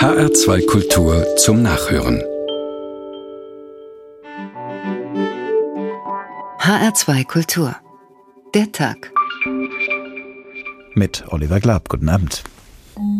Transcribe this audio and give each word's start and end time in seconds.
HR2 0.00 0.64
Kultur 0.64 1.26
zum 1.36 1.60
Nachhören. 1.60 2.22
HR2 6.58 7.26
Kultur. 7.26 7.76
Der 8.54 8.72
Tag. 8.72 9.12
Mit 10.94 11.24
Oliver 11.28 11.60
Glab. 11.60 11.90
Guten 11.90 12.08
Abend. 12.08 12.42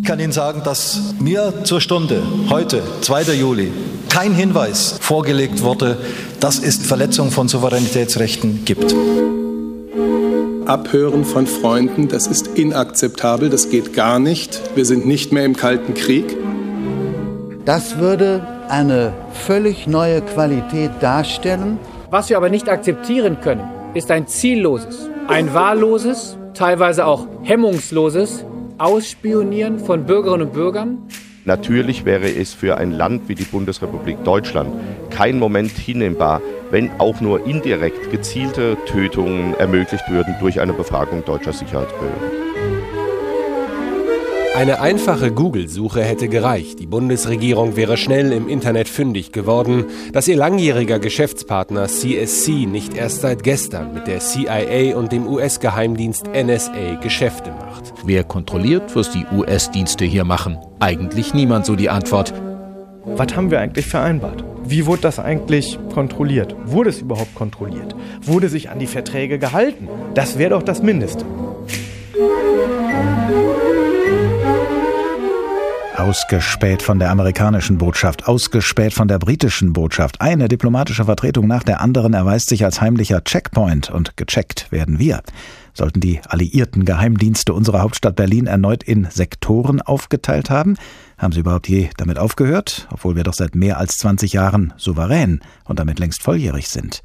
Ich 0.01 0.09
kann 0.09 0.21
Ihnen 0.21 0.33
sagen, 0.33 0.63
dass 0.65 1.13
mir 1.21 1.65
zur 1.65 1.83
Stunde, 1.83 2.23
heute, 2.49 2.83
2. 3.03 3.35
Juli, 3.35 3.71
kein 4.09 4.33
Hinweis 4.33 4.95
vorgelegt 5.03 5.61
wurde, 5.61 5.99
dass 6.41 6.59
es 6.59 6.79
Verletzung 6.79 7.31
von 7.31 7.47
Souveränitätsrechten 7.47 8.65
gibt. 8.65 8.95
Abhören 10.65 11.27
von 11.27 11.47
Freunden, 11.47 12.09
das 12.09 12.27
ist 12.27 12.47
inakzeptabel, 12.47 13.51
das 13.51 13.69
geht 13.69 13.93
gar 13.93 14.19
nicht. 14.19 14.63
Wir 14.77 14.87
sind 14.87 15.05
nicht 15.05 15.31
mehr 15.31 15.45
im 15.45 15.57
Kalten 15.57 15.93
Krieg. 15.93 16.40
Das 17.71 17.99
würde 17.99 18.45
eine 18.69 19.13
völlig 19.33 19.87
neue 19.87 20.23
Qualität 20.23 20.91
darstellen. 20.99 21.79
Was 22.11 22.29
wir 22.29 22.37
aber 22.37 22.49
nicht 22.49 22.69
akzeptieren 22.69 23.41
können, 23.41 23.63
ist 23.95 24.11
ein 24.11 24.27
zielloses, 24.27 25.09
ein 25.29 25.55
wahlloses, 25.55 26.37
teilweise 26.53 27.07
auch 27.07 27.29
hemmungsloses 27.45 28.45
Ausspionieren 28.79 29.79
von 29.79 30.05
Bürgerinnen 30.05 30.49
und 30.49 30.53
Bürgern. 30.53 30.99
Natürlich 31.45 32.05
wäre 32.05 32.29
es 32.29 32.55
für 32.55 32.77
ein 32.77 32.91
Land 32.91 33.29
wie 33.29 33.37
die 33.37 33.45
Bundesrepublik 33.45 34.25
Deutschland 34.25 34.75
kein 35.11 35.39
Moment 35.39 35.71
hinnehmbar, 35.71 36.43
wenn 36.73 36.91
auch 36.99 37.21
nur 37.21 37.47
indirekt 37.47 38.11
gezielte 38.11 38.79
Tötungen 38.87 39.55
ermöglicht 39.55 40.11
würden 40.11 40.35
durch 40.41 40.59
eine 40.59 40.73
Befragung 40.73 41.25
deutscher 41.25 41.53
Sicherheitsbehörden. 41.53 42.50
Eine 44.61 44.83
einfache 44.83 45.33
Google-Suche 45.33 46.05
hätte 46.05 46.29
gereicht. 46.29 46.81
Die 46.81 46.87
Bundesregierung 46.87 47.77
wäre 47.77 47.97
schnell 47.97 48.31
im 48.31 48.47
Internet 48.47 48.91
fündig 48.91 49.33
geworden, 49.33 49.87
dass 50.13 50.29
ihr 50.29 50.37
langjähriger 50.37 50.99
Geschäftspartner 50.99 51.89
CSC 51.89 52.67
nicht 52.67 52.95
erst 52.95 53.23
seit 53.23 53.43
gestern 53.43 53.95
mit 53.95 54.07
der 54.07 54.19
CIA 54.19 54.99
und 54.99 55.13
dem 55.13 55.27
US-Geheimdienst 55.27 56.27
NSA 56.35 56.97
Geschäfte 57.01 57.53
macht. 57.53 57.95
Wer 58.05 58.23
kontrolliert, 58.23 58.95
was 58.95 59.11
die 59.11 59.25
US-Dienste 59.35 60.05
hier 60.05 60.25
machen? 60.25 60.59
Eigentlich 60.79 61.33
niemand, 61.33 61.65
so 61.65 61.75
die 61.75 61.89
Antwort. 61.89 62.35
Was 63.07 63.35
haben 63.35 63.51
wir 63.51 63.61
eigentlich 63.61 63.87
vereinbart? 63.87 64.45
Wie 64.63 64.85
wurde 64.85 65.01
das 65.01 65.19
eigentlich 65.19 65.79
kontrolliert? 65.95 66.55
Wurde 66.67 66.91
es 66.91 67.01
überhaupt 67.01 67.35
kontrolliert? 67.35 67.97
Wurde 68.21 68.51
sich 68.51 68.69
an 68.69 68.79
die 68.79 68.87
Verträge 68.87 69.39
gehalten? 69.39 69.89
Das 70.13 70.37
wäre 70.37 70.51
doch 70.51 70.63
das 70.63 70.83
Mindeste. 70.83 71.25
Ausgespäht 76.01 76.83
von 76.83 76.99
der 76.99 77.11
amerikanischen 77.11 77.77
Botschaft, 77.77 78.27
ausgespäht 78.27 78.95
von 78.95 79.07
der 79.07 79.19
britischen 79.19 79.75
Botschaft. 79.75 80.23
Eine 80.23 80.49
diplomatische 80.49 81.05
Vertretung 81.05 81.47
nach 81.47 81.63
der 81.63 81.83
anderen 81.83 82.15
erweist 82.15 82.49
sich 82.49 82.65
als 82.65 82.81
heimlicher 82.81 83.23
Checkpoint 83.23 83.91
und 83.91 84.17
gecheckt 84.17 84.73
werden 84.73 84.99
wir. 84.99 85.21
Sollten 85.75 86.01
die 86.01 86.21
alliierten 86.27 86.87
Geheimdienste 86.87 87.53
unserer 87.53 87.83
Hauptstadt 87.83 88.17
Berlin 88.17 88.47
erneut 88.47 88.83
in 88.83 89.09
Sektoren 89.11 89.83
aufgeteilt 89.83 90.49
haben? 90.49 90.79
Haben 91.19 91.35
sie 91.35 91.41
überhaupt 91.41 91.69
je 91.69 91.91
damit 91.99 92.19
aufgehört, 92.19 92.89
obwohl 92.91 93.15
wir 93.15 93.23
doch 93.23 93.35
seit 93.35 93.55
mehr 93.55 93.77
als 93.77 93.99
20 93.99 94.33
Jahren 94.33 94.73
souverän 94.79 95.41
und 95.65 95.79
damit 95.79 95.99
längst 95.99 96.23
volljährig 96.23 96.69
sind? 96.69 97.03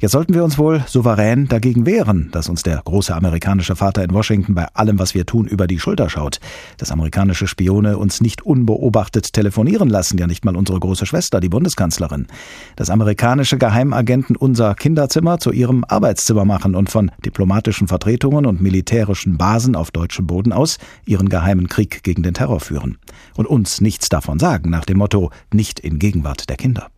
Jetzt 0.00 0.12
sollten 0.12 0.32
wir 0.32 0.44
uns 0.44 0.56
wohl 0.56 0.82
souverän 0.86 1.46
dagegen 1.46 1.84
wehren, 1.84 2.30
dass 2.32 2.48
uns 2.48 2.62
der 2.62 2.80
große 2.82 3.14
amerikanische 3.14 3.76
Vater 3.76 4.02
in 4.02 4.14
Washington 4.14 4.54
bei 4.54 4.66
allem, 4.72 4.98
was 4.98 5.14
wir 5.14 5.26
tun, 5.26 5.46
über 5.46 5.66
die 5.66 5.78
Schulter 5.78 6.08
schaut. 6.08 6.40
Dass 6.78 6.90
amerikanische 6.90 7.46
Spione 7.46 7.98
uns 7.98 8.22
nicht 8.22 8.40
unbeobachtet 8.40 9.34
telefonieren 9.34 9.90
lassen, 9.90 10.16
ja 10.16 10.26
nicht 10.26 10.42
mal 10.46 10.56
unsere 10.56 10.80
große 10.80 11.04
Schwester, 11.04 11.38
die 11.38 11.50
Bundeskanzlerin. 11.50 12.28
Dass 12.76 12.88
amerikanische 12.88 13.58
Geheimagenten 13.58 14.36
unser 14.36 14.74
Kinderzimmer 14.74 15.38
zu 15.38 15.52
ihrem 15.52 15.84
Arbeitszimmer 15.86 16.46
machen 16.46 16.74
und 16.76 16.88
von 16.88 17.10
diplomatischen 17.22 17.86
Vertretungen 17.86 18.46
und 18.46 18.62
militärischen 18.62 19.36
Basen 19.36 19.76
auf 19.76 19.90
deutschem 19.90 20.26
Boden 20.26 20.54
aus 20.54 20.78
ihren 21.04 21.28
geheimen 21.28 21.68
Krieg 21.68 22.02
gegen 22.04 22.22
den 22.22 22.32
Terror 22.32 22.60
führen. 22.60 22.96
Und 23.36 23.44
uns 23.44 23.82
nichts 23.82 24.08
davon 24.08 24.38
sagen, 24.38 24.70
nach 24.70 24.86
dem 24.86 24.96
Motto 24.96 25.30
nicht 25.52 25.78
in 25.78 25.98
Gegenwart 25.98 26.48
der 26.48 26.56
Kinder. 26.56 26.88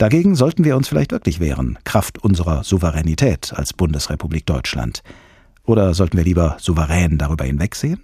Dagegen 0.00 0.34
sollten 0.34 0.64
wir 0.64 0.78
uns 0.78 0.88
vielleicht 0.88 1.12
wirklich 1.12 1.40
wehren, 1.40 1.78
Kraft 1.84 2.16
unserer 2.16 2.64
Souveränität 2.64 3.52
als 3.54 3.74
Bundesrepublik 3.74 4.46
Deutschland. 4.46 5.02
Oder 5.66 5.92
sollten 5.92 6.16
wir 6.16 6.24
lieber 6.24 6.56
souverän 6.58 7.18
darüber 7.18 7.44
hinwegsehen? 7.44 8.02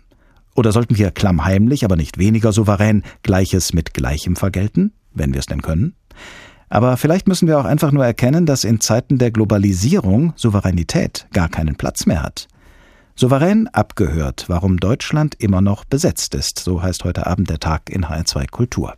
Oder 0.54 0.72
sollten 0.72 0.98
wir 0.98 1.10
klammheimlich, 1.10 1.86
aber 1.86 1.96
nicht 1.96 2.18
weniger 2.18 2.52
souverän, 2.52 3.02
Gleiches 3.22 3.72
mit 3.72 3.94
Gleichem 3.94 4.36
vergelten, 4.36 4.92
wenn 5.14 5.32
wir 5.32 5.40
es 5.40 5.46
denn 5.46 5.62
können? 5.62 5.94
Aber 6.68 6.98
vielleicht 6.98 7.28
müssen 7.28 7.48
wir 7.48 7.58
auch 7.58 7.64
einfach 7.64 7.92
nur 7.92 8.04
erkennen, 8.04 8.44
dass 8.44 8.64
in 8.64 8.80
Zeiten 8.80 9.16
der 9.16 9.30
Globalisierung 9.30 10.34
Souveränität 10.36 11.26
gar 11.32 11.48
keinen 11.48 11.76
Platz 11.76 12.04
mehr 12.04 12.22
hat. 12.22 12.46
Souverän 13.14 13.68
abgehört, 13.68 14.44
warum 14.48 14.76
Deutschland 14.80 15.34
immer 15.38 15.62
noch 15.62 15.86
besetzt 15.86 16.34
ist, 16.34 16.58
so 16.58 16.82
heißt 16.82 17.04
heute 17.04 17.26
Abend 17.26 17.48
der 17.48 17.58
Tag 17.58 17.88
in 17.88 18.04
HR2 18.04 18.50
Kultur. 18.50 18.96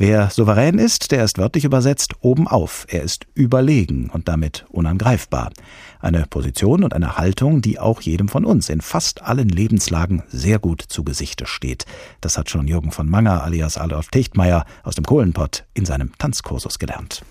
Wer 0.00 0.30
souverän 0.30 0.78
ist, 0.78 1.10
der 1.10 1.24
ist 1.24 1.38
wörtlich 1.38 1.64
übersetzt 1.64 2.14
oben 2.20 2.46
auf. 2.46 2.86
Er 2.88 3.02
ist 3.02 3.26
überlegen 3.34 4.10
und 4.10 4.28
damit 4.28 4.64
unangreifbar. 4.68 5.50
Eine 5.98 6.24
Position 6.30 6.84
und 6.84 6.94
eine 6.94 7.16
Haltung, 7.16 7.62
die 7.62 7.80
auch 7.80 8.00
jedem 8.00 8.28
von 8.28 8.44
uns 8.44 8.68
in 8.68 8.80
fast 8.80 9.22
allen 9.22 9.48
Lebenslagen 9.48 10.22
sehr 10.28 10.60
gut 10.60 10.82
zu 10.86 11.02
Gesichte 11.02 11.46
steht. 11.46 11.84
Das 12.20 12.38
hat 12.38 12.48
schon 12.48 12.68
Jürgen 12.68 12.92
von 12.92 13.10
Manger 13.10 13.42
alias 13.42 13.76
Adolf 13.76 14.06
Techtmeier 14.10 14.66
aus 14.84 14.94
dem 14.94 15.04
Kohlenpott 15.04 15.64
in 15.74 15.84
seinem 15.84 16.12
Tanzkursus 16.16 16.78
gelernt. 16.78 17.24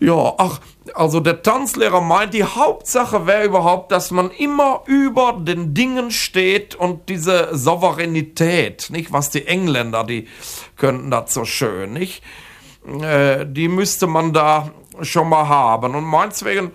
Ja, 0.00 0.34
ach, 0.38 0.60
also 0.94 1.18
der 1.18 1.42
Tanzlehrer 1.42 2.00
meint, 2.00 2.32
die 2.32 2.44
Hauptsache 2.44 3.26
wäre 3.26 3.44
überhaupt, 3.44 3.90
dass 3.90 4.10
man 4.10 4.30
immer 4.30 4.82
über 4.86 5.36
den 5.40 5.74
Dingen 5.74 6.12
steht 6.12 6.76
und 6.76 7.08
diese 7.08 7.56
Souveränität, 7.56 8.90
nicht? 8.90 9.12
Was 9.12 9.30
die 9.30 9.46
Engländer, 9.46 10.04
die 10.04 10.28
könnten 10.76 11.10
das 11.10 11.34
so 11.34 11.44
schön, 11.44 11.92
nicht? 11.92 12.22
Äh, 13.02 13.44
die 13.46 13.68
müsste 13.68 14.06
man 14.06 14.32
da 14.32 14.70
schon 15.02 15.28
mal 15.28 15.48
haben. 15.48 15.94
Und 15.94 16.04
meineswegen, 16.04 16.68
äh, 16.68 16.70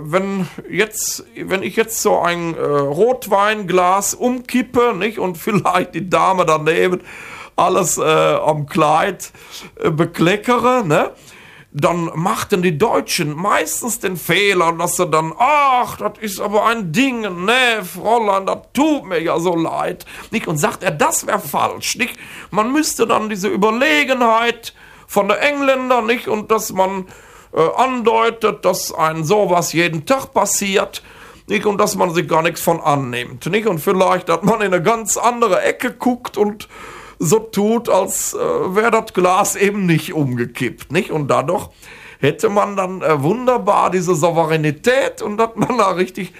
wenn 0.00 0.48
jetzt, 0.70 1.24
wenn 1.36 1.62
ich 1.62 1.76
jetzt 1.76 2.00
so 2.00 2.20
ein 2.20 2.56
äh, 2.56 2.60
Rotweinglas 2.60 4.14
umkippe, 4.14 4.94
nicht? 4.96 5.18
Und 5.18 5.36
vielleicht 5.36 5.94
die 5.94 6.08
Dame 6.08 6.46
daneben 6.46 7.02
alles 7.54 7.98
äh, 7.98 8.02
am 8.02 8.66
Kleid 8.66 9.30
äh, 9.78 9.90
bekleckere, 9.90 10.84
ne? 10.86 11.10
Dann 11.74 12.10
machten 12.14 12.60
die 12.60 12.76
Deutschen 12.76 13.34
meistens 13.34 13.98
den 13.98 14.18
Fehler, 14.18 14.72
dass 14.72 14.96
sie 14.96 15.06
dann, 15.06 15.32
ach, 15.38 15.96
das 15.96 16.12
ist 16.20 16.38
aber 16.38 16.66
ein 16.66 16.92
Ding, 16.92 17.22
ne, 17.44 17.82
Fräulein, 17.82 18.44
das 18.44 18.58
tut 18.74 19.06
mir 19.06 19.22
ja 19.22 19.40
so 19.40 19.56
leid. 19.56 20.04
Nicht? 20.30 20.46
Und 20.46 20.58
sagt 20.58 20.82
er, 20.82 20.90
das 20.90 21.26
wäre 21.26 21.40
falsch. 21.40 21.96
Nicht? 21.96 22.18
Man 22.50 22.72
müsste 22.72 23.06
dann 23.06 23.30
diese 23.30 23.48
Überlegenheit 23.48 24.74
von 25.06 25.28
der 25.28 25.40
Engländer, 25.40 26.02
nicht? 26.02 26.28
Und 26.28 26.50
dass 26.50 26.72
man 26.72 27.06
äh, 27.54 27.60
andeutet, 27.76 28.66
dass 28.66 28.92
ein 28.92 29.24
sowas 29.24 29.72
jeden 29.72 30.04
Tag 30.04 30.34
passiert, 30.34 31.02
nicht? 31.46 31.64
Und 31.64 31.78
dass 31.78 31.96
man 31.96 32.12
sich 32.12 32.28
gar 32.28 32.42
nichts 32.42 32.60
von 32.60 32.80
annimmt, 32.82 33.46
nicht? 33.46 33.66
Und 33.66 33.78
vielleicht, 33.78 34.28
dass 34.28 34.42
man 34.42 34.60
in 34.60 34.74
eine 34.74 34.82
ganz 34.82 35.16
andere 35.16 35.62
Ecke 35.62 35.92
guckt 35.94 36.36
und 36.36 36.68
so 37.22 37.38
tut, 37.38 37.88
als 37.88 38.34
äh, 38.34 38.38
wäre 38.38 38.90
das 38.90 39.12
Glas 39.14 39.56
eben 39.56 39.86
nicht 39.86 40.12
umgekippt, 40.12 40.90
nicht? 40.90 41.10
Und 41.10 41.28
dadurch 41.28 41.68
hätte 42.18 42.48
man 42.48 42.76
dann 42.76 43.02
äh, 43.02 43.22
wunderbar 43.22 43.90
diese 43.90 44.14
Souveränität 44.14 45.22
und 45.22 45.36
dass 45.36 45.50
man 45.54 45.78
da 45.78 45.90
richtig 45.90 46.32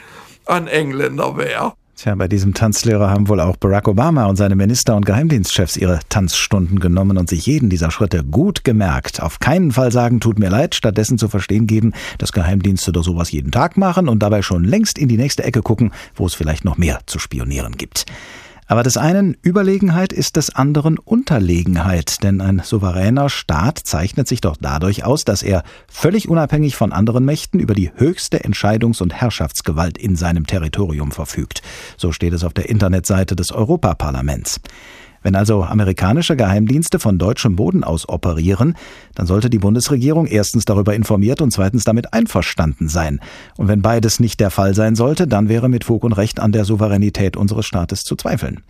ein 0.46 0.66
Engländer 0.66 1.36
wäre. 1.36 1.74
Tja, 1.94 2.16
bei 2.16 2.26
diesem 2.26 2.52
Tanzlehrer 2.52 3.10
haben 3.10 3.28
wohl 3.28 3.38
auch 3.38 3.56
Barack 3.56 3.86
Obama 3.86 4.26
und 4.26 4.34
seine 4.34 4.56
Minister 4.56 4.96
und 4.96 5.06
Geheimdienstchefs 5.06 5.76
ihre 5.76 6.00
Tanzstunden 6.08 6.80
genommen 6.80 7.16
und 7.16 7.28
sich 7.28 7.46
jeden 7.46 7.70
dieser 7.70 7.92
Schritte 7.92 8.24
gut 8.24 8.64
gemerkt. 8.64 9.22
Auf 9.22 9.38
keinen 9.38 9.70
Fall 9.70 9.92
sagen, 9.92 10.18
tut 10.18 10.40
mir 10.40 10.48
leid, 10.50 10.74
stattdessen 10.74 11.16
zu 11.16 11.28
verstehen 11.28 11.68
geben, 11.68 11.92
dass 12.18 12.32
Geheimdienste 12.32 12.90
doch 12.90 13.04
sowas 13.04 13.30
jeden 13.30 13.52
Tag 13.52 13.76
machen 13.76 14.08
und 14.08 14.20
dabei 14.20 14.42
schon 14.42 14.64
längst 14.64 14.98
in 14.98 15.06
die 15.06 15.16
nächste 15.16 15.44
Ecke 15.44 15.62
gucken, 15.62 15.92
wo 16.16 16.26
es 16.26 16.34
vielleicht 16.34 16.64
noch 16.64 16.76
mehr 16.76 16.98
zu 17.06 17.20
spionieren 17.20 17.76
gibt. 17.76 18.06
Aber 18.72 18.82
des 18.82 18.96
einen 18.96 19.36
Überlegenheit 19.42 20.14
ist 20.14 20.36
des 20.36 20.54
anderen 20.54 20.96
Unterlegenheit, 20.96 22.22
denn 22.22 22.40
ein 22.40 22.62
souveräner 22.64 23.28
Staat 23.28 23.78
zeichnet 23.78 24.26
sich 24.26 24.40
doch 24.40 24.56
dadurch 24.58 25.04
aus, 25.04 25.26
dass 25.26 25.42
er 25.42 25.62
völlig 25.88 26.26
unabhängig 26.30 26.74
von 26.74 26.90
anderen 26.90 27.26
Mächten 27.26 27.60
über 27.60 27.74
die 27.74 27.92
höchste 27.94 28.44
Entscheidungs- 28.46 29.02
und 29.02 29.12
Herrschaftsgewalt 29.12 29.98
in 29.98 30.16
seinem 30.16 30.46
Territorium 30.46 31.10
verfügt. 31.10 31.60
So 31.98 32.12
steht 32.12 32.32
es 32.32 32.44
auf 32.44 32.54
der 32.54 32.70
Internetseite 32.70 33.36
des 33.36 33.52
Europaparlaments. 33.52 34.58
Wenn 35.22 35.34
also 35.34 35.62
amerikanische 35.62 36.36
Geheimdienste 36.36 36.98
von 36.98 37.18
deutschem 37.18 37.56
Boden 37.56 37.84
aus 37.84 38.08
operieren, 38.08 38.74
dann 39.14 39.26
sollte 39.26 39.50
die 39.50 39.58
Bundesregierung 39.58 40.26
erstens 40.26 40.64
darüber 40.64 40.94
informiert 40.94 41.40
und 41.40 41.52
zweitens 41.52 41.84
damit 41.84 42.12
einverstanden 42.12 42.88
sein. 42.88 43.20
Und 43.56 43.68
wenn 43.68 43.82
beides 43.82 44.20
nicht 44.20 44.40
der 44.40 44.50
Fall 44.50 44.74
sein 44.74 44.94
sollte, 44.94 45.26
dann 45.26 45.48
wäre 45.48 45.68
mit 45.68 45.84
Fug 45.84 46.04
und 46.04 46.12
Recht 46.12 46.40
an 46.40 46.52
der 46.52 46.64
Souveränität 46.64 47.36
unseres 47.36 47.66
Staates 47.66 48.02
zu 48.02 48.16
zweifeln. 48.16 48.62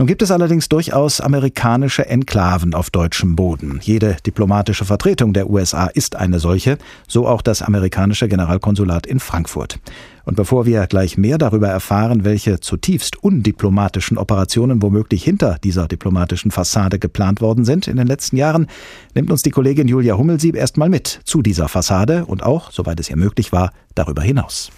Nun 0.00 0.06
gibt 0.06 0.22
es 0.22 0.30
allerdings 0.30 0.70
durchaus 0.70 1.20
amerikanische 1.20 2.06
Enklaven 2.06 2.72
auf 2.72 2.88
deutschem 2.88 3.36
Boden. 3.36 3.80
Jede 3.82 4.16
diplomatische 4.24 4.86
Vertretung 4.86 5.34
der 5.34 5.50
USA 5.50 5.88
ist 5.88 6.16
eine 6.16 6.38
solche, 6.38 6.78
so 7.06 7.28
auch 7.28 7.42
das 7.42 7.60
amerikanische 7.60 8.26
Generalkonsulat 8.26 9.06
in 9.06 9.20
Frankfurt. 9.20 9.78
Und 10.24 10.36
bevor 10.36 10.64
wir 10.64 10.86
gleich 10.86 11.18
mehr 11.18 11.36
darüber 11.36 11.68
erfahren, 11.68 12.24
welche 12.24 12.60
zutiefst 12.60 13.22
undiplomatischen 13.22 14.16
Operationen 14.16 14.80
womöglich 14.80 15.22
hinter 15.22 15.58
dieser 15.62 15.86
diplomatischen 15.86 16.50
Fassade 16.50 16.98
geplant 16.98 17.42
worden 17.42 17.66
sind 17.66 17.86
in 17.86 17.98
den 17.98 18.06
letzten 18.06 18.38
Jahren, 18.38 18.68
nimmt 19.14 19.30
uns 19.30 19.42
die 19.42 19.50
Kollegin 19.50 19.86
Julia 19.86 20.16
Hummelsieb 20.16 20.56
erstmal 20.56 20.88
mit 20.88 21.20
zu 21.24 21.42
dieser 21.42 21.68
Fassade 21.68 22.24
und 22.24 22.42
auch, 22.42 22.72
soweit 22.72 22.98
es 23.00 23.10
ihr 23.10 23.18
möglich 23.18 23.52
war, 23.52 23.70
darüber 23.94 24.22
hinaus. 24.22 24.70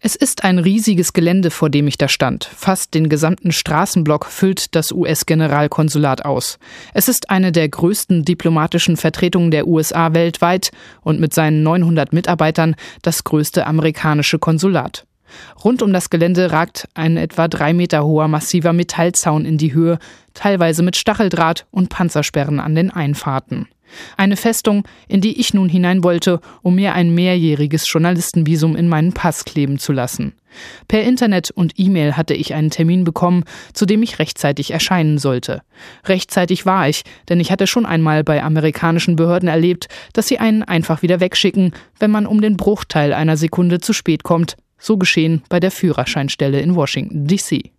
Es 0.00 0.14
ist 0.14 0.44
ein 0.44 0.60
riesiges 0.60 1.12
Gelände, 1.12 1.50
vor 1.50 1.70
dem 1.70 1.88
ich 1.88 1.98
da 1.98 2.06
stand. 2.06 2.44
Fast 2.44 2.94
den 2.94 3.08
gesamten 3.08 3.50
Straßenblock 3.50 4.26
füllt 4.26 4.76
das 4.76 4.92
US-Generalkonsulat 4.92 6.24
aus. 6.24 6.60
Es 6.94 7.08
ist 7.08 7.30
eine 7.30 7.50
der 7.50 7.68
größten 7.68 8.24
diplomatischen 8.24 8.96
Vertretungen 8.96 9.50
der 9.50 9.66
USA 9.66 10.14
weltweit 10.14 10.70
und 11.02 11.18
mit 11.18 11.34
seinen 11.34 11.64
900 11.64 12.12
Mitarbeitern 12.12 12.76
das 13.02 13.24
größte 13.24 13.66
amerikanische 13.66 14.38
Konsulat. 14.38 15.04
Rund 15.64 15.82
um 15.82 15.92
das 15.92 16.10
Gelände 16.10 16.52
ragt 16.52 16.88
ein 16.94 17.16
etwa 17.16 17.48
drei 17.48 17.72
Meter 17.72 18.04
hoher 18.04 18.28
massiver 18.28 18.72
Metallzaun 18.72 19.44
in 19.44 19.58
die 19.58 19.74
Höhe, 19.74 19.98
teilweise 20.32 20.84
mit 20.84 20.96
Stacheldraht 20.96 21.66
und 21.72 21.88
Panzersperren 21.88 22.60
an 22.60 22.76
den 22.76 22.92
Einfahrten. 22.92 23.66
Eine 24.16 24.36
Festung, 24.36 24.84
in 25.08 25.20
die 25.20 25.40
ich 25.40 25.54
nun 25.54 25.68
hinein 25.68 26.04
wollte, 26.04 26.40
um 26.62 26.74
mir 26.74 26.94
ein 26.94 27.14
mehrjähriges 27.14 27.84
Journalistenvisum 27.90 28.76
in 28.76 28.88
meinen 28.88 29.12
Pass 29.12 29.44
kleben 29.44 29.78
zu 29.78 29.92
lassen. 29.92 30.34
Per 30.88 31.02
Internet 31.02 31.50
und 31.50 31.74
E-Mail 31.76 32.16
hatte 32.16 32.34
ich 32.34 32.54
einen 32.54 32.70
Termin 32.70 33.04
bekommen, 33.04 33.44
zu 33.72 33.86
dem 33.86 34.02
ich 34.02 34.18
rechtzeitig 34.18 34.72
erscheinen 34.72 35.18
sollte. 35.18 35.62
Rechtzeitig 36.04 36.66
war 36.66 36.88
ich, 36.88 37.02
denn 37.28 37.40
ich 37.40 37.52
hatte 37.52 37.66
schon 37.66 37.86
einmal 37.86 38.24
bei 38.24 38.42
amerikanischen 38.42 39.16
Behörden 39.16 39.48
erlebt, 39.48 39.88
dass 40.12 40.26
sie 40.26 40.38
einen 40.38 40.62
einfach 40.62 41.02
wieder 41.02 41.20
wegschicken, 41.20 41.72
wenn 41.98 42.10
man 42.10 42.26
um 42.26 42.40
den 42.40 42.56
Bruchteil 42.56 43.12
einer 43.12 43.36
Sekunde 43.36 43.80
zu 43.80 43.92
spät 43.92 44.22
kommt. 44.22 44.56
So 44.78 44.96
geschehen 44.96 45.42
bei 45.48 45.60
der 45.60 45.70
Führerscheinstelle 45.70 46.60
in 46.60 46.74
Washington, 46.74 47.26
D.C. 47.26 47.72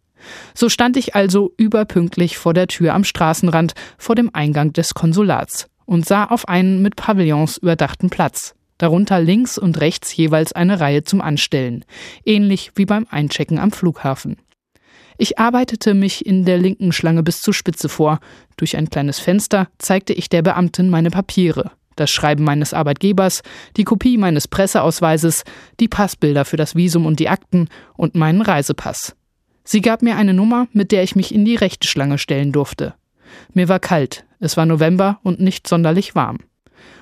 So 0.54 0.68
stand 0.68 0.98
ich 0.98 1.16
also 1.16 1.54
überpünktlich 1.58 2.38
vor 2.38 2.54
der 2.54 2.68
Tür 2.68 2.94
am 2.94 3.06
Straßenrand 3.06 3.74
vor 3.98 4.16
dem 4.16 4.30
Eingang 4.34 4.74
des 4.74 4.94
Konsulats 4.94 5.70
und 5.90 6.06
sah 6.06 6.26
auf 6.26 6.48
einen 6.48 6.84
mit 6.84 6.96
Pavillons 6.96 7.58
überdachten 7.58 8.12
Platz. 8.12 8.54
Darunter 8.78 9.20
links 9.20 9.58
und 9.58 9.82
rechts 9.82 10.16
jeweils 10.16 10.54
eine 10.54 10.80
Reihe 10.80 11.04
zum 11.04 11.20
Anstellen, 11.20 11.84
ähnlich 12.24 12.72
wie 12.76 12.86
beim 12.86 13.08
Einchecken 13.10 13.58
am 13.58 13.72
Flughafen. 13.72 14.38
Ich 15.18 15.40
arbeitete 15.40 15.96
mich 15.96 16.26
in 16.26 16.46
der 16.46 16.60
linken 16.60 16.94
Schlange 16.94 17.24
bis 17.24 17.42
zur 17.42 17.56
Spitze 17.56 17.90
vor. 17.90 18.20
Durch 18.56 18.78
ein 18.78 18.90
kleines 18.90 19.20
Fenster 19.20 19.68
zeigte 19.80 20.14
ich 20.14 20.30
der 20.30 20.44
Beamtin 20.44 20.90
meine 20.90 21.10
Papiere, 21.10 21.72
das 21.96 22.12
Schreiben 22.12 22.44
meines 22.44 22.74
Arbeitgebers, 22.74 23.42
die 23.76 23.84
Kopie 23.84 24.18
meines 24.18 24.48
Presseausweises, 24.48 25.44
die 25.80 25.90
Passbilder 25.90 26.46
für 26.46 26.56
das 26.56 26.76
Visum 26.76 27.08
und 27.08 27.20
die 27.20 27.30
Akten 27.30 27.68
und 27.98 28.14
meinen 28.14 28.42
Reisepass. 28.42 29.16
Sie 29.64 29.82
gab 29.82 30.04
mir 30.04 30.16
eine 30.16 30.36
Nummer, 30.36 30.68
mit 30.72 30.92
der 30.92 31.02
ich 31.02 31.16
mich 31.16 31.34
in 31.34 31.46
die 31.46 31.56
rechte 31.56 31.88
Schlange 31.88 32.20
stellen 32.20 32.52
durfte. 32.52 32.94
Mir 33.54 33.68
war 33.68 33.80
kalt, 33.80 34.26
es 34.40 34.58
war 34.58 34.66
November 34.66 35.20
und 35.24 35.40
nicht 35.40 35.68
sonderlich 35.68 36.16
warm. 36.16 36.40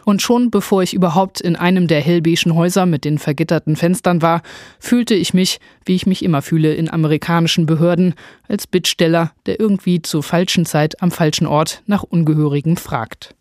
Und 0.06 0.22
schon 0.22 0.52
bevor 0.52 0.84
ich 0.84 0.94
überhaupt 0.94 1.42
in 1.42 1.56
einem 1.56 1.88
der 1.88 2.02
hellbeigen 2.02 2.56
Häuser 2.56 2.86
mit 2.86 3.04
den 3.04 3.18
vergitterten 3.18 3.76
Fenstern 3.76 4.22
war, 4.22 4.42
fühlte 4.80 5.14
ich 5.14 5.34
mich, 5.34 5.60
wie 5.86 5.96
ich 5.96 6.06
mich 6.06 6.24
immer 6.24 6.42
fühle 6.42 6.74
in 6.74 6.90
amerikanischen 6.90 7.66
Behörden, 7.66 8.16
als 8.48 8.68
Bittsteller, 8.68 9.32
der 9.46 9.60
irgendwie 9.60 10.02
zur 10.02 10.24
falschen 10.24 10.66
Zeit 10.66 11.02
am 11.02 11.12
falschen 11.12 11.46
Ort 11.46 11.84
nach 11.86 12.04
Ungehörigem 12.04 12.78
fragt. 12.78 13.37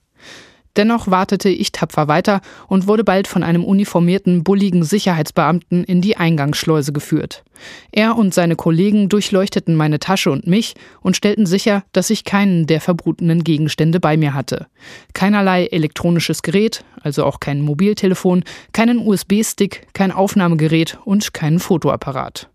Dennoch 0.76 1.10
wartete 1.10 1.48
ich 1.48 1.72
tapfer 1.72 2.06
weiter 2.06 2.42
und 2.68 2.86
wurde 2.86 3.02
bald 3.02 3.28
von 3.28 3.42
einem 3.42 3.64
uniformierten, 3.64 4.44
bulligen 4.44 4.82
Sicherheitsbeamten 4.82 5.84
in 5.84 6.02
die 6.02 6.16
Eingangsschleuse 6.16 6.92
geführt. 6.92 7.44
Er 7.92 8.16
und 8.16 8.34
seine 8.34 8.56
Kollegen 8.56 9.08
durchleuchteten 9.08 9.74
meine 9.74 9.98
Tasche 9.98 10.30
und 10.30 10.46
mich 10.46 10.74
und 11.00 11.16
stellten 11.16 11.46
sicher, 11.46 11.84
dass 11.92 12.10
ich 12.10 12.24
keinen 12.24 12.66
der 12.66 12.82
verbrutenen 12.82 13.42
Gegenstände 13.44 14.00
bei 14.00 14.18
mir 14.18 14.34
hatte. 14.34 14.66
Keinerlei 15.14 15.66
elektronisches 15.66 16.42
Gerät, 16.42 16.84
also 17.00 17.24
auch 17.24 17.40
kein 17.40 17.62
Mobiltelefon, 17.62 18.44
keinen 18.72 18.98
USB-Stick, 18.98 19.86
kein 19.94 20.12
Aufnahmegerät 20.12 20.98
und 21.04 21.32
keinen 21.32 21.58
Fotoapparat. 21.58 22.50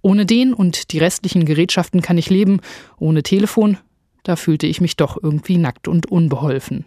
Ohne 0.00 0.26
den 0.26 0.54
und 0.54 0.92
die 0.92 0.98
restlichen 0.98 1.44
Gerätschaften 1.44 2.00
kann 2.00 2.18
ich 2.18 2.30
leben, 2.30 2.60
ohne 2.98 3.24
Telefon, 3.24 3.78
da 4.22 4.36
fühlte 4.36 4.68
ich 4.68 4.80
mich 4.80 4.96
doch 4.96 5.18
irgendwie 5.20 5.56
nackt 5.56 5.88
und 5.88 6.06
unbeholfen. 6.06 6.84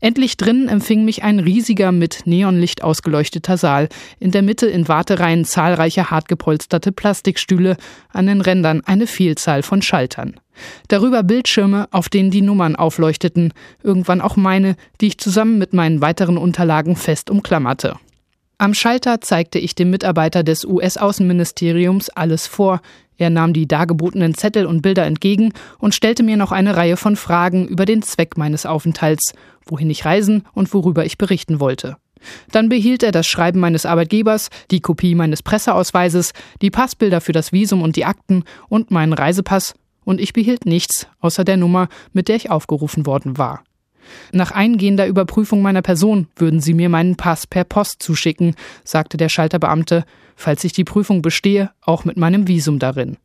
Endlich 0.00 0.36
drinnen 0.38 0.68
empfing 0.68 1.04
mich 1.04 1.22
ein 1.22 1.38
riesiger 1.38 1.92
mit 1.92 2.22
Neonlicht 2.24 2.82
ausgeleuchteter 2.82 3.58
Saal, 3.58 3.88
in 4.18 4.30
der 4.30 4.42
Mitte 4.42 4.66
in 4.66 4.88
Wartereihen 4.88 5.44
zahlreiche 5.44 6.10
hartgepolsterte 6.10 6.90
Plastikstühle, 6.90 7.76
an 8.10 8.26
den 8.26 8.40
Rändern 8.40 8.82
eine 8.86 9.06
Vielzahl 9.06 9.62
von 9.62 9.82
Schaltern. 9.82 10.40
Darüber 10.88 11.22
Bildschirme, 11.22 11.88
auf 11.90 12.08
denen 12.08 12.30
die 12.30 12.42
Nummern 12.42 12.76
aufleuchteten, 12.76 13.52
irgendwann 13.82 14.20
auch 14.20 14.36
meine, 14.36 14.76
die 15.00 15.08
ich 15.08 15.18
zusammen 15.18 15.58
mit 15.58 15.72
meinen 15.72 16.00
weiteren 16.00 16.38
Unterlagen 16.38 16.96
fest 16.96 17.30
umklammerte. 17.30 17.96
Am 18.60 18.74
Schalter 18.74 19.22
zeigte 19.22 19.58
ich 19.58 19.74
dem 19.74 19.88
Mitarbeiter 19.88 20.42
des 20.42 20.66
US-Außenministeriums 20.66 22.10
alles 22.10 22.46
vor, 22.46 22.82
er 23.16 23.30
nahm 23.30 23.54
die 23.54 23.66
dargebotenen 23.66 24.34
Zettel 24.34 24.66
und 24.66 24.82
Bilder 24.82 25.06
entgegen 25.06 25.54
und 25.78 25.94
stellte 25.94 26.22
mir 26.22 26.36
noch 26.36 26.52
eine 26.52 26.76
Reihe 26.76 26.98
von 26.98 27.16
Fragen 27.16 27.66
über 27.66 27.86
den 27.86 28.02
Zweck 28.02 28.36
meines 28.36 28.66
Aufenthalts, 28.66 29.32
wohin 29.64 29.88
ich 29.88 30.04
reisen 30.04 30.46
und 30.52 30.74
worüber 30.74 31.06
ich 31.06 31.16
berichten 31.16 31.58
wollte. 31.58 31.96
Dann 32.52 32.68
behielt 32.68 33.02
er 33.02 33.12
das 33.12 33.26
Schreiben 33.26 33.60
meines 33.60 33.86
Arbeitgebers, 33.86 34.50
die 34.70 34.80
Kopie 34.80 35.14
meines 35.14 35.42
Presseausweises, 35.42 36.32
die 36.60 36.70
Passbilder 36.70 37.22
für 37.22 37.32
das 37.32 37.52
Visum 37.52 37.80
und 37.80 37.96
die 37.96 38.04
Akten 38.04 38.44
und 38.68 38.90
meinen 38.90 39.14
Reisepass, 39.14 39.72
und 40.04 40.20
ich 40.20 40.34
behielt 40.34 40.66
nichts 40.66 41.06
außer 41.20 41.44
der 41.44 41.56
Nummer, 41.56 41.88
mit 42.12 42.28
der 42.28 42.36
ich 42.36 42.50
aufgerufen 42.50 43.06
worden 43.06 43.38
war. 43.38 43.64
Nach 44.32 44.50
eingehender 44.50 45.06
Überprüfung 45.06 45.62
meiner 45.62 45.82
Person 45.82 46.28
würden 46.36 46.60
Sie 46.60 46.74
mir 46.74 46.88
meinen 46.88 47.16
Pass 47.16 47.46
per 47.46 47.64
Post 47.64 48.02
zuschicken, 48.02 48.54
sagte 48.84 49.16
der 49.16 49.28
Schalterbeamte, 49.28 50.04
falls 50.36 50.64
ich 50.64 50.72
die 50.72 50.84
Prüfung 50.84 51.22
bestehe, 51.22 51.70
auch 51.82 52.04
mit 52.04 52.16
meinem 52.16 52.48
Visum 52.48 52.78
darin. 52.78 53.16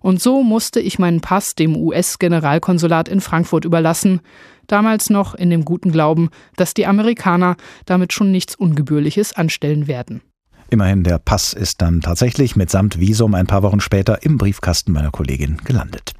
Und 0.00 0.20
so 0.20 0.42
musste 0.42 0.80
ich 0.80 0.98
meinen 0.98 1.20
Pass 1.20 1.54
dem 1.54 1.76
US-Generalkonsulat 1.76 3.08
in 3.08 3.20
Frankfurt 3.20 3.64
überlassen, 3.64 4.20
damals 4.66 5.10
noch 5.10 5.34
in 5.34 5.50
dem 5.50 5.64
guten 5.64 5.92
Glauben, 5.92 6.30
dass 6.56 6.74
die 6.74 6.86
Amerikaner 6.86 7.56
damit 7.86 8.12
schon 8.12 8.30
nichts 8.30 8.54
Ungebührliches 8.54 9.34
anstellen 9.34 9.86
werden. 9.86 10.22
Immerhin, 10.70 11.04
der 11.04 11.18
Pass 11.18 11.52
ist 11.52 11.82
dann 11.82 12.00
tatsächlich 12.00 12.56
mitsamt 12.56 12.98
Visum 12.98 13.34
ein 13.34 13.46
paar 13.46 13.62
Wochen 13.62 13.80
später 13.80 14.22
im 14.22 14.38
Briefkasten 14.38 14.92
meiner 14.92 15.10
Kollegin 15.10 15.58
gelandet. 15.64 16.14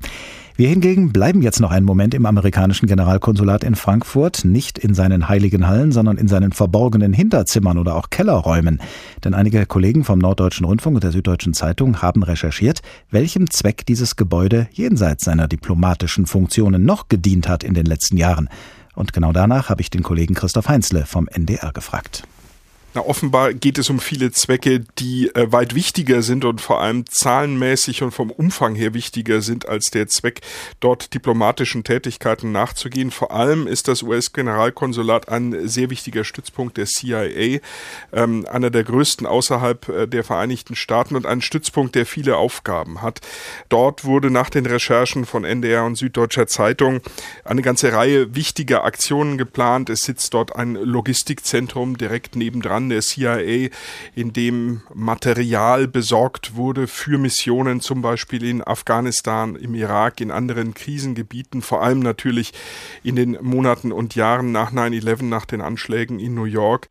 Wir 0.57 0.69
hingegen 0.69 1.13
bleiben 1.13 1.43
jetzt 1.43 1.59
noch 1.59 1.73
einen 1.73 1.85
Moment 1.85 2.15
im 2.15 2.27
amerikanischen 2.27 2.87
Generalkonsulat 2.87 3.65
in 3.65 3.75
Frankfurt, 3.75 4.45
nicht 4.45 4.79
in 4.79 4.95
seinen 4.95 5.29
heiligen 5.29 5.67
Hallen, 5.67 5.91
sondern 5.91 6.17
in 6.17 6.29
seinen 6.29 6.53
verborgenen 6.53 7.13
Hinterzimmern 7.13 7.77
oder 7.77 7.97
auch 7.97 8.09
Kellerräumen. 8.09 8.81
Denn 9.25 9.35
einige 9.35 9.67
Kollegen 9.67 10.05
vom 10.05 10.21
Norddeutschen 10.21 10.65
Rundfunk 10.65 10.95
und 10.95 11.03
der 11.03 11.11
Süddeutschen 11.11 11.55
Zeitung 11.55 12.03
haben 12.03 12.23
recherchiert, 12.23 12.83
welchem 13.11 13.51
Zweck 13.51 13.85
dieses 13.85 14.15
Gebäude 14.15 14.69
jenseits 14.71 15.25
seiner 15.25 15.49
diplomatischen 15.49 16.27
Funktionen 16.27 16.85
noch 16.85 17.09
gedient 17.09 17.49
hat 17.49 17.65
in 17.65 17.75
den 17.75 17.87
letzten 17.87 18.17
Jahren. 18.17 18.49
Und 18.95 19.13
genau 19.13 19.33
danach 19.33 19.71
habe 19.71 19.81
ich 19.81 19.91
den 19.91 20.05
Kollegen 20.05 20.35
Christoph 20.35 20.69
Heinzle 20.69 21.05
vom 21.05 21.27
NDR 21.27 21.73
gefragt. 21.73 22.29
Na, 22.97 23.05
offenbar 23.05 23.55
geht 23.55 23.79
es 23.79 23.91
um 23.91 23.99
viele 23.99 24.31
Zwecke, 24.31 24.85
die 25.01 25.29
äh, 25.35 25.51
weit 25.51 25.75
wichtiger 25.75 26.23
sind 26.23 26.45
und 26.45 26.61
vor 26.61 26.81
allem 26.81 27.05
zahlenmäßig 27.11 28.05
und 28.05 28.13
vom 28.13 28.31
Umfang 28.31 28.77
her 28.77 28.95
wichtiger 28.95 29.41
sind 29.41 29.69
als 29.69 29.87
der 29.87 30.07
Zweck, 30.07 30.43
dort 30.79 31.13
diplomatischen 31.13 31.83
Tätigkeiten 31.83 32.53
nachzugehen. 32.53 33.11
Vor 33.11 33.33
allem 33.33 33.67
ist 33.67 33.89
das 33.89 34.05
US-Generalkonsulat 34.05 35.29
ein 35.29 35.67
sehr 35.67 35.91
wichtiger 35.91 36.23
Stützpunkt 36.23 36.77
der 36.77 36.87
CIA, 36.87 37.59
ähm, 38.13 38.47
einer 38.49 38.71
der 38.71 38.85
größten 38.85 39.27
außerhalb 39.27 39.89
äh, 39.89 40.07
der 40.07 40.23
Vereinigten 40.23 40.77
Staaten 40.77 41.17
und 41.17 41.27
ein 41.27 41.43
Stützpunkt, 41.43 41.97
der 41.97 42.07
viele 42.07 42.37
Aufgaben 42.37 43.03
hat. 43.03 43.21
Dort 43.71 44.05
wurde 44.05 44.31
nach 44.31 44.51
den 44.51 44.67
Recherchen 44.67 45.27
von 45.27 45.45
NDR 45.45 45.85
und 45.85 45.97
Süddeutscher 45.97 46.47
Zeitung 46.47 47.01
eine 47.45 47.63
ganze 47.63 47.93
Reihe 47.93 48.37
wichtiger 48.37 48.85
Aktionen 48.85 49.37
geplant. 49.37 49.91
Es 49.91 50.03
sitzt 50.03 50.33
dort 50.33 50.55
ein 50.55 50.75
Logistikzentrum 50.77 51.99
direkt 51.99 52.37
nebendran 52.37 52.84
Organ 52.85 52.91
der 52.91 53.01
CIA, 53.01 53.71
in 54.15 54.33
dem 54.33 54.83
Material 54.93 55.89
besorgt 55.89 56.57
wurde 56.57 56.87
für 56.87 57.19
Missionen, 57.19 57.81
zum 57.81 58.03
Beispiel 58.03 58.45
in 58.45 58.63
Afghanistan, 58.63 59.57
im 59.57 59.75
Irak, 59.75 60.21
in 60.21 60.31
anderen 60.31 60.75
Krisengebieten, 60.75 61.63
vor 61.63 61.83
allem 61.83 62.01
natürlich 62.01 62.53
in 63.03 63.17
den 63.17 63.39
Monaten 63.41 63.93
und 63.93 64.15
Jahren 64.15 64.53
nach 64.53 64.73
9-11, 64.73 65.25
nach 65.25 65.47
den 65.47 65.61
Anschlägen 65.61 66.19
in 66.19 66.35
New 66.35 66.45
York. 66.45 66.89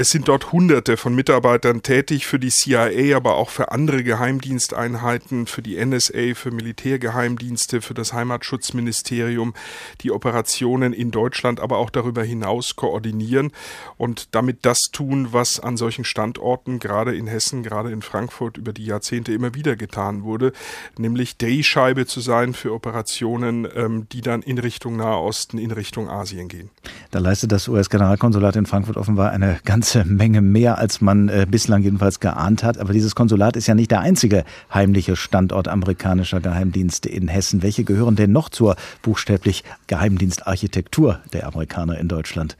Es 0.00 0.10
sind 0.10 0.28
dort 0.28 0.52
Hunderte 0.52 0.96
von 0.96 1.12
Mitarbeitern 1.12 1.82
tätig 1.82 2.24
für 2.24 2.38
die 2.38 2.50
CIA, 2.50 3.16
aber 3.16 3.34
auch 3.34 3.50
für 3.50 3.72
andere 3.72 4.04
Geheimdiensteinheiten, 4.04 5.48
für 5.48 5.60
die 5.60 5.84
NSA, 5.84 6.36
für 6.36 6.52
Militärgeheimdienste, 6.52 7.80
für 7.80 7.94
das 7.94 8.12
Heimatschutzministerium, 8.12 9.54
die 10.02 10.12
Operationen 10.12 10.92
in 10.92 11.10
Deutschland, 11.10 11.58
aber 11.58 11.78
auch 11.78 11.90
darüber 11.90 12.22
hinaus 12.22 12.76
koordinieren 12.76 13.50
und 13.96 14.36
damit 14.36 14.58
das 14.62 14.78
tun, 14.92 15.32
was 15.32 15.58
an 15.58 15.76
solchen 15.76 16.04
Standorten, 16.04 16.78
gerade 16.78 17.16
in 17.16 17.26
Hessen, 17.26 17.64
gerade 17.64 17.90
in 17.90 18.00
Frankfurt 18.00 18.56
über 18.56 18.72
die 18.72 18.86
Jahrzehnte 18.86 19.32
immer 19.32 19.56
wieder 19.56 19.74
getan 19.74 20.22
wurde, 20.22 20.52
nämlich 20.96 21.38
Drehscheibe 21.38 22.06
zu 22.06 22.20
sein 22.20 22.54
für 22.54 22.72
Operationen, 22.72 23.66
ähm, 23.74 24.06
die 24.12 24.20
dann 24.20 24.42
in 24.42 24.58
Richtung 24.58 24.94
Nahosten, 24.94 25.58
in 25.58 25.72
Richtung 25.72 26.08
Asien 26.08 26.46
gehen. 26.46 26.70
Da 27.10 27.18
leistet 27.18 27.50
das 27.50 27.66
US-Generalkonsulat 27.66 28.54
in 28.54 28.66
Frankfurt 28.66 28.96
offenbar 28.96 29.32
eine 29.32 29.58
ganze 29.88 30.04
Menge 30.04 30.42
mehr, 30.42 30.76
als 30.76 31.00
man 31.00 31.30
äh, 31.30 31.46
bislang 31.50 31.82
jedenfalls 31.82 32.20
geahnt 32.20 32.62
hat. 32.62 32.76
Aber 32.76 32.92
dieses 32.92 33.14
Konsulat 33.14 33.56
ist 33.56 33.68
ja 33.68 33.74
nicht 33.74 33.90
der 33.90 34.00
einzige 34.00 34.44
heimliche 34.72 35.16
Standort 35.16 35.66
amerikanischer 35.66 36.40
Geheimdienste 36.40 37.08
in 37.08 37.26
Hessen. 37.26 37.62
Welche 37.62 37.84
gehören 37.84 38.14
denn 38.14 38.30
noch 38.30 38.50
zur 38.50 38.76
buchstäblich 39.00 39.64
Geheimdienstarchitektur 39.86 41.20
der 41.32 41.46
Amerikaner 41.46 41.98
in 41.98 42.08
Deutschland? 42.08 42.58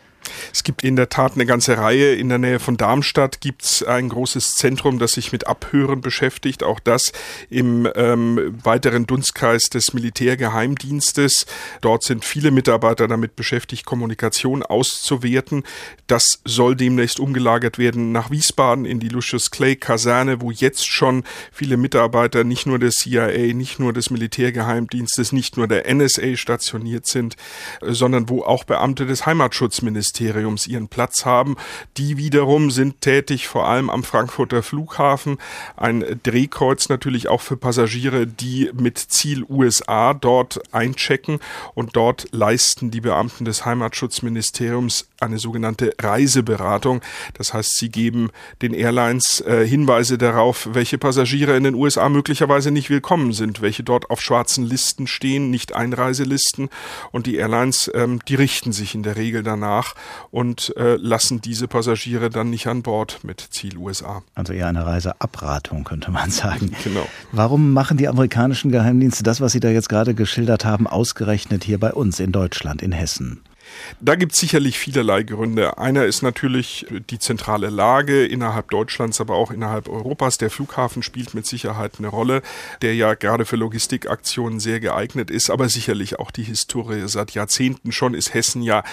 Es 0.53 0.65
gibt 0.65 0.85
in 0.85 0.97
der 0.97 1.09
Tat 1.09 1.35
eine 1.35 1.47
ganze 1.47 1.79
Reihe. 1.79 2.15
In 2.15 2.29
der 2.29 2.39
Nähe 2.39 2.59
von 2.59 2.77
Darmstadt 2.77 3.41
gibt 3.41 3.63
es 3.63 3.83
ein 3.83 4.09
großes 4.09 4.55
Zentrum, 4.55 4.99
das 4.99 5.13
sich 5.13 5.33
mit 5.33 5.47
Abhören 5.47 6.01
beschäftigt. 6.01 6.63
Auch 6.63 6.81
das 6.81 7.13
im 7.51 7.89
ähm, 7.95 8.59
weiteren 8.63 9.07
Dunstkreis 9.07 9.65
des 9.65 9.95
Militärgeheimdienstes. 9.95 11.47
Dort 11.81 12.05
sind 12.05 12.25
viele 12.25 12.51
Mitarbeiter 12.51 13.09
damit 13.09 13.37
beschäftigt, 13.37 13.87
Kommunikation 13.87 14.63
auszuwerten. 14.63 15.63
Das 16.07 16.41
soll 16.45 16.77
demnächst 16.77 17.21
umgelagert 17.21 17.79
werden 17.79 18.13
nach 18.13 18.31
Wiesbaden 18.31 18.85
in 18.85 19.01
die 19.01 19.09
Lucius 19.09 19.51
Clay 19.51 19.77
Kaserne, 19.77 20.41
wo 20.41 20.51
jetzt 20.51 20.87
schon 20.87 21.25
viele 21.53 21.77
Mitarbeiter 21.77 22.45
nicht 22.45 22.67
nur 22.67 22.79
des 22.79 22.97
CIA, 22.97 23.55
nicht 23.55 23.79
nur 23.79 23.93
des 23.93 24.11
Militärgeheimdienstes, 24.11 25.33
nicht 25.33 25.57
nur 25.57 25.69
der 25.69 25.93
NSA 25.93 26.37
stationiert 26.37 27.07
sind, 27.07 27.37
sondern 27.81 28.29
wo 28.29 28.43
auch 28.43 28.65
Beamte 28.65 29.07
des 29.07 29.25
Heimatschutzministeriums 29.27 30.18
Ministeriums 30.19 30.67
ihren 30.67 30.89
Platz 30.89 31.25
haben. 31.25 31.57
Die 31.97 32.17
wiederum 32.17 32.71
sind 32.71 33.01
tätig 33.01 33.49
vor 33.49 33.67
allem 33.69 33.89
am 33.89 34.03
Frankfurter 34.03 34.63
Flughafen. 34.63 35.39
Ein 35.77 36.21
Drehkreuz 36.23 36.89
natürlich 36.89 37.29
auch 37.29 37.41
für 37.41 37.57
Passagiere, 37.57 38.27
die 38.27 38.71
mit 38.75 38.99
Ziel 38.99 39.45
USA 39.49 40.15
dort 40.15 40.61
einchecken 40.73 41.39
und 41.75 41.97
dort 41.97 42.29
leisten 42.33 42.91
die 42.91 43.01
Beamten 43.01 43.45
des 43.45 43.65
Heimatschutzministeriums 43.65 45.09
eine 45.21 45.39
sogenannte 45.39 45.93
Reiseberatung. 46.01 47.01
Das 47.35 47.55
heißt, 47.55 47.77
sie 47.79 47.89
geben 47.91 48.31
den 48.63 48.75
Airlines 48.75 49.41
äh, 49.47 49.67
Hinweise 49.67 50.19
darauf, 50.19 50.69
welche 50.73 50.99
Passagiere 50.99 51.57
in 51.57 51.65
den 51.65 51.75
USA 51.75 52.09
möglicherweise 52.09 52.71
nicht 52.71 52.91
willkommen 52.91 53.33
sind, 53.33 53.61
welche 53.61 53.83
dort 53.83 54.11
auf 54.11 54.21
schwarzen 54.21 54.65
Listen 54.65 55.07
stehen, 55.07 55.51
nicht 55.51 55.75
Einreiselisten. 55.75 56.69
Und 57.11 57.27
die 57.27 57.37
Airlines, 57.37 57.91
ähm, 57.95 58.21
die 58.29 58.37
richten 58.37 58.73
sich 58.73 58.95
in 58.95 59.03
der 59.03 59.17
Regel 59.17 59.43
danach 59.43 59.95
und 60.31 60.75
äh, 60.77 60.97
lassen 60.97 61.41
diese 61.41 61.69
Passagiere 61.69 62.31
dann 62.31 62.51
nicht 62.51 62.67
an 62.67 62.83
Bord 62.83 63.21
mit 63.25 63.41
Ziel 63.41 63.77
USA. 63.77 64.23
Also 64.35 64.53
eher 64.53 64.69
eine 64.69 64.87
Reiseabratung, 64.87 65.85
könnte 65.85 66.11
man 66.11 66.31
sagen. 66.31 66.73
Genau. 66.85 67.07
Warum 67.33 67.73
machen 67.73 67.97
die 67.97 68.09
amerikanischen 68.09 68.71
Geheimdienste 68.71 69.23
das, 69.23 69.41
was 69.41 69.53
Sie 69.53 69.61
da 69.61 69.69
jetzt 69.69 69.89
gerade 69.89 70.15
geschildert 70.15 70.65
haben, 70.65 70.87
ausgerechnet 70.87 71.65
hier 71.65 71.79
bei 71.79 71.93
uns 71.93 72.21
in 72.21 72.33
Deutschland, 72.33 72.83
in 72.83 72.93
Hessen? 72.93 73.43
Da 74.01 74.15
gibt 74.15 74.33
es 74.33 74.39
sicherlich 74.39 74.79
vielerlei 74.79 75.23
Gründe. 75.23 75.79
Einer 75.79 76.05
ist 76.05 76.23
natürlich 76.23 76.87
die 77.11 77.19
zentrale 77.19 77.69
Lage 77.69 78.25
innerhalb 78.25 78.71
Deutschlands, 78.71 79.21
aber 79.21 79.35
auch 79.35 79.51
innerhalb 79.51 79.89
Europas. 79.89 80.39
Der 80.39 80.51
Flughafen 80.51 81.03
spielt 81.03 81.35
mit 81.35 81.47
Sicherheit 81.47 81.95
eine 81.99 82.09
Rolle, 82.09 82.43
der 82.83 82.95
ja 82.95 83.15
gerade 83.15 83.45
für 83.45 83.57
Logistikaktionen 83.57 84.61
sehr 84.61 84.81
geeignet 84.81 85.31
ist, 85.31 85.51
aber 85.51 85.69
sicherlich 85.69 86.19
auch 86.19 86.31
die 86.31 86.43
Historie. 86.43 87.09
Seit 87.09 87.33
Jahrzehnten 87.33 87.93
schon 87.93 88.15
ist 88.15 88.35
Hessen 88.35 88.63
ja 88.63 88.85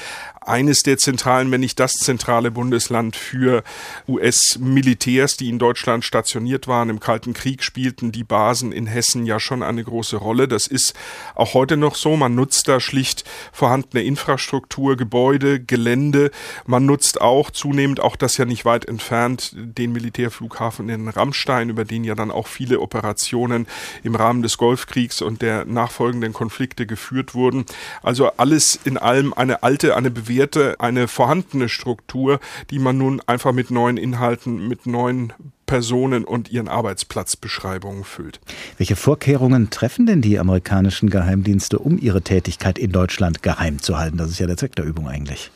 eines 0.41 0.79
der 0.79 0.97
zentralen, 0.97 1.51
wenn 1.51 1.61
nicht 1.61 1.79
das 1.79 1.93
zentrale 1.93 2.51
Bundesland 2.51 3.15
für 3.15 3.63
US-Militärs, 4.07 5.37
die 5.37 5.49
in 5.49 5.59
Deutschland 5.59 6.03
stationiert 6.03 6.67
waren. 6.67 6.89
Im 6.89 6.99
Kalten 6.99 7.33
Krieg 7.33 7.63
spielten 7.63 8.11
die 8.11 8.23
Basen 8.23 8.71
in 8.71 8.87
Hessen 8.87 9.25
ja 9.25 9.39
schon 9.39 9.63
eine 9.63 9.83
große 9.83 10.17
Rolle. 10.17 10.47
Das 10.47 10.67
ist 10.67 10.93
auch 11.33 11.53
heute 11.53 11.77
noch 11.77 11.95
so. 11.95 12.15
Man 12.15 12.35
nutzt 12.35 12.67
da 12.67 12.79
schlicht 12.79 13.23
vorhandene 13.51 14.03
Infrastruktur, 14.03 14.64
Gebäude, 14.69 15.59
Gelände. 15.59 16.31
Man 16.65 16.85
nutzt 16.85 17.21
auch 17.21 17.51
zunehmend, 17.51 17.99
auch 17.99 18.15
das 18.15 18.37
ja 18.37 18.45
nicht 18.45 18.65
weit 18.65 18.85
entfernt, 18.85 19.53
den 19.55 19.91
Militärflughafen 19.91 20.89
in 20.89 21.07
Rammstein, 21.07 21.69
über 21.69 21.85
den 21.85 22.03
ja 22.03 22.15
dann 22.15 22.31
auch 22.31 22.47
viele 22.47 22.79
Operationen 22.79 23.67
im 24.03 24.15
Rahmen 24.15 24.41
des 24.41 24.57
Golfkriegs 24.57 25.21
und 25.21 25.41
der 25.41 25.65
nachfolgenden 25.65 26.33
Konflikte 26.33 26.85
geführt 26.85 27.33
wurden. 27.33 27.65
Also 28.03 28.31
alles 28.37 28.79
in 28.83 28.97
allem 28.97 29.33
eine 29.33 29.63
alte, 29.63 29.95
eine 29.95 30.11
bewährte 30.11 30.75
eine 30.79 31.07
vorhandene 31.07 31.69
Struktur, 31.69 32.39
die 32.69 32.79
man 32.79 32.97
nun 32.97 33.21
einfach 33.25 33.51
mit 33.51 33.71
neuen 33.71 33.97
Inhalten, 33.97 34.67
mit 34.67 34.85
neuen 34.85 35.33
Personen 35.65 36.23
und 36.23 36.51
ihren 36.51 36.67
Arbeitsplatzbeschreibungen 36.67 38.03
füllt. 38.03 38.39
Welche 38.77 38.95
Vorkehrungen 38.95 39.69
treffen 39.69 40.05
denn 40.05 40.21
die 40.21 40.39
amerikanischen 40.39 41.09
Geheimdienste, 41.09 41.79
um 41.79 41.97
ihre 41.97 42.21
Tätigkeit 42.21 42.77
in 42.77 42.91
Deutschland 42.91 43.43
geheim 43.43 43.81
zu 43.81 43.97
halten? 43.97 44.17
Das 44.17 44.29
ist 44.29 44.39
ja 44.39 44.47
der 44.47 44.57
Zweck 44.57 44.75
der 44.75 44.85
Übung 44.85 45.07
eigentlich. 45.07 45.51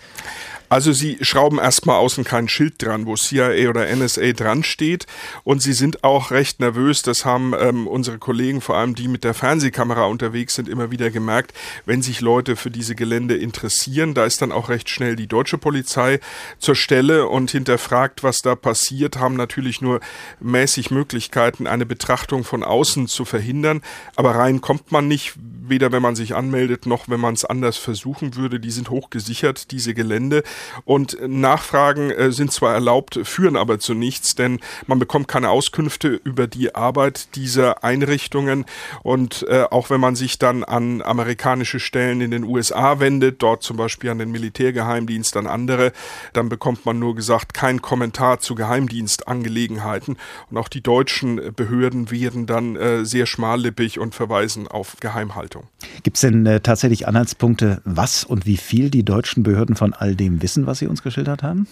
Also 0.70 0.94
sie 0.94 1.18
schrauben 1.22 1.58
erstmal 1.58 1.98
außen 1.98 2.24
kein 2.24 2.48
Schild 2.48 2.82
dran, 2.82 3.06
wo 3.06 3.16
CIA 3.16 3.70
oder 3.70 3.94
NSA 3.94 4.34
dran 4.34 4.64
steht 4.64 5.08
und 5.44 5.62
sie 5.62 5.74
sind 5.74 6.04
auch 6.04 6.32
recht 6.32 6.60
nervös. 6.60 7.02
Das 7.02 7.26
haben 7.26 7.54
ähm, 7.60 7.88
unsere 7.88 8.20
Kollegen, 8.20 8.62
vor 8.62 8.78
allem 8.78 8.96
die 8.96 9.08
mit 9.08 9.24
der 9.24 9.34
Fernsehkamera 9.34 10.06
unterwegs 10.06 10.56
sind, 10.56 10.70
immer 10.70 10.92
wieder 10.92 11.10
gemerkt, 11.10 11.54
wenn 11.86 12.02
sich 12.02 12.22
Leute 12.22 12.56
für 12.56 12.70
diese 12.70 12.96
Gelände 12.96 13.36
interessieren. 13.36 14.14
Da 14.14 14.26
ist 14.26 14.42
dann 14.42 14.52
auch 14.52 14.70
recht 14.70 14.90
schnell 14.90 15.16
die 15.16 15.28
deutsche 15.28 15.58
Polizei 15.58 16.20
zur 16.60 16.76
Stelle 16.76 17.28
und 17.28 17.52
hinterfragt, 17.52 18.24
was 18.24 18.38
da 18.38 18.56
passiert, 18.56 19.18
haben 19.18 19.36
natürlich 19.36 19.82
nur 19.82 20.00
mäßig 20.40 20.92
Möglichkeiten, 20.92 21.68
eine 21.68 21.86
Betrachtung 21.86 22.44
von 22.44 22.64
außen 22.64 23.08
zu 23.08 23.26
verhindern. 23.26 23.82
Aber 24.16 24.36
rein 24.36 24.62
kommt 24.62 24.92
man 24.92 25.08
nicht, 25.08 25.34
weder 25.70 25.92
wenn 25.92 26.02
man 26.02 26.16
sich 26.16 26.36
anmeldet, 26.36 26.86
noch 26.86 27.10
wenn 27.10 27.20
man 27.20 27.34
es 27.34 27.46
anders 27.46 27.78
versuchen 27.78 28.36
würde. 28.36 28.60
Die 28.60 28.72
sind 28.72 28.90
hochgesichert, 28.90 29.72
diese 29.72 29.94
Gelände. 29.94 30.44
Und 30.86 31.18
Nachfragen 31.28 32.12
äh, 32.12 32.32
sind 32.32 32.52
zwar 32.52 32.74
erlaubt, 32.74 33.20
führen 33.24 33.56
aber 33.56 33.80
zu 33.80 33.94
nichts, 33.94 34.36
denn 34.36 34.60
man 34.88 35.00
bekommt 35.00 35.28
keine 35.28 35.50
Auskünfte 35.50 36.08
über 36.24 36.48
die 36.48 36.76
Arbeit 36.76 37.36
dieser 37.36 37.84
Einrichtungen. 37.84 38.66
Und 39.04 39.46
äh, 39.48 39.64
auch 39.70 39.90
wenn 39.90 40.00
man 40.00 40.16
sich 40.16 40.40
dann 40.40 40.64
an 40.64 41.02
amerikanische 41.02 41.80
Stellen 41.80 42.22
in 42.22 42.32
den 42.32 42.44
USA 42.44 43.00
wendet, 43.00 43.42
dort 43.42 43.64
zum 43.64 43.78
Beispiel 43.78 44.10
an 44.10 44.20
den 44.20 44.32
Militärgeheimdienst, 44.32 45.38
an 45.38 45.48
andere, 45.48 45.92
dann 46.34 46.50
bekommt 46.50 46.86
man 46.86 47.00
nur 47.00 47.16
gesagt, 47.16 47.54
kein 47.54 47.82
Kommentar 47.82 48.40
zu 48.40 48.56
Geheimdienstangelegenheiten. 48.56 50.18
Und 50.50 50.58
auch 50.58 50.68
die 50.68 50.82
deutschen 50.82 51.54
Behörden 51.56 52.12
werden 52.12 52.46
dann 52.46 52.76
äh, 52.76 53.06
sehr 53.06 53.26
schmallippig 53.26 54.00
und 54.00 54.16
verweisen 54.16 54.68
auf 54.68 54.98
Geheimhaltung. 55.00 55.68
Gibt 56.04 56.18
es 56.18 56.22
denn 56.22 56.46
äh, 56.46 56.60
tatsächlich 56.60 57.08
Anhaltspunkte, 57.08 57.82
was 57.86 58.24
und 58.24 58.46
wie 58.46 58.58
viel 58.58 58.90
die 58.90 59.04
deutschen 59.04 59.44
Behörden 59.44 59.76
von 59.76 59.94
all 59.94 60.16
dem 60.16 60.42
wissen, 60.42 60.49
was 60.58 60.80
Sie 60.80 60.88
uns 60.88 61.02
geschildert 61.02 61.44
haben? 61.44 61.68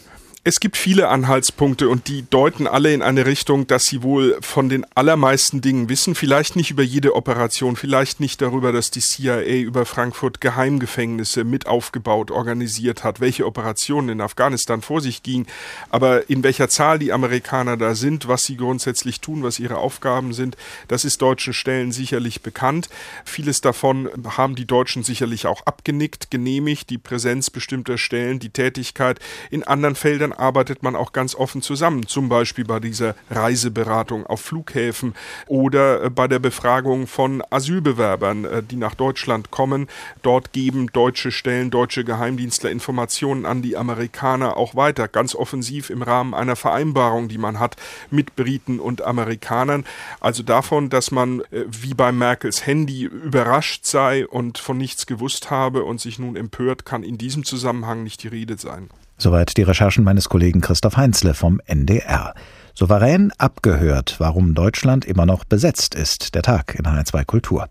Es 0.50 0.62
gibt 0.62 0.78
viele 0.78 1.10
Anhaltspunkte 1.10 1.90
und 1.90 2.08
die 2.08 2.24
deuten 2.30 2.68
alle 2.68 2.94
in 2.94 3.02
eine 3.02 3.26
Richtung, 3.26 3.68
dass 3.68 3.84
sie 3.84 4.02
wohl 4.02 4.38
von 4.40 4.70
den 4.70 4.86
allermeisten 4.96 5.60
Dingen 5.60 5.90
wissen. 5.90 6.16
Vielleicht 6.16 6.56
nicht 6.56 6.72
über 6.72 6.84
jede 6.84 7.18
Operation, 7.18 7.76
vielleicht 7.76 8.22
nicht 8.22 8.42
darüber, 8.42 8.72
dass 8.72 8.90
die 8.90 9.02
CIA 9.02 9.42
über 9.58 9.86
Frankfurt 9.86 10.40
Geheimgefängnisse 10.40 11.44
mit 11.44 11.68
aufgebaut, 11.68 12.32
organisiert 12.32 13.04
hat, 13.04 13.20
welche 13.20 13.46
Operationen 13.46 14.08
in 14.08 14.22
Afghanistan 14.22 14.82
vor 14.82 15.02
sich 15.02 15.22
gingen. 15.22 15.48
Aber 15.90 16.30
in 16.30 16.44
welcher 16.44 16.70
Zahl 16.70 16.98
die 16.98 17.12
Amerikaner 17.12 17.76
da 17.76 17.94
sind, 17.94 18.30
was 18.30 18.44
sie 18.44 18.56
grundsätzlich 18.56 19.20
tun, 19.20 19.44
was 19.44 19.60
ihre 19.60 19.80
Aufgaben 19.80 20.32
sind, 20.32 20.56
das 20.88 21.04
ist 21.04 21.22
deutschen 21.22 21.54
Stellen 21.54 21.92
sicherlich 21.92 22.42
bekannt. 22.42 22.88
Vieles 23.26 23.60
davon 23.60 24.10
haben 24.38 24.56
die 24.56 24.64
Deutschen 24.64 25.04
sicherlich 25.04 25.46
auch 25.46 25.66
abgenickt, 25.66 26.32
genehmigt, 26.32 26.90
die 26.90 26.98
Präsenz 26.98 27.50
bestimmter 27.50 27.98
Stellen, 27.98 28.40
die 28.40 28.50
Tätigkeit. 28.50 29.20
In 29.52 29.66
anderen 29.66 29.96
Feldern 29.96 30.36
arbeitet 30.40 30.84
man 30.84 30.96
auch 30.96 31.12
ganz 31.12 31.36
offen 31.36 31.62
zusammen, 31.62 32.08
zum 32.08 32.30
Beispiel 32.30 32.66
bei 32.66 32.80
dieser 32.80 33.16
Reiseberatung 33.30 34.26
auf 34.26 34.42
Flughäfen 34.42 35.16
oder 35.48 36.04
äh, 36.04 36.10
bei 36.10 36.28
der 36.28 36.40
Befragung 36.40 37.08
von 37.08 37.44
Asylbewerbern, 37.50 38.46
äh, 38.46 38.64
die 38.64 38.76
nach 38.76 38.96
Deutschland 38.96 39.52
kommen. 39.52 39.88
Dort 40.22 40.54
geben 40.54 40.88
deutsche 40.94 41.32
Stellen, 41.32 41.72
deutsche 41.72 42.04
Geheimdienstler 42.04 42.72
Informationen 42.72 43.46
an 43.46 43.62
die 43.62 43.78
Amerikaner 43.78 44.58
auch 44.58 44.76
weiter, 44.76 45.08
ganz 45.08 45.36
offensiv 45.36 45.90
im 45.90 46.02
Rahmen 46.02 46.34
einer 46.34 46.56
Vereinbarung, 46.56 47.28
die 47.28 47.38
man 47.38 47.60
hat 47.60 47.76
mit 48.12 48.36
Briten 48.36 48.80
und 48.80 49.02
Amerikanern. 49.02 49.86
Also 50.20 50.44
davon, 50.44 50.90
dass 50.90 51.12
man 51.12 51.42
äh, 51.52 51.66
wie 51.68 51.94
bei 51.94 52.12
Merkels 52.12 52.66
Handy 52.66 53.04
überrascht 53.04 53.86
sei 53.86 54.28
und 54.28 54.58
von 54.58 54.78
nichts 54.78 55.06
gewusst 55.06 55.52
habe 55.52 55.84
und 55.84 56.02
sich 56.02 56.20
nun 56.20 56.36
empört, 56.36 56.86
kann 56.86 57.04
in 57.04 57.18
diesem 57.18 57.44
Zusammenhang 57.44 58.04
nicht 58.04 58.24
die 58.24 58.28
Rede 58.28 58.58
sein. 58.58 58.90
Soweit 59.20 59.58
die 59.58 59.64
Recherchen 59.64 60.04
meines 60.04 60.30
Kollegen 60.30 60.62
Christoph 60.62 60.96
Heinzle 60.96 61.34
vom 61.34 61.60
NDR. 61.66 62.36
Souverän 62.76 63.34
abgehört, 63.40 64.18
warum 64.20 64.54
Deutschland 64.54 65.06
immer 65.06 65.26
noch 65.26 65.44
besetzt 65.44 65.96
ist. 65.96 66.36
Der 66.36 66.44
Tag 66.44 66.76
in 66.76 66.86
HR2 66.86 67.26
Kultur. 67.26 67.68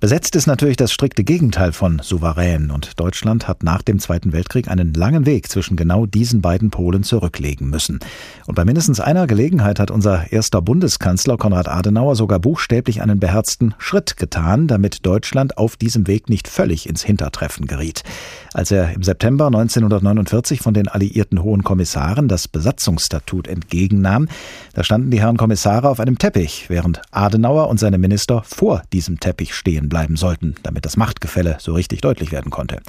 Besetzt 0.00 0.34
ist 0.34 0.46
natürlich 0.46 0.78
das 0.78 0.92
strikte 0.92 1.24
Gegenteil 1.24 1.74
von 1.74 1.98
souverän 2.02 2.70
und 2.70 2.98
Deutschland 2.98 3.46
hat 3.46 3.62
nach 3.62 3.82
dem 3.82 3.98
Zweiten 3.98 4.32
Weltkrieg 4.32 4.68
einen 4.68 4.94
langen 4.94 5.26
Weg 5.26 5.50
zwischen 5.50 5.76
genau 5.76 6.06
diesen 6.06 6.40
beiden 6.40 6.70
Polen 6.70 7.02
zurücklegen 7.02 7.68
müssen. 7.68 8.00
Und 8.46 8.54
bei 8.54 8.64
mindestens 8.64 8.98
einer 8.98 9.26
Gelegenheit 9.26 9.78
hat 9.78 9.90
unser 9.90 10.32
erster 10.32 10.62
Bundeskanzler 10.62 11.36
Konrad 11.36 11.68
Adenauer 11.68 12.16
sogar 12.16 12.38
buchstäblich 12.38 13.02
einen 13.02 13.20
beherzten 13.20 13.74
Schritt 13.76 14.16
getan, 14.16 14.68
damit 14.68 15.04
Deutschland 15.04 15.58
auf 15.58 15.76
diesem 15.76 16.06
Weg 16.06 16.30
nicht 16.30 16.48
völlig 16.48 16.88
ins 16.88 17.02
Hintertreffen 17.02 17.66
geriet. 17.66 18.02
Als 18.54 18.70
er 18.70 18.94
im 18.94 19.02
September 19.02 19.48
1949 19.48 20.62
von 20.62 20.72
den 20.72 20.88
alliierten 20.88 21.42
Hohen 21.42 21.62
Kommissaren 21.62 22.26
das 22.26 22.48
Besatzungsstatut 22.48 23.46
entgegennahm, 23.46 24.28
da 24.72 24.82
standen 24.82 25.10
die 25.10 25.20
Herren 25.20 25.36
Kommissare 25.36 25.90
auf 25.90 26.00
einem 26.00 26.16
Teppich, 26.16 26.70
während 26.70 27.02
Adenauer 27.10 27.68
und 27.68 27.78
seine 27.78 27.98
Minister 27.98 28.42
vor 28.46 28.80
diesem 28.94 29.20
Teppich 29.20 29.54
stehen 29.54 29.89
bleiben 29.90 30.16
sollten, 30.16 30.54
damit 30.62 30.86
das 30.86 30.96
Machtgefälle 30.96 31.56
so 31.60 31.74
richtig 31.74 32.00
deutlich 32.00 32.32
werden 32.32 32.50
konnte. 32.50 32.80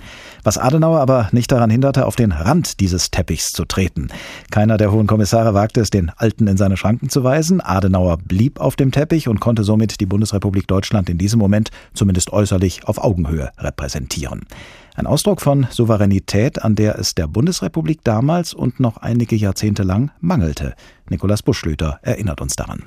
Was 0.43 0.57
Adenauer 0.57 1.01
aber 1.01 1.27
nicht 1.33 1.51
daran 1.51 1.69
hinderte, 1.69 2.05
auf 2.05 2.15
den 2.15 2.31
Rand 2.31 2.79
dieses 2.79 3.11
Teppichs 3.11 3.47
zu 3.47 3.65
treten. 3.65 4.07
Keiner 4.51 4.77
der 4.77 4.93
Hohen 4.93 5.07
Kommissare 5.07 5.53
wagte 5.53 5.81
es, 5.81 5.89
den 5.89 6.09
Alten 6.15 6.47
in 6.47 6.55
seine 6.55 6.77
Schranken 6.77 7.09
zu 7.09 7.25
weisen. 7.25 7.59
Adenauer 7.59 8.17
blieb 8.17 8.61
auf 8.61 8.77
dem 8.77 8.93
Teppich 8.93 9.27
und 9.27 9.41
konnte 9.41 9.65
somit 9.65 9.99
die 9.99 10.05
Bundesrepublik 10.05 10.67
Deutschland 10.67 11.09
in 11.09 11.17
diesem 11.17 11.39
Moment 11.39 11.71
zumindest 11.93 12.31
äußerlich 12.31 12.87
auf 12.87 13.03
Augenhöhe 13.03 13.51
repräsentieren. 13.57 14.45
Ein 14.95 15.07
Ausdruck 15.07 15.41
von 15.41 15.67
Souveränität, 15.69 16.61
an 16.61 16.75
der 16.75 16.99
es 16.99 17.15
der 17.15 17.27
Bundesrepublik 17.27 18.03
damals 18.03 18.53
und 18.53 18.79
noch 18.79 18.97
einige 18.97 19.35
Jahrzehnte 19.35 19.83
lang 19.83 20.11
mangelte. 20.19 20.75
Nikolaus 21.09 21.41
Buschlüter 21.41 21.99
erinnert 22.01 22.41
uns 22.41 22.55
daran. 22.55 22.83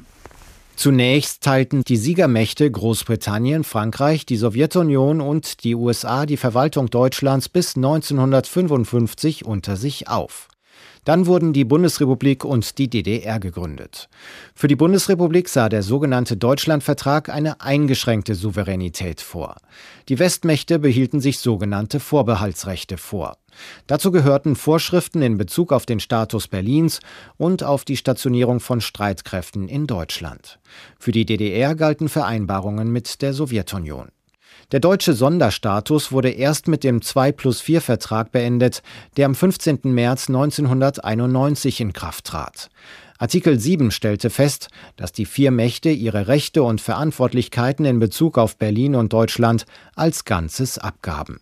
Zunächst 0.77 1.43
teilten 1.43 1.85
die 1.85 1.97
Siegermächte 1.97 2.71
Großbritannien, 2.71 3.65
Frankreich, 3.65 4.27
die 4.27 4.37
Sowjetunion 4.37 5.21
und 5.21 5.65
die 5.65 5.75
USA 5.75 6.27
die 6.27 6.37
Verwaltung 6.37 6.91
Deutschlands 6.91 7.49
bis 7.49 7.77
1955 7.77 9.45
unter 9.45 9.77
sich 9.77 10.09
auf. 10.09 10.49
Dann 11.05 11.27
wurden 11.27 11.53
die 11.53 11.65
Bundesrepublik 11.65 12.45
und 12.45 12.79
die 12.79 12.89
DDR 12.89 13.39
gegründet. 13.41 14.09
Für 14.55 14.69
die 14.69 14.77
Bundesrepublik 14.77 15.49
sah 15.49 15.69
der 15.69 15.83
sogenannte 15.83 16.37
Deutschlandvertrag 16.37 17.29
eine 17.29 17.61
eingeschränkte 17.61 18.35
Souveränität 18.35 19.21
vor. 19.21 19.57
Die 20.09 20.19
Westmächte 20.19 20.79
behielten 20.79 21.21
sich 21.21 21.39
sogenannte 21.39 22.01
Vorbehaltsrechte 22.01 22.97
vor. 22.97 23.37
Dazu 23.87 24.11
gehörten 24.11 24.57
Vorschriften 24.57 25.23
in 25.23 25.39
Bezug 25.39 25.73
auf 25.73 25.87
den 25.87 26.01
Status 26.01 26.49
Berlins 26.49 27.01
und 27.37 27.63
auf 27.63 27.85
die 27.85 27.97
Stationierung 27.97 28.61
von 28.61 28.81
Streitkräften 28.81 29.69
in 29.69 29.87
Deutschland. 29.87 30.59
Für 30.99 31.13
die 31.13 31.25
DDR 31.25 31.75
galten 31.75 32.09
Vereinbarungen 32.09 32.91
mit 32.91 33.23
der 33.23 33.33
Sowjetunion. 33.33 34.09
Der 34.75 34.81
deutsche 34.81 35.13
Sonderstatus 35.13 36.11
wurde 36.11 36.31
erst 36.31 36.67
mit 36.67 36.83
dem 36.83 37.01
2 37.01 37.31
plus 37.31 37.61
4 37.61 37.81
Vertrag 37.81 38.33
beendet, 38.33 38.83
der 39.17 39.27
am 39.27 39.37
15. 39.37 39.79
März 39.85 40.29
1991 40.29 41.81
in 41.81 41.93
Kraft 41.93 42.25
trat. 42.25 42.71
Artikel 43.17 43.61
7 43.61 43.93
stellte 43.93 44.31
fest, 44.31 44.67
dass 44.97 45.13
die 45.13 45.27
vier 45.27 45.53
Mächte 45.53 45.91
ihre 45.91 46.27
Rechte 46.27 46.65
und 46.65 46.81
Verantwortlichkeiten 46.81 47.85
in 47.85 48.01
Bezug 48.01 48.37
auf 48.37 48.57
Berlin 48.57 48.97
und 48.97 49.13
Deutschland 49.13 49.65
als 49.95 50.25
Ganzes 50.25 50.77
abgaben. 50.79 51.39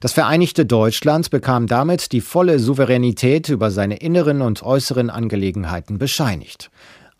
Das 0.00 0.14
Vereinigte 0.14 0.64
Deutschland 0.64 1.28
bekam 1.28 1.66
damit 1.66 2.12
die 2.12 2.22
volle 2.22 2.58
Souveränität 2.58 3.50
über 3.50 3.70
seine 3.70 3.96
inneren 3.96 4.40
und 4.40 4.62
äußeren 4.62 5.10
Angelegenheiten 5.10 5.98
bescheinigt 5.98 6.70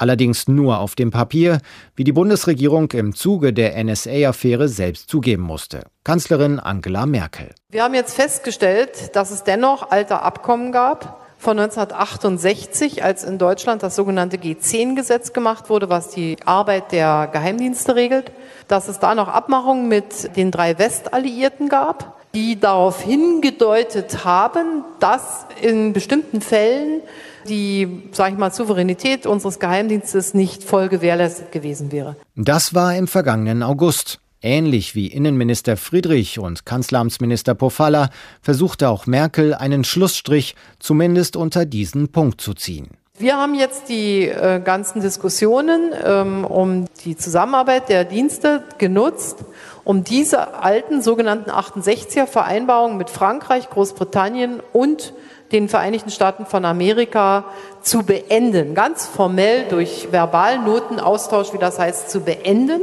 allerdings 0.00 0.48
nur 0.48 0.78
auf 0.78 0.94
dem 0.94 1.10
Papier, 1.10 1.58
wie 1.94 2.04
die 2.04 2.12
Bundesregierung 2.12 2.90
im 2.92 3.14
Zuge 3.14 3.52
der 3.52 3.82
NSA-Affäre 3.82 4.68
selbst 4.68 5.08
zugeben 5.08 5.42
musste. 5.42 5.82
Kanzlerin 6.04 6.58
Angela 6.58 7.06
Merkel. 7.06 7.50
Wir 7.68 7.84
haben 7.84 7.94
jetzt 7.94 8.14
festgestellt, 8.14 9.14
dass 9.14 9.30
es 9.30 9.44
dennoch 9.44 9.90
alte 9.90 10.22
Abkommen 10.22 10.72
gab 10.72 11.20
von 11.36 11.58
1968, 11.58 13.02
als 13.02 13.24
in 13.24 13.38
Deutschland 13.38 13.82
das 13.82 13.96
sogenannte 13.96 14.36
G10-Gesetz 14.36 15.32
gemacht 15.32 15.70
wurde, 15.70 15.88
was 15.88 16.10
die 16.10 16.36
Arbeit 16.44 16.92
der 16.92 17.28
Geheimdienste 17.32 17.94
regelt, 17.96 18.30
dass 18.68 18.88
es 18.88 18.98
da 18.98 19.14
noch 19.14 19.28
Abmachungen 19.28 19.88
mit 19.88 20.36
den 20.36 20.50
drei 20.50 20.78
Westalliierten 20.78 21.70
gab, 21.70 22.20
die 22.34 22.60
darauf 22.60 23.00
hingedeutet 23.00 24.24
haben, 24.24 24.84
dass 25.00 25.46
in 25.62 25.92
bestimmten 25.92 26.40
Fällen 26.40 27.00
die, 27.48 28.02
sage 28.12 28.32
ich 28.32 28.38
mal, 28.38 28.52
Souveränität 28.52 29.26
unseres 29.26 29.58
Geheimdienstes 29.58 30.34
nicht 30.34 30.62
voll 30.62 30.88
gewährleistet 30.88 31.52
gewesen 31.52 31.92
wäre. 31.92 32.16
Das 32.36 32.74
war 32.74 32.94
im 32.96 33.08
vergangenen 33.08 33.62
August. 33.62 34.20
Ähnlich 34.42 34.94
wie 34.94 35.06
Innenminister 35.06 35.76
Friedrich 35.76 36.38
und 36.38 36.64
Kanzleramtsminister 36.64 37.54
Pofalla 37.54 38.08
versuchte 38.40 38.88
auch 38.88 39.06
Merkel 39.06 39.52
einen 39.52 39.84
Schlussstrich 39.84 40.54
zumindest 40.78 41.36
unter 41.36 41.66
diesen 41.66 42.08
Punkt 42.08 42.40
zu 42.40 42.54
ziehen. 42.54 42.88
Wir 43.18 43.36
haben 43.36 43.54
jetzt 43.54 43.90
die 43.90 44.28
äh, 44.28 44.62
ganzen 44.64 45.02
Diskussionen 45.02 45.92
ähm, 46.02 46.46
um 46.46 46.86
die 47.04 47.18
Zusammenarbeit 47.18 47.90
der 47.90 48.06
Dienste 48.06 48.64
genutzt, 48.78 49.44
um 49.84 50.04
diese 50.04 50.54
alten 50.54 51.02
sogenannten 51.02 51.50
68er 51.50 52.26
Vereinbarungen 52.26 52.96
mit 52.96 53.10
Frankreich, 53.10 53.68
Großbritannien 53.68 54.60
und 54.72 55.12
den 55.52 55.68
Vereinigten 55.68 56.10
Staaten 56.10 56.46
von 56.46 56.64
Amerika 56.64 57.44
zu 57.82 58.02
beenden, 58.02 58.74
ganz 58.74 59.06
formell 59.06 59.66
durch 59.68 60.08
Verbalnotenaustausch, 60.10 61.52
wie 61.52 61.58
das 61.58 61.78
heißt, 61.78 62.10
zu 62.10 62.20
beenden. 62.20 62.82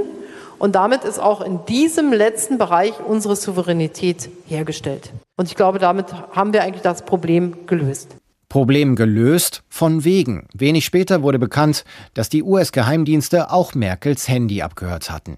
Und 0.59 0.75
damit 0.75 1.03
ist 1.03 1.19
auch 1.19 1.41
in 1.41 1.59
diesem 1.65 2.11
letzten 2.11 2.57
Bereich 2.57 2.93
unsere 2.99 3.35
Souveränität 3.35 4.29
hergestellt. 4.47 5.11
Und 5.35 5.47
ich 5.47 5.55
glaube, 5.55 5.79
damit 5.79 6.07
haben 6.31 6.51
wir 6.51 6.63
eigentlich 6.63 6.81
das 6.81 7.03
Problem 7.03 7.67
gelöst. 7.67 8.15
Problem 8.49 8.95
gelöst 8.95 9.61
von 9.69 10.03
wegen. 10.03 10.47
Wenig 10.53 10.85
später 10.85 11.21
wurde 11.21 11.37
bekannt, 11.37 11.83
dass 12.13 12.29
die 12.29 12.43
US-Geheimdienste 12.43 13.51
auch 13.51 13.75
Merkels 13.75 14.27
Handy 14.27 14.61
abgehört 14.61 15.11
hatten. 15.11 15.37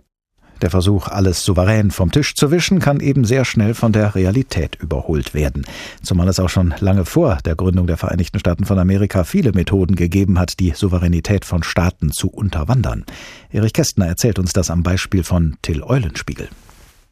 Der 0.61 0.69
Versuch, 0.69 1.07
alles 1.07 1.43
souverän 1.43 1.91
vom 1.91 2.11
Tisch 2.11 2.35
zu 2.35 2.51
wischen, 2.51 2.79
kann 2.79 2.99
eben 2.99 3.23
sehr 3.23 3.45
schnell 3.45 3.73
von 3.73 3.91
der 3.91 4.15
Realität 4.15 4.75
überholt 4.75 5.33
werden. 5.33 5.65
Zumal 6.03 6.27
es 6.27 6.39
auch 6.39 6.49
schon 6.49 6.73
lange 6.79 7.05
vor 7.05 7.37
der 7.45 7.55
Gründung 7.55 7.87
der 7.87 7.97
Vereinigten 7.97 8.39
Staaten 8.39 8.65
von 8.65 8.77
Amerika 8.77 9.23
viele 9.23 9.53
Methoden 9.53 9.95
gegeben 9.95 10.37
hat, 10.37 10.59
die 10.59 10.71
Souveränität 10.71 11.45
von 11.45 11.63
Staaten 11.63 12.11
zu 12.11 12.29
unterwandern. 12.29 13.05
Erich 13.51 13.73
Kästner 13.73 14.07
erzählt 14.07 14.39
uns 14.39 14.51
das 14.51 14.69
am 14.69 14.83
Beispiel 14.83 15.23
von 15.23 15.57
Till 15.61 15.81
Eulenspiegel. 15.81 16.49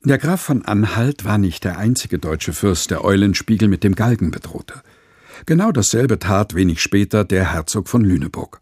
Der 0.03 0.17
Graf 0.17 0.41
von 0.41 0.63
Anhalt 0.65 1.25
war 1.25 1.38
nicht 1.38 1.63
der 1.63 1.77
einzige 1.77 2.19
deutsche 2.19 2.53
Fürst, 2.53 2.91
der 2.91 3.03
Eulenspiegel 3.03 3.67
mit 3.67 3.83
dem 3.83 3.95
Galgen 3.95 4.31
bedrohte. 4.31 4.75
Genau 5.45 5.71
dasselbe 5.71 6.19
tat 6.19 6.55
wenig 6.55 6.81
später 6.81 7.23
der 7.23 7.53
Herzog 7.53 7.88
von 7.88 8.03
Lüneburg. 8.03 8.62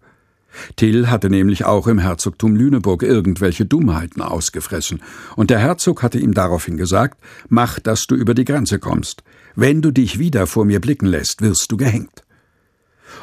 Till 0.75 1.09
hatte 1.09 1.29
nämlich 1.29 1.65
auch 1.65 1.87
im 1.87 1.99
Herzogtum 1.99 2.55
Lüneburg 2.55 3.03
irgendwelche 3.03 3.65
Dummheiten 3.65 4.21
ausgefressen, 4.21 5.01
und 5.35 5.49
der 5.49 5.59
Herzog 5.59 6.03
hatte 6.03 6.19
ihm 6.19 6.33
daraufhin 6.33 6.77
gesagt, 6.77 7.19
mach, 7.49 7.79
dass 7.79 8.05
du 8.07 8.15
über 8.15 8.33
die 8.33 8.45
Grenze 8.45 8.79
kommst. 8.79 9.23
Wenn 9.55 9.81
du 9.81 9.91
dich 9.91 10.19
wieder 10.19 10.47
vor 10.47 10.65
mir 10.65 10.81
blicken 10.81 11.07
lässt, 11.07 11.41
wirst 11.41 11.71
du 11.71 11.77
gehängt. 11.77 12.23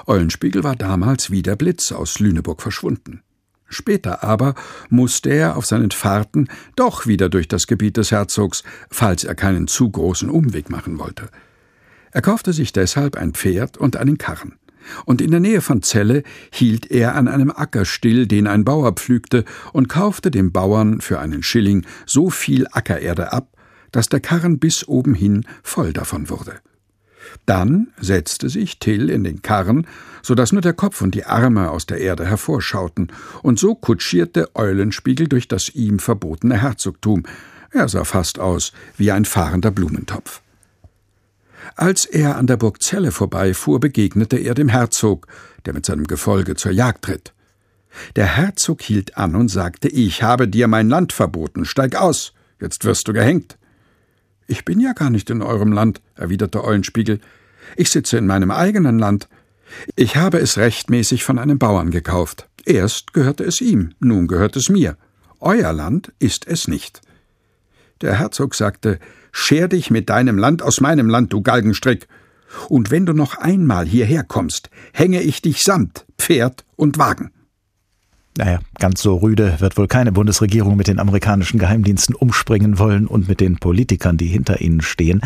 Eulenspiegel 0.06 0.64
war 0.64 0.76
damals 0.76 1.30
wie 1.30 1.42
der 1.42 1.56
Blitz 1.56 1.92
aus 1.92 2.18
Lüneburg 2.18 2.62
verschwunden. 2.62 3.22
Später 3.68 4.22
aber 4.22 4.54
musste 4.90 5.30
er 5.30 5.56
auf 5.56 5.64
seinen 5.64 5.90
Fahrten 5.90 6.48
doch 6.76 7.06
wieder 7.06 7.28
durch 7.28 7.48
das 7.48 7.66
Gebiet 7.66 7.96
des 7.96 8.10
Herzogs, 8.10 8.64
falls 8.90 9.24
er 9.24 9.34
keinen 9.34 9.66
zu 9.66 9.90
großen 9.90 10.28
Umweg 10.28 10.68
machen 10.68 10.98
wollte. 10.98 11.28
Er 12.10 12.20
kaufte 12.20 12.52
sich 12.52 12.72
deshalb 12.72 13.16
ein 13.16 13.32
Pferd 13.32 13.78
und 13.78 13.96
einen 13.96 14.18
Karren 14.18 14.56
und 15.04 15.20
in 15.20 15.30
der 15.30 15.40
Nähe 15.40 15.60
von 15.60 15.82
Celle 15.82 16.22
hielt 16.50 16.90
er 16.90 17.14
an 17.14 17.28
einem 17.28 17.50
Acker 17.50 17.84
still, 17.84 18.26
den 18.26 18.46
ein 18.46 18.64
Bauer 18.64 18.92
pflügte, 18.92 19.44
und 19.72 19.88
kaufte 19.88 20.30
dem 20.30 20.52
Bauern 20.52 21.00
für 21.00 21.20
einen 21.20 21.42
Schilling 21.42 21.84
so 22.06 22.30
viel 22.30 22.66
Ackererde 22.70 23.32
ab, 23.32 23.48
dass 23.90 24.08
der 24.08 24.20
Karren 24.20 24.58
bis 24.58 24.88
oben 24.88 25.14
hin 25.14 25.44
voll 25.62 25.92
davon 25.92 26.30
wurde. 26.30 26.60
Dann 27.46 27.88
setzte 28.00 28.48
sich 28.48 28.78
Till 28.78 29.08
in 29.08 29.24
den 29.24 29.42
Karren, 29.42 29.86
so 30.22 30.34
dass 30.34 30.52
nur 30.52 30.60
der 30.60 30.72
Kopf 30.72 31.00
und 31.02 31.14
die 31.14 31.24
Arme 31.24 31.70
aus 31.70 31.86
der 31.86 31.98
Erde 31.98 32.26
hervorschauten, 32.26 33.12
und 33.42 33.58
so 33.58 33.74
kutschierte 33.74 34.54
Eulenspiegel 34.54 35.28
durch 35.28 35.48
das 35.48 35.68
ihm 35.70 35.98
verbotene 35.98 36.60
Herzogtum. 36.60 37.24
Er 37.70 37.88
sah 37.88 38.04
fast 38.04 38.38
aus 38.38 38.72
wie 38.96 39.12
ein 39.12 39.24
fahrender 39.24 39.70
Blumentopf. 39.70 40.42
Als 41.76 42.04
er 42.04 42.36
an 42.36 42.46
der 42.46 42.56
Burg 42.56 42.80
Celle 42.80 43.12
vorbeifuhr, 43.12 43.80
begegnete 43.80 44.36
er 44.38 44.54
dem 44.54 44.68
Herzog, 44.68 45.26
der 45.64 45.72
mit 45.72 45.86
seinem 45.86 46.06
Gefolge 46.06 46.54
zur 46.54 46.72
Jagd 46.72 47.08
ritt. 47.08 47.32
Der 48.16 48.26
Herzog 48.26 48.82
hielt 48.82 49.16
an 49.16 49.34
und 49.34 49.48
sagte, 49.48 49.88
ich 49.88 50.22
habe 50.22 50.48
dir 50.48 50.68
mein 50.68 50.88
Land 50.88 51.12
verboten, 51.12 51.64
steig 51.64 51.96
aus, 51.96 52.32
jetzt 52.60 52.84
wirst 52.84 53.08
du 53.08 53.12
gehängt. 53.12 53.58
Ich 54.46 54.64
bin 54.64 54.80
ja 54.80 54.92
gar 54.92 55.10
nicht 55.10 55.30
in 55.30 55.42
eurem 55.42 55.72
Land, 55.72 56.00
erwiderte 56.14 56.64
Eulenspiegel. 56.64 57.20
Ich 57.76 57.90
sitze 57.90 58.18
in 58.18 58.26
meinem 58.26 58.50
eigenen 58.50 58.98
Land. 58.98 59.28
Ich 59.96 60.16
habe 60.16 60.38
es 60.38 60.58
rechtmäßig 60.58 61.24
von 61.24 61.38
einem 61.38 61.58
Bauern 61.58 61.90
gekauft. 61.90 62.48
Erst 62.64 63.12
gehörte 63.14 63.44
es 63.44 63.60
ihm, 63.60 63.94
nun 63.98 64.26
gehört 64.26 64.56
es 64.56 64.68
mir. 64.68 64.96
Euer 65.40 65.72
Land 65.72 66.12
ist 66.18 66.46
es 66.46 66.68
nicht. 66.68 67.00
Der 68.00 68.18
Herzog 68.18 68.54
sagte, 68.54 68.98
Scher 69.32 69.68
dich 69.68 69.90
mit 69.90 70.10
deinem 70.10 70.38
Land 70.38 70.62
aus 70.62 70.80
meinem 70.80 71.08
Land, 71.08 71.32
du 71.32 71.40
Galgenstrick. 71.40 72.06
Und 72.68 72.90
wenn 72.90 73.06
du 73.06 73.14
noch 73.14 73.38
einmal 73.38 73.86
hierher 73.86 74.24
kommst, 74.24 74.70
hänge 74.92 75.22
ich 75.22 75.40
dich 75.40 75.62
samt 75.62 76.06
Pferd 76.18 76.64
und 76.76 76.98
Wagen. 76.98 77.30
Naja, 78.36 78.60
ganz 78.78 79.02
so 79.02 79.16
rüde 79.16 79.56
wird 79.60 79.76
wohl 79.76 79.88
keine 79.88 80.12
Bundesregierung 80.12 80.76
mit 80.76 80.88
den 80.88 80.98
amerikanischen 80.98 81.58
Geheimdiensten 81.58 82.14
umspringen 82.14 82.78
wollen 82.78 83.06
und 83.06 83.28
mit 83.28 83.40
den 83.40 83.56
Politikern, 83.56 84.16
die 84.16 84.26
hinter 84.26 84.60
ihnen 84.60 84.80
stehen. 84.80 85.20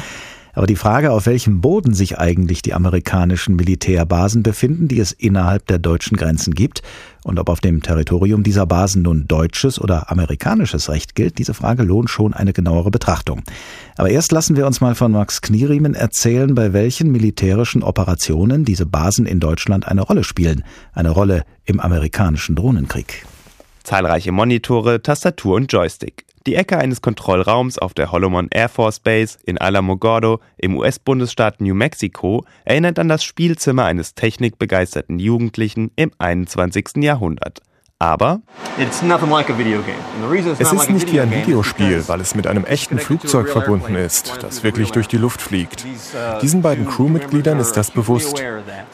Aber 0.57 0.67
die 0.67 0.75
Frage, 0.75 1.13
auf 1.13 1.27
welchem 1.27 1.61
Boden 1.61 1.93
sich 1.93 2.19
eigentlich 2.19 2.63
die 2.63 2.73
amerikanischen 2.73 3.57
Militärbasen 3.57 4.43
befinden, 4.43 4.89
die 4.89 4.99
es 4.99 5.13
innerhalb 5.13 5.67
der 5.67 5.79
deutschen 5.79 6.17
Grenzen 6.17 6.55
gibt, 6.55 6.83
und 7.25 7.39
ob 7.39 7.51
auf 7.51 7.61
dem 7.61 7.83
Territorium 7.83 8.43
dieser 8.43 8.65
Basen 8.65 9.03
nun 9.03 9.29
deutsches 9.29 9.79
oder 9.79 10.11
amerikanisches 10.11 10.89
Recht 10.89 11.15
gilt, 11.15 11.37
diese 11.37 11.53
Frage 11.53 11.83
lohnt 11.83 12.09
schon 12.09 12.33
eine 12.33 12.55
genauere 12.55 12.91
Betrachtung. 12.91 13.43
Aber 13.97 14.09
erst 14.09 14.33
lassen 14.33 14.57
wir 14.57 14.67
uns 14.67 14.81
mal 14.81 14.95
von 14.95 15.13
Max 15.13 15.43
Knieriemen 15.43 15.95
erzählen, 15.95 16.55
bei 16.55 16.73
welchen 16.73 17.13
militärischen 17.13 17.83
Operationen 17.83 18.65
diese 18.65 18.87
Basen 18.87 19.27
in 19.27 19.41
Deutschland 19.41 19.87
eine 19.87 20.01
Rolle 20.01 20.25
spielen, 20.25 20.65
eine 20.95 21.11
Rolle 21.11 21.45
im 21.67 21.81
amerikanischen 21.81 22.57
Drohnenkrieg. 22.57 23.27
Zahlreiche 23.83 24.33
Monitore, 24.33 25.03
Tastatur 25.03 25.57
und 25.57 25.71
Joystick. 25.71 26.25
Die 26.47 26.55
Ecke 26.55 26.79
eines 26.79 27.03
Kontrollraums 27.03 27.77
auf 27.77 27.93
der 27.93 28.13
Holloman 28.13 28.47
Air 28.53 28.69
Force 28.69 29.01
Base 29.01 29.37
in 29.47 29.59
Alamogordo 29.59 30.39
im 30.57 30.77
US-Bundesstaat 30.77 31.61
New 31.61 31.75
Mexico 31.75 32.45
erinnert 32.65 33.01
an 33.01 33.09
das 33.09 33.25
Spielzimmer 33.25 33.85
eines 33.85 34.15
technikbegeisterten 34.15 35.19
Jugendlichen 35.19 35.91
im 35.97 36.13
21. 36.19 36.99
Jahrhundert. 36.99 37.63
Aber 37.99 38.43
es 38.79 39.03
ist 40.73 40.91
nicht 40.91 41.11
wie 41.11 41.19
ein 41.19 41.31
Videospiel, 41.31 42.07
weil 42.09 42.21
es 42.21 42.35
mit 42.35 42.47
einem 42.47 42.67
echten 42.67 42.99
Flugzeug 42.99 43.49
verbunden 43.49 43.95
ist, 43.95 44.37
das 44.43 44.63
wirklich 44.63 44.91
durch 44.91 45.09
die 45.09 45.17
Luft 45.17 45.41
fliegt. 45.41 45.87
Diesen 46.43 46.61
beiden 46.61 46.87
Crewmitgliedern 46.87 47.59
ist 47.59 47.73
das 47.73 47.91
bewusst. 47.91 48.43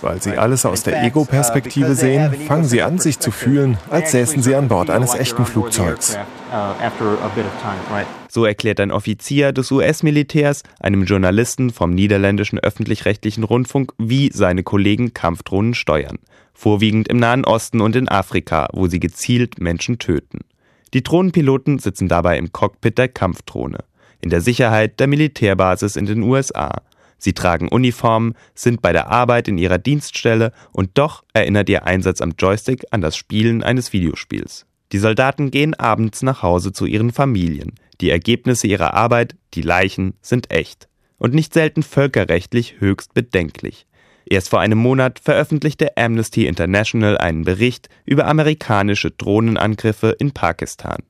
Weil 0.00 0.22
sie 0.22 0.38
alles 0.38 0.64
aus 0.64 0.84
der 0.84 1.02
Ego-Perspektive 1.02 1.96
sehen, 1.96 2.32
fangen 2.46 2.64
sie 2.64 2.82
an, 2.82 3.00
sich 3.00 3.18
zu 3.18 3.32
fühlen, 3.32 3.76
als 3.90 4.12
säßen 4.12 4.40
sie 4.40 4.54
an 4.54 4.68
Bord 4.68 4.88
eines 4.88 5.14
echten 5.14 5.46
Flugzeugs. 5.46 6.16
So 8.28 8.44
erklärt 8.44 8.78
ein 8.78 8.92
Offizier 8.92 9.50
des 9.52 9.72
US-Militärs 9.72 10.62
einem 10.78 11.06
Journalisten 11.06 11.70
vom 11.70 11.90
niederländischen 11.90 12.60
öffentlich-rechtlichen 12.60 13.42
Rundfunk, 13.42 13.94
wie 13.98 14.30
seine 14.32 14.62
Kollegen 14.62 15.12
Kampfdrohnen 15.12 15.74
steuern 15.74 16.18
vorwiegend 16.54 17.08
im 17.08 17.16
Nahen 17.18 17.44
Osten 17.44 17.80
und 17.80 17.96
in 17.96 18.08
Afrika, 18.08 18.68
wo 18.72 18.86
sie 18.86 19.00
gezielt 19.00 19.60
Menschen 19.60 19.98
töten. 19.98 20.40
Die 20.94 21.02
Drohnenpiloten 21.02 21.78
sitzen 21.78 22.08
dabei 22.08 22.38
im 22.38 22.52
Cockpit 22.52 22.98
der 22.98 23.08
Kampfdrohne, 23.08 23.84
in 24.20 24.30
der 24.30 24.40
Sicherheit 24.40 25.00
der 25.00 25.06
Militärbasis 25.06 25.96
in 25.96 26.06
den 26.06 26.22
USA. 26.22 26.82
Sie 27.18 27.32
tragen 27.32 27.68
Uniformen, 27.68 28.34
sind 28.54 28.82
bei 28.82 28.92
der 28.92 29.08
Arbeit 29.08 29.48
in 29.48 29.56
ihrer 29.56 29.78
Dienststelle 29.78 30.52
und 30.72 30.90
doch 30.94 31.24
erinnert 31.32 31.68
ihr 31.68 31.86
Einsatz 31.86 32.20
am 32.20 32.34
Joystick 32.38 32.84
an 32.90 33.00
das 33.00 33.16
Spielen 33.16 33.62
eines 33.62 33.92
Videospiels. 33.92 34.66
Die 34.92 34.98
Soldaten 34.98 35.50
gehen 35.50 35.74
abends 35.74 36.22
nach 36.22 36.42
Hause 36.42 36.72
zu 36.72 36.84
ihren 36.84 37.12
Familien. 37.12 37.76
Die 38.00 38.10
Ergebnisse 38.10 38.66
ihrer 38.66 38.92
Arbeit, 38.92 39.36
die 39.54 39.62
Leichen, 39.62 40.14
sind 40.20 40.50
echt. 40.50 40.88
Und 41.16 41.32
nicht 41.32 41.54
selten 41.54 41.82
völkerrechtlich 41.82 42.80
höchst 42.80 43.14
bedenklich. 43.14 43.86
Erst 44.32 44.48
vor 44.48 44.60
einem 44.60 44.78
Monat 44.78 45.18
veröffentlichte 45.18 45.94
Amnesty 45.94 46.46
International 46.46 47.18
einen 47.18 47.44
Bericht 47.44 47.90
über 48.06 48.26
amerikanische 48.26 49.10
Drohnenangriffe 49.10 50.16
in 50.18 50.30
Pakistan. 50.32 51.02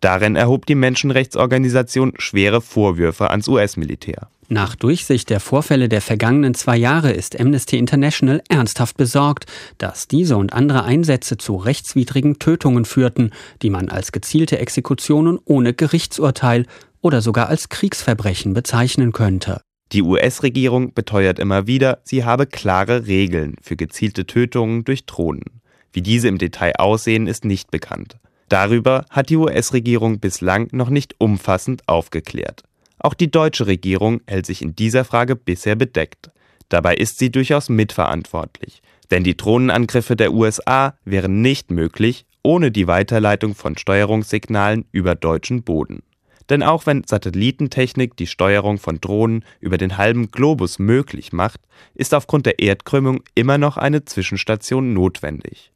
Darin 0.00 0.34
erhob 0.34 0.64
die 0.64 0.74
Menschenrechtsorganisation 0.76 2.14
schwere 2.16 2.62
Vorwürfe 2.62 3.28
ans 3.28 3.48
US-Militär. 3.48 4.30
Nach 4.48 4.76
Durchsicht 4.76 5.28
der 5.28 5.40
Vorfälle 5.40 5.90
der 5.90 6.00
vergangenen 6.00 6.54
zwei 6.54 6.78
Jahre 6.78 7.12
ist 7.12 7.38
Amnesty 7.38 7.76
International 7.76 8.42
ernsthaft 8.48 8.96
besorgt, 8.96 9.44
dass 9.76 10.08
diese 10.08 10.38
und 10.38 10.54
andere 10.54 10.82
Einsätze 10.82 11.36
zu 11.36 11.56
rechtswidrigen 11.56 12.38
Tötungen 12.38 12.86
führten, 12.86 13.32
die 13.60 13.68
man 13.68 13.90
als 13.90 14.10
gezielte 14.10 14.58
Exekutionen 14.58 15.38
ohne 15.44 15.74
Gerichtsurteil 15.74 16.64
oder 17.02 17.20
sogar 17.20 17.48
als 17.48 17.68
Kriegsverbrechen 17.68 18.54
bezeichnen 18.54 19.12
könnte. 19.12 19.60
Die 19.92 20.02
US-Regierung 20.02 20.94
beteuert 20.94 21.38
immer 21.40 21.66
wieder, 21.66 21.98
sie 22.04 22.24
habe 22.24 22.46
klare 22.46 23.06
Regeln 23.06 23.56
für 23.60 23.76
gezielte 23.76 24.24
Tötungen 24.24 24.84
durch 24.84 25.04
Drohnen. 25.04 25.60
Wie 25.92 26.02
diese 26.02 26.28
im 26.28 26.38
Detail 26.38 26.74
aussehen, 26.78 27.26
ist 27.26 27.44
nicht 27.44 27.72
bekannt. 27.72 28.18
Darüber 28.48 29.04
hat 29.10 29.30
die 29.30 29.36
US-Regierung 29.36 30.20
bislang 30.20 30.68
noch 30.70 30.90
nicht 30.90 31.16
umfassend 31.18 31.82
aufgeklärt. 31.88 32.62
Auch 32.98 33.14
die 33.14 33.30
deutsche 33.30 33.66
Regierung 33.66 34.20
hält 34.26 34.46
sich 34.46 34.62
in 34.62 34.76
dieser 34.76 35.04
Frage 35.04 35.34
bisher 35.34 35.74
bedeckt. 35.74 36.30
Dabei 36.68 36.94
ist 36.94 37.18
sie 37.18 37.30
durchaus 37.30 37.68
mitverantwortlich, 37.68 38.82
denn 39.10 39.24
die 39.24 39.36
Drohnenangriffe 39.36 40.14
der 40.14 40.32
USA 40.32 40.94
wären 41.04 41.42
nicht 41.42 41.70
möglich 41.70 42.26
ohne 42.42 42.70
die 42.70 42.86
Weiterleitung 42.86 43.54
von 43.54 43.76
Steuerungssignalen 43.76 44.86
über 44.92 45.14
deutschen 45.14 45.62
Boden. 45.62 46.02
Denn 46.50 46.64
auch 46.64 46.84
wenn 46.84 47.04
Satellitentechnik 47.04 48.16
die 48.16 48.26
Steuerung 48.26 48.78
von 48.78 49.00
Drohnen 49.00 49.44
über 49.60 49.78
den 49.78 49.96
halben 49.96 50.32
Globus 50.32 50.80
möglich 50.80 51.32
macht, 51.32 51.60
ist 51.94 52.12
aufgrund 52.12 52.44
der 52.44 52.58
Erdkrümmung 52.58 53.22
immer 53.36 53.56
noch 53.56 53.76
eine 53.76 54.04
Zwischenstation 54.04 54.92
notwendig. 54.92 55.72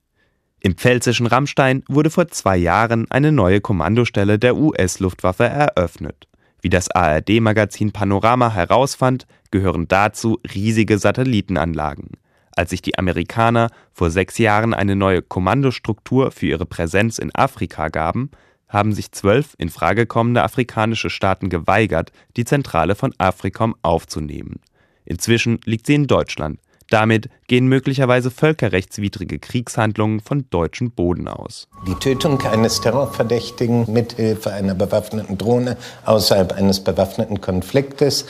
Im 0.58 0.76
pfälzischen 0.76 1.26
Rammstein 1.26 1.84
wurde 1.88 2.10
vor 2.10 2.28
zwei 2.28 2.56
Jahren 2.56 3.08
eine 3.10 3.30
neue 3.30 3.60
Kommandostelle 3.60 4.38
der 4.38 4.56
US-Luftwaffe 4.56 5.44
eröffnet. 5.44 6.26
Wie 6.60 6.70
das 6.70 6.90
ARD-Magazin 6.90 7.92
Panorama 7.92 8.52
herausfand, 8.52 9.26
gehören 9.50 9.87
dazu 9.87 10.40
riesige 10.54 10.98
Satellitenanlagen. 10.98 12.12
Als 12.56 12.70
sich 12.70 12.82
die 12.82 12.98
Amerikaner 12.98 13.68
vor 13.92 14.10
sechs 14.10 14.38
Jahren 14.38 14.74
eine 14.74 14.96
neue 14.96 15.22
Kommandostruktur 15.22 16.30
für 16.30 16.46
ihre 16.46 16.66
Präsenz 16.66 17.18
in 17.18 17.34
Afrika 17.34 17.88
gaben, 17.88 18.30
haben 18.68 18.92
sich 18.92 19.12
zwölf 19.12 19.55
in 19.59 19.70
Frage 19.70 20.07
kommende 20.07 20.42
afrikanische 20.42 21.11
Staaten 21.11 21.48
geweigert, 21.48 22.12
die 22.37 22.44
Zentrale 22.44 22.94
von 22.94 23.14
Afrikom 23.18 23.74
aufzunehmen. 23.83 24.61
Inzwischen 25.05 25.61
liegt 25.64 25.87
sie 25.87 25.94
in 25.94 26.07
Deutschland. 26.07 26.59
Damit 26.90 27.29
gehen 27.46 27.66
möglicherweise 27.66 28.31
völkerrechtswidrige 28.31 29.38
Kriegshandlungen 29.38 30.20
von 30.20 30.44
deutschem 30.50 30.90
Boden 30.90 31.29
aus. 31.29 31.68
Die 31.87 31.94
Tötung 31.94 32.42
eines 32.42 32.81
Terrorverdächtigen 32.81 33.90
mithilfe 33.90 34.53
einer 34.53 34.74
bewaffneten 34.74 35.38
Drohne 35.38 35.77
außerhalb 36.05 36.53
eines 36.53 36.85
bewaffneten 36.85 37.40
Konfliktes 37.40 38.27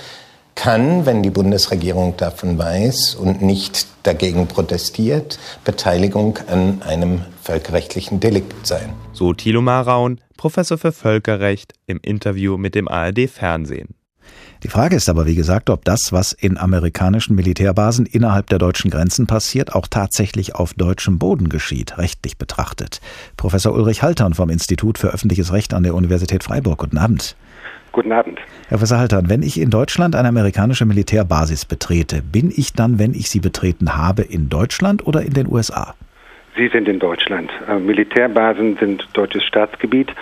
kann, 0.54 1.06
wenn 1.06 1.22
die 1.22 1.30
Bundesregierung 1.30 2.16
davon 2.16 2.58
weiß 2.58 3.16
und 3.16 3.42
nicht 3.42 3.86
dagegen 4.02 4.46
protestiert, 4.46 5.38
Beteiligung 5.64 6.38
an 6.48 6.82
einem 6.82 7.22
völkerrechtlichen 7.42 8.20
Delikt 8.20 8.66
sein. 8.66 8.92
So 9.12 9.32
Thilo 9.32 9.60
Maraun, 9.62 10.20
Professor 10.36 10.78
für 10.78 10.92
Völkerrecht, 10.92 11.74
im 11.86 11.98
Interview 12.02 12.56
mit 12.56 12.74
dem 12.74 12.88
ARD 12.88 13.28
Fernsehen. 13.28 13.94
Die 14.62 14.68
Frage 14.68 14.96
ist 14.96 15.10
aber, 15.10 15.26
wie 15.26 15.34
gesagt, 15.34 15.68
ob 15.68 15.84
das, 15.84 16.08
was 16.10 16.32
in 16.32 16.56
amerikanischen 16.56 17.34
Militärbasen 17.34 18.06
innerhalb 18.06 18.48
der 18.48 18.58
deutschen 18.58 18.90
Grenzen 18.90 19.26
passiert, 19.26 19.74
auch 19.74 19.86
tatsächlich 19.86 20.54
auf 20.54 20.72
deutschem 20.72 21.18
Boden 21.18 21.50
geschieht, 21.50 21.98
rechtlich 21.98 22.38
betrachtet. 22.38 23.02
Professor 23.36 23.74
Ulrich 23.74 24.02
Haltern 24.02 24.32
vom 24.32 24.48
Institut 24.48 24.96
für 24.96 25.08
öffentliches 25.08 25.52
Recht 25.52 25.74
an 25.74 25.82
der 25.82 25.94
Universität 25.94 26.44
Freiburg. 26.44 26.78
Guten 26.78 26.96
Abend. 26.96 27.36
Guten 27.94 28.10
Abend. 28.10 28.40
Herr 28.68 28.78
Professor 28.78 28.98
Haltern, 28.98 29.28
wenn 29.28 29.44
ich 29.44 29.60
in 29.60 29.70
Deutschland 29.70 30.16
eine 30.16 30.26
amerikanische 30.26 30.84
Militärbasis 30.84 31.64
betrete, 31.64 32.22
bin 32.22 32.52
ich 32.54 32.72
dann, 32.72 32.98
wenn 32.98 33.14
ich 33.14 33.30
sie 33.30 33.38
betreten 33.38 33.96
habe, 33.96 34.22
in 34.22 34.48
Deutschland 34.48 35.06
oder 35.06 35.22
in 35.22 35.32
den 35.32 35.46
USA? 35.46 35.94
Sie 36.56 36.66
sind 36.66 36.88
in 36.88 36.98
Deutschland. 36.98 37.52
Äh, 37.68 37.78
Militärbasen 37.78 38.76
sind 38.78 39.06
deutsches 39.12 39.44
Staatsgebiet 39.44 40.12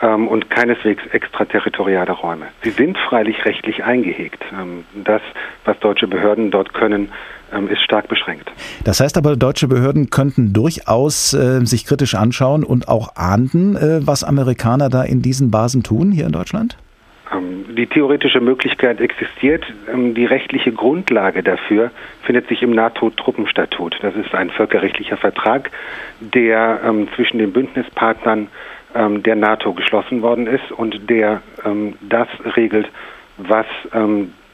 ähm, 0.00 0.26
und 0.26 0.50
keineswegs 0.50 1.04
extraterritoriale 1.12 2.10
Räume. 2.10 2.46
Sie 2.64 2.70
sind 2.70 2.98
freilich 2.98 3.44
rechtlich 3.44 3.84
eingehegt. 3.84 4.42
Ähm, 4.52 4.82
das, 5.04 5.22
was 5.64 5.78
deutsche 5.78 6.08
Behörden 6.08 6.50
dort 6.50 6.74
können, 6.74 7.12
ähm, 7.52 7.68
ist 7.68 7.82
stark 7.82 8.08
beschränkt. 8.08 8.50
Das 8.82 8.98
heißt 8.98 9.16
aber, 9.16 9.36
deutsche 9.36 9.68
Behörden 9.68 10.10
könnten 10.10 10.52
durchaus 10.52 11.34
äh, 11.34 11.64
sich 11.64 11.86
kritisch 11.86 12.16
anschauen 12.16 12.64
und 12.64 12.88
auch 12.88 13.14
ahnden, 13.14 13.76
äh, 13.76 14.04
was 14.04 14.24
Amerikaner 14.24 14.88
da 14.88 15.04
in 15.04 15.22
diesen 15.22 15.52
Basen 15.52 15.84
tun 15.84 16.10
hier 16.10 16.26
in 16.26 16.32
Deutschland? 16.32 16.76
Ähm, 17.32 17.74
die 17.76 17.86
theoretische 17.86 18.40
Möglichkeit 18.40 19.00
existiert. 19.00 19.64
Ähm, 19.92 20.14
die 20.14 20.24
rechtliche 20.24 20.72
Grundlage 20.72 21.42
dafür 21.42 21.90
findet 22.22 22.48
sich 22.48 22.62
im 22.62 22.70
NATO-Truppenstatut. 22.70 23.98
Das 24.02 24.14
ist 24.16 24.34
ein 24.34 24.50
völkerrechtlicher 24.50 25.16
Vertrag, 25.16 25.70
der 26.20 26.80
ähm, 26.84 27.08
zwischen 27.14 27.38
den 27.38 27.52
Bündnispartnern 27.52 28.48
der 28.94 29.36
NATO 29.36 29.72
geschlossen 29.72 30.20
worden 30.20 30.46
ist 30.46 30.70
und 30.70 31.08
der 31.08 31.40
das 32.02 32.28
regelt, 32.56 32.86
was 33.38 33.64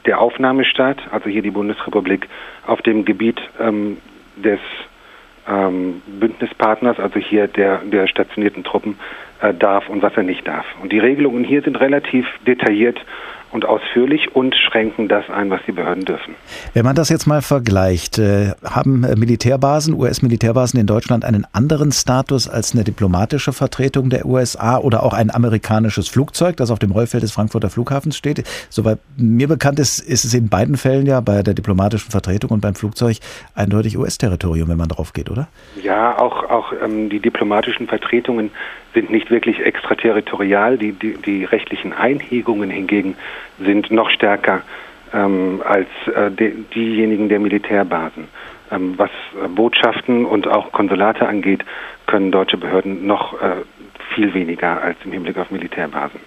der 0.06 0.20
Aufnahmestaat, 0.20 0.98
also 1.10 1.28
hier 1.28 1.42
die 1.42 1.50
Bundesrepublik, 1.50 2.28
auf 2.64 2.80
dem 2.82 3.04
Gebiet 3.04 3.40
des 4.36 4.60
Bündnispartners, 6.06 7.00
also 7.00 7.18
hier 7.18 7.48
der, 7.48 7.78
der 7.78 8.06
stationierten 8.06 8.62
Truppen, 8.62 8.96
äh, 9.40 9.54
darf 9.54 9.88
und 9.88 10.02
was 10.02 10.12
er 10.16 10.22
nicht 10.22 10.46
darf. 10.46 10.66
Und 10.82 10.92
die 10.92 10.98
Regelungen 10.98 11.44
hier 11.44 11.62
sind 11.62 11.78
relativ 11.80 12.26
detailliert 12.46 12.98
und 13.50 13.64
ausführlich 13.64 14.34
und 14.34 14.54
schränken 14.54 15.08
das 15.08 15.28
ein, 15.30 15.50
was 15.50 15.60
die 15.66 15.72
Behörden 15.72 16.04
dürfen. 16.04 16.34
Wenn 16.74 16.84
man 16.84 16.94
das 16.94 17.08
jetzt 17.08 17.26
mal 17.26 17.40
vergleicht, 17.40 18.18
äh, 18.18 18.52
haben 18.64 19.04
äh, 19.04 19.16
Militärbasen, 19.16 19.94
US-Militärbasen 19.94 20.78
in 20.78 20.86
Deutschland 20.86 21.24
einen 21.24 21.46
anderen 21.52 21.92
Status 21.92 22.48
als 22.48 22.74
eine 22.74 22.84
diplomatische 22.84 23.52
Vertretung 23.52 24.10
der 24.10 24.26
USA 24.26 24.78
oder 24.78 25.02
auch 25.02 25.14
ein 25.14 25.34
amerikanisches 25.34 26.08
Flugzeug, 26.08 26.56
das 26.56 26.70
auf 26.70 26.78
dem 26.78 26.90
Rollfeld 26.90 27.22
des 27.22 27.32
Frankfurter 27.32 27.70
Flughafens 27.70 28.16
steht? 28.16 28.44
Soweit 28.68 28.98
mir 29.16 29.48
bekannt 29.48 29.78
ist, 29.78 29.98
ist 29.98 30.24
es 30.24 30.34
in 30.34 30.48
beiden 30.48 30.76
Fällen 30.76 31.06
ja 31.06 31.20
bei 31.20 31.42
der 31.42 31.54
diplomatischen 31.54 32.10
Vertretung 32.10 32.50
und 32.50 32.60
beim 32.60 32.74
Flugzeug 32.74 33.18
eindeutig 33.54 33.96
US-Territorium, 33.96 34.68
wenn 34.68 34.76
man 34.76 34.88
drauf 34.88 35.12
geht, 35.12 35.30
oder? 35.30 35.48
Ja, 35.82 36.18
auch, 36.18 36.44
auch 36.50 36.72
ähm, 36.82 37.08
die 37.08 37.20
diplomatischen 37.20 37.86
Vertretungen 37.86 38.50
sind 38.94 39.10
nicht 39.10 39.30
wirklich 39.30 39.60
extraterritorial. 39.60 40.78
Die, 40.78 40.92
die, 40.92 41.14
die 41.14 41.44
rechtlichen 41.44 41.92
Einhegungen 41.92 42.70
hingegen 42.70 43.16
sind 43.58 43.90
noch 43.90 44.10
stärker 44.10 44.62
ähm, 45.12 45.62
als 45.64 45.88
äh, 46.14 46.30
de, 46.30 46.54
diejenigen 46.74 47.28
der 47.28 47.40
Militärbasen. 47.40 48.28
Ähm, 48.70 48.94
was 48.96 49.10
Botschaften 49.54 50.24
und 50.24 50.46
auch 50.46 50.72
Konsulate 50.72 51.26
angeht, 51.26 51.64
können 52.06 52.30
deutsche 52.30 52.56
Behörden 52.56 53.06
noch 53.06 53.40
äh, 53.40 53.56
viel 54.18 54.34
weniger 54.34 54.82
als 54.82 54.96
im 55.04 55.12
Hinblick 55.12 55.38
auf 55.38 55.50
Militärbasen. 55.52 56.18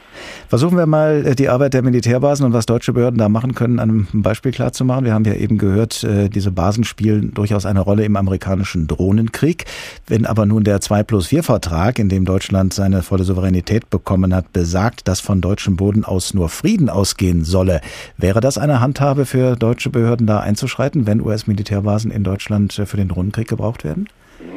Versuchen 0.47 0.77
wir 0.77 0.85
mal 0.85 1.25
äh, 1.25 1.35
die 1.35 1.49
Arbeit 1.49 1.73
der 1.73 1.81
Militärbasen 1.81 2.45
und 2.45 2.53
was 2.53 2.65
deutsche 2.65 2.93
Behörden 2.93 3.17
da 3.17 3.27
machen 3.27 3.53
können, 3.53 3.79
an 3.79 3.89
einem 3.89 4.07
Beispiel 4.13 4.53
klar 4.53 4.71
zu 4.71 4.85
machen. 4.85 5.03
Wir 5.03 5.13
haben 5.13 5.25
ja 5.25 5.33
eben 5.33 5.57
gehört, 5.57 6.03
äh, 6.05 6.29
diese 6.29 6.51
Basen 6.51 6.85
spielen 6.85 7.33
durchaus 7.33 7.65
eine 7.65 7.81
Rolle 7.81 8.05
im 8.05 8.15
amerikanischen 8.15 8.87
Drohnenkrieg. 8.87 9.65
Wenn 10.07 10.25
aber 10.25 10.45
nun 10.45 10.63
der 10.63 10.79
2 10.79 11.03
plus 11.03 11.27
4 11.27 11.43
Vertrag, 11.43 11.99
in 11.99 12.07
dem 12.07 12.23
Deutschland 12.23 12.73
seine 12.73 13.01
volle 13.03 13.25
Souveränität 13.25 13.89
bekommen 13.89 14.33
hat, 14.33 14.53
besagt, 14.53 15.09
dass 15.09 15.19
von 15.19 15.41
deutschem 15.41 15.75
Boden 15.75 16.05
aus 16.05 16.33
nur 16.33 16.47
Frieden 16.47 16.89
ausgehen 16.89 17.43
solle, 17.43 17.81
wäre 18.17 18.39
das 18.39 18.57
eine 18.57 18.79
Handhabe 18.79 19.25
für 19.25 19.57
deutsche 19.57 19.89
Behörden 19.89 20.27
da 20.27 20.39
einzuschreiten, 20.39 21.07
wenn 21.07 21.19
US-Militärbasen 21.19 22.09
in 22.09 22.23
Deutschland 22.23 22.79
äh, 22.79 22.85
für 22.85 22.95
den 22.95 23.09
Drohnenkrieg 23.09 23.49
gebraucht 23.49 23.83
werden? 23.83 24.07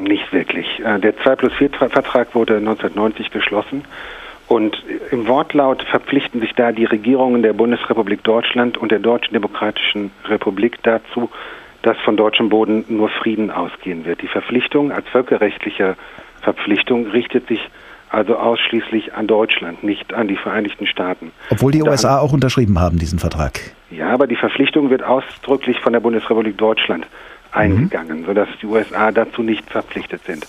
Nicht. 0.01 0.24
Der 0.85 1.17
2 1.17 1.35
plus 1.35 1.53
4 1.53 1.71
Vertrag 1.71 2.35
wurde 2.35 2.57
1990 2.57 3.31
geschlossen 3.31 3.83
und 4.47 4.83
im 5.09 5.27
Wortlaut 5.27 5.81
verpflichten 5.81 6.41
sich 6.41 6.53
da 6.53 6.71
die 6.71 6.85
Regierungen 6.85 7.41
der 7.41 7.53
Bundesrepublik 7.53 8.23
Deutschland 8.23 8.77
und 8.77 8.91
der 8.91 8.99
Deutschen 8.99 9.33
Demokratischen 9.33 10.11
Republik 10.25 10.77
dazu, 10.83 11.31
dass 11.81 11.97
von 12.05 12.17
deutschem 12.17 12.49
Boden 12.49 12.85
nur 12.87 13.09
Frieden 13.09 13.49
ausgehen 13.49 14.05
wird. 14.05 14.21
Die 14.21 14.27
Verpflichtung 14.27 14.91
als 14.91 15.07
völkerrechtliche 15.07 15.95
Verpflichtung 16.41 17.07
richtet 17.07 17.47
sich 17.47 17.59
also 18.09 18.35
ausschließlich 18.35 19.15
an 19.15 19.25
Deutschland, 19.25 19.83
nicht 19.83 20.13
an 20.13 20.27
die 20.27 20.37
Vereinigten 20.37 20.85
Staaten. 20.85 21.31
Obwohl 21.49 21.71
die 21.71 21.81
USA 21.81 22.19
auch 22.19 22.31
unterschrieben 22.31 22.79
haben, 22.79 22.99
diesen 22.99 23.17
Vertrag. 23.17 23.59
Ja, 23.89 24.09
aber 24.09 24.27
die 24.27 24.35
Verpflichtung 24.35 24.91
wird 24.91 25.03
ausdrücklich 25.03 25.79
von 25.79 25.93
der 25.93 25.99
Bundesrepublik 25.99 26.57
Deutschland 26.57 27.07
eingegangen, 27.55 28.21
mhm. 28.21 28.25
sodass 28.25 28.49
die 28.61 28.65
USA 28.65 29.11
dazu 29.11 29.43
nicht 29.43 29.69
verpflichtet 29.69 30.23
sind. 30.25 30.45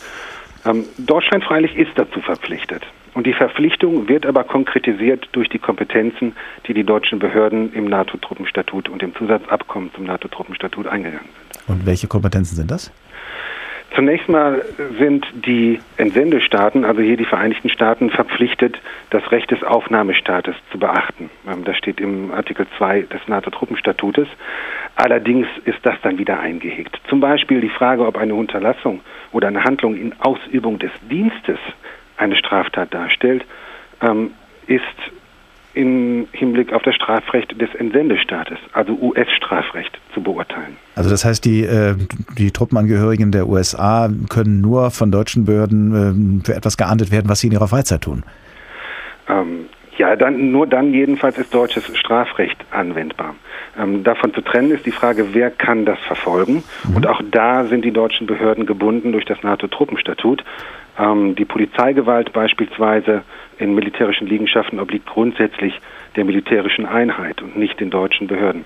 Ähm, 0.65 0.85
Deutschland 0.99 1.45
freilich 1.45 1.77
ist 1.77 1.93
dazu 1.95 2.21
verpflichtet. 2.21 2.83
Und 3.15 3.27
die 3.27 3.33
Verpflichtung 3.33 4.09
wird 4.09 4.27
aber 4.27 4.45
konkretisiert 4.45 5.29
durch 5.33 5.49
die 5.49 5.59
Kompetenzen, 5.59 6.37
die 6.67 6.75
die 6.75 6.85
deutschen 6.85 7.19
Behörden 7.19 7.73
im 7.73 7.87
NATO-Truppenstatut 7.87 8.91
und 8.91 9.03
im 9.03 9.15
Zusatzabkommen 9.15 9.91
zum 9.95 10.05
NATO-Truppenstatut 10.05 10.87
eingegangen 10.87 11.25
sind. 11.25 11.69
Und 11.69 11.87
welche 11.87 12.09
Kompetenzen 12.09 12.57
sind 12.57 12.71
das? 12.71 12.93
Zunächst 13.95 14.29
mal 14.29 14.63
sind 14.99 15.27
die 15.47 15.81
Entsendestaaten, 15.97 16.85
also 16.85 17.01
hier 17.01 17.17
die 17.17 17.25
Vereinigten 17.25 17.71
Staaten, 17.71 18.11
verpflichtet, 18.11 18.79
das 19.11 19.31
Recht 19.33 19.51
des 19.51 19.63
Aufnahmestaates 19.63 20.55
zu 20.71 20.79
beachten. 20.79 21.31
Ähm, 21.49 21.65
das 21.65 21.77
steht 21.79 22.01
im 22.01 22.31
Artikel 22.33 22.67
2 22.77 23.03
des 23.03 23.27
NATO-Truppenstatutes. 23.27 24.29
Allerdings 24.97 25.47
ist 25.65 25.79
das 25.83 25.95
dann 26.03 26.19
wieder 26.19 26.41
eingehegt. 26.41 27.01
Zum 27.09 27.21
Beispiel 27.21 27.61
die 27.61 27.71
Frage, 27.71 28.07
ob 28.07 28.17
eine 28.19 28.35
Unterlassung 28.35 29.01
oder 29.33 29.49
eine 29.49 29.65
Handlung 29.65 29.97
in 29.97 30.15
Ausübung 30.21 30.79
des 30.79 30.91
Dienstes 31.11 31.59
eine 32.17 32.37
Straftat 32.37 32.93
darstellt, 32.93 33.45
ähm, 34.03 34.33
ist 34.67 34.83
im 35.77 36.27
Hinblick 36.33 36.73
auf 36.73 36.83
das 36.83 36.95
Strafrecht 36.95 37.61
des 37.61 37.73
Entsendestaates, 37.75 38.59
also 38.73 38.95
US-Strafrecht, 38.95 40.01
zu 40.15 40.23
beurteilen. 40.23 40.77
Also 40.95 41.11
das 41.11 41.25
heißt, 41.25 41.45
die, 41.45 41.65
äh, 41.65 41.95
die 42.39 42.51
Truppenangehörigen 42.51 43.31
der 43.31 43.47
USA 43.47 44.09
können 44.31 44.63
nur 44.63 44.91
von 44.91 45.13
deutschen 45.13 45.45
Behörden 45.45 46.41
äh, 46.41 46.47
für 46.47 46.55
etwas 46.55 46.79
geahndet 46.79 47.13
werden, 47.13 47.29
was 47.29 47.41
sie 47.41 47.49
in 47.49 47.53
ihrer 47.53 47.69
Freizeit 47.69 48.01
tun? 48.01 48.23
Ähm, 49.29 49.67
ja, 49.99 50.17
dann, 50.17 50.51
nur 50.51 50.67
dann 50.67 50.95
jedenfalls 50.95 51.37
ist 51.37 51.55
deutsches 51.55 51.85
Strafrecht 51.97 52.57
anwendbar. 52.71 53.35
Ähm, 53.79 54.03
davon 54.03 54.33
zu 54.33 54.41
trennen 54.41 54.71
ist 54.71 54.87
die 54.87 54.93
Frage, 54.93 55.35
wer 55.35 55.51
kann 55.51 55.85
das 55.85 55.99
verfolgen? 56.01 56.65
Mhm. 56.89 56.97
Und 56.97 57.07
auch 57.07 57.21
da 57.31 57.67
sind 57.67 57.85
die 57.85 57.93
deutschen 57.93 58.27
Behörden 58.27 58.65
gebunden 58.65 59.13
durch 59.13 59.27
das 59.27 59.43
NATO-Truppenstatut. 59.43 60.43
Ähm, 60.99 61.35
die 61.35 61.45
Polizeigewalt 61.45 62.33
beispielsweise 62.33 63.23
in 63.59 63.75
militärischen 63.75 64.27
Liegenschaften 64.27 64.81
obliegt 64.81 65.07
grundsätzlich 65.07 65.75
der 66.17 66.25
militärischen 66.25 66.87
Einheit 66.87 67.43
und 67.43 67.57
nicht 67.57 67.79
den 67.81 67.91
deutschen 67.91 68.27
Behörden. 68.27 68.65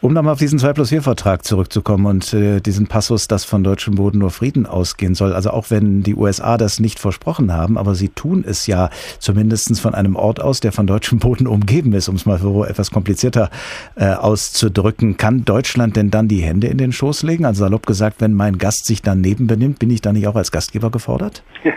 Um 0.00 0.12
nochmal 0.12 0.32
auf 0.32 0.38
diesen 0.38 0.58
2 0.58 0.72
plus 0.72 0.88
4 0.90 1.02
Vertrag 1.02 1.44
zurückzukommen 1.44 2.06
und 2.06 2.32
äh, 2.34 2.60
diesen 2.60 2.86
Passus, 2.86 3.28
dass 3.28 3.44
von 3.44 3.64
deutschem 3.64 3.94
Boden 3.94 4.18
nur 4.18 4.30
Frieden 4.30 4.66
ausgehen 4.66 5.14
soll. 5.14 5.32
Also 5.32 5.50
auch 5.50 5.70
wenn 5.70 6.02
die 6.02 6.14
USA 6.14 6.56
das 6.56 6.80
nicht 6.80 6.98
versprochen 6.98 7.52
haben, 7.52 7.78
aber 7.78 7.94
sie 7.94 8.08
tun 8.08 8.44
es 8.46 8.66
ja 8.66 8.90
zumindest 9.18 9.80
von 9.80 9.94
einem 9.94 10.16
Ort 10.16 10.40
aus, 10.40 10.60
der 10.60 10.72
von 10.72 10.86
deutschem 10.86 11.18
Boden 11.18 11.46
umgeben 11.46 11.92
ist, 11.92 12.08
um 12.08 12.16
es 12.16 12.26
mal 12.26 12.38
so 12.38 12.64
etwas 12.64 12.90
komplizierter 12.90 13.50
äh, 13.96 14.12
auszudrücken. 14.12 15.16
Kann 15.16 15.44
Deutschland 15.44 15.96
denn 15.96 16.10
dann 16.10 16.28
die 16.28 16.42
Hände 16.42 16.66
in 16.66 16.78
den 16.78 16.92
Schoß 16.92 17.22
legen? 17.22 17.44
Also 17.44 17.64
salopp 17.64 17.86
gesagt, 17.86 18.20
wenn 18.20 18.34
mein 18.34 18.58
Gast 18.58 18.86
sich 18.86 19.02
daneben 19.02 19.46
benimmt, 19.46 19.78
bin 19.78 19.90
ich 19.90 20.00
da 20.00 20.12
nicht 20.12 20.26
auch 20.26 20.36
als 20.36 20.50
Gastgeber 20.50 20.90
gefordert? 20.90 21.42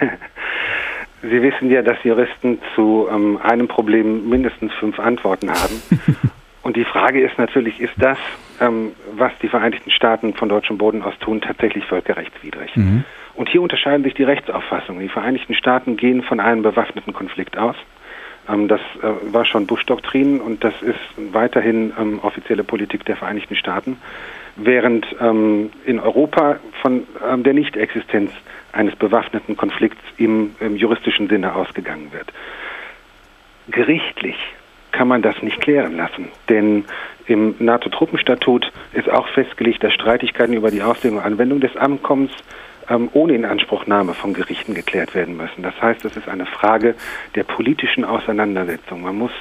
Sie 1.21 1.41
wissen 1.41 1.71
ja, 1.71 1.81
dass 1.81 1.97
Juristen 2.03 2.59
zu 2.75 3.07
ähm, 3.11 3.39
einem 3.41 3.67
Problem 3.67 4.29
mindestens 4.29 4.71
fünf 4.79 4.99
Antworten 4.99 5.49
haben. 5.49 5.81
Und 6.65 6.75
die 6.77 6.83
Frage 6.83 7.21
ist 7.23 7.37
natürlich, 7.37 7.79
ist 7.79 7.93
das, 7.97 8.17
ähm, 8.59 8.93
was 9.13 9.31
die 9.39 9.49
Vereinigten 9.49 9.91
Staaten 9.91 10.33
von 10.33 10.49
deutschem 10.49 10.79
Boden 10.79 11.03
aus 11.03 11.13
tun, 11.19 11.39
tatsächlich 11.39 11.85
völkerrechtswidrig? 11.85 12.75
Mhm. 12.75 13.03
Und 13.35 13.49
hier 13.49 13.61
unterscheiden 13.61 14.03
sich 14.03 14.15
die 14.15 14.23
Rechtsauffassungen. 14.23 14.99
Die 14.99 15.07
Vereinigten 15.07 15.53
Staaten 15.53 15.95
gehen 15.95 16.23
von 16.23 16.39
einem 16.39 16.63
bewaffneten 16.63 17.13
Konflikt 17.13 17.55
aus. 17.55 17.75
Ähm, 18.49 18.67
das 18.67 18.81
äh, 19.03 19.31
war 19.31 19.45
schon 19.45 19.67
Bush-Doktrin 19.67 20.41
und 20.41 20.63
das 20.63 20.73
ist 20.81 20.97
weiterhin 21.33 21.93
ähm, 21.99 22.19
offizielle 22.23 22.63
Politik 22.63 23.05
der 23.05 23.15
Vereinigten 23.15 23.55
Staaten, 23.55 23.97
während 24.55 25.05
ähm, 25.21 25.69
in 25.85 25.99
Europa 25.99 26.57
von 26.81 27.03
ähm, 27.31 27.43
der 27.43 27.53
Nichtexistenz 27.53 28.31
eines 28.71 28.95
bewaffneten 28.95 29.55
Konflikts 29.55 30.01
im, 30.17 30.55
im 30.59 30.77
juristischen 30.77 31.29
Sinne 31.29 31.53
ausgegangen 31.53 32.11
wird. 32.11 32.33
Gerichtlich 33.67 34.37
kann 34.95 35.07
man 35.09 35.21
das 35.21 35.41
nicht 35.41 35.59
klären 35.59 35.97
lassen. 35.97 36.29
Denn 36.47 36.85
im 37.27 37.55
NATO-Truppenstatut 37.59 38.71
ist 38.93 39.09
auch 39.09 39.27
festgelegt, 39.27 39.83
dass 39.83 39.93
Streitigkeiten 39.93 40.53
über 40.53 40.71
die 40.71 40.81
Auslegung 40.81 41.17
und 41.17 41.25
Anwendung 41.25 41.59
des 41.59 41.75
Abkommens 41.75 42.31
ähm, 42.89 43.09
ohne 43.13 43.33
Inanspruchnahme 43.33 44.13
von 44.13 44.33
Gerichten 44.33 44.73
geklärt 44.73 45.13
werden 45.13 45.35
müssen. 45.35 45.63
Das 45.63 45.79
heißt, 45.81 46.05
es 46.05 46.15
ist 46.15 46.29
eine 46.29 46.45
Frage 46.45 46.95
der 47.35 47.43
politischen 47.43 48.05
Auseinandersetzung. 48.05 49.01
Man 49.01 49.17
muss 49.17 49.31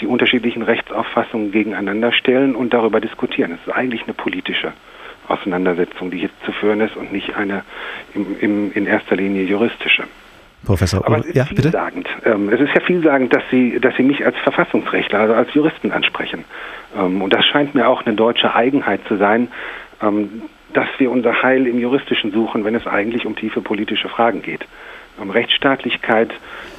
die 0.00 0.06
unterschiedlichen 0.06 0.62
Rechtsauffassungen 0.62 1.52
gegeneinander 1.52 2.12
stellen 2.12 2.54
und 2.54 2.74
darüber 2.74 3.00
diskutieren. 3.00 3.52
Es 3.52 3.66
ist 3.66 3.74
eigentlich 3.74 4.02
eine 4.04 4.14
politische 4.14 4.74
Auseinandersetzung, 5.26 6.10
die 6.10 6.18
jetzt 6.18 6.42
zu 6.44 6.52
führen 6.52 6.80
ist 6.82 6.96
und 6.96 7.12
nicht 7.12 7.34
eine 7.34 7.64
im, 8.14 8.36
im, 8.40 8.72
in 8.72 8.86
erster 8.86 9.16
Linie 9.16 9.44
juristische. 9.44 10.04
Professor 10.64 11.04
Aber 11.06 11.18
es 11.18 11.26
ist 11.26 11.36
ja, 11.36 11.44
vielsagend. 11.44 12.08
Ähm, 12.24 12.48
es 12.48 12.60
ist 12.60 12.74
ja 12.74 12.80
vielsagend, 12.80 13.34
dass 13.34 13.42
Sie, 13.50 13.78
dass 13.80 13.94
Sie 13.96 14.02
mich 14.02 14.24
als 14.24 14.36
Verfassungsrechtler, 14.38 15.20
also 15.20 15.34
als 15.34 15.54
Juristen 15.54 15.92
ansprechen. 15.92 16.44
Ähm, 16.96 17.22
und 17.22 17.32
das 17.32 17.44
scheint 17.46 17.74
mir 17.74 17.88
auch 17.88 18.04
eine 18.04 18.14
deutsche 18.16 18.54
Eigenheit 18.54 19.00
zu 19.06 19.16
sein, 19.16 19.48
ähm, 20.02 20.42
dass 20.74 20.88
wir 20.98 21.10
unser 21.10 21.42
Heil 21.42 21.66
im 21.66 21.78
Juristischen 21.78 22.32
suchen, 22.32 22.64
wenn 22.64 22.74
es 22.74 22.86
eigentlich 22.86 23.24
um 23.24 23.36
tiefe 23.36 23.62
politische 23.62 24.08
Fragen 24.08 24.42
geht. 24.42 24.66
Ähm, 25.20 25.30
Rechtsstaatlichkeit 25.30 26.30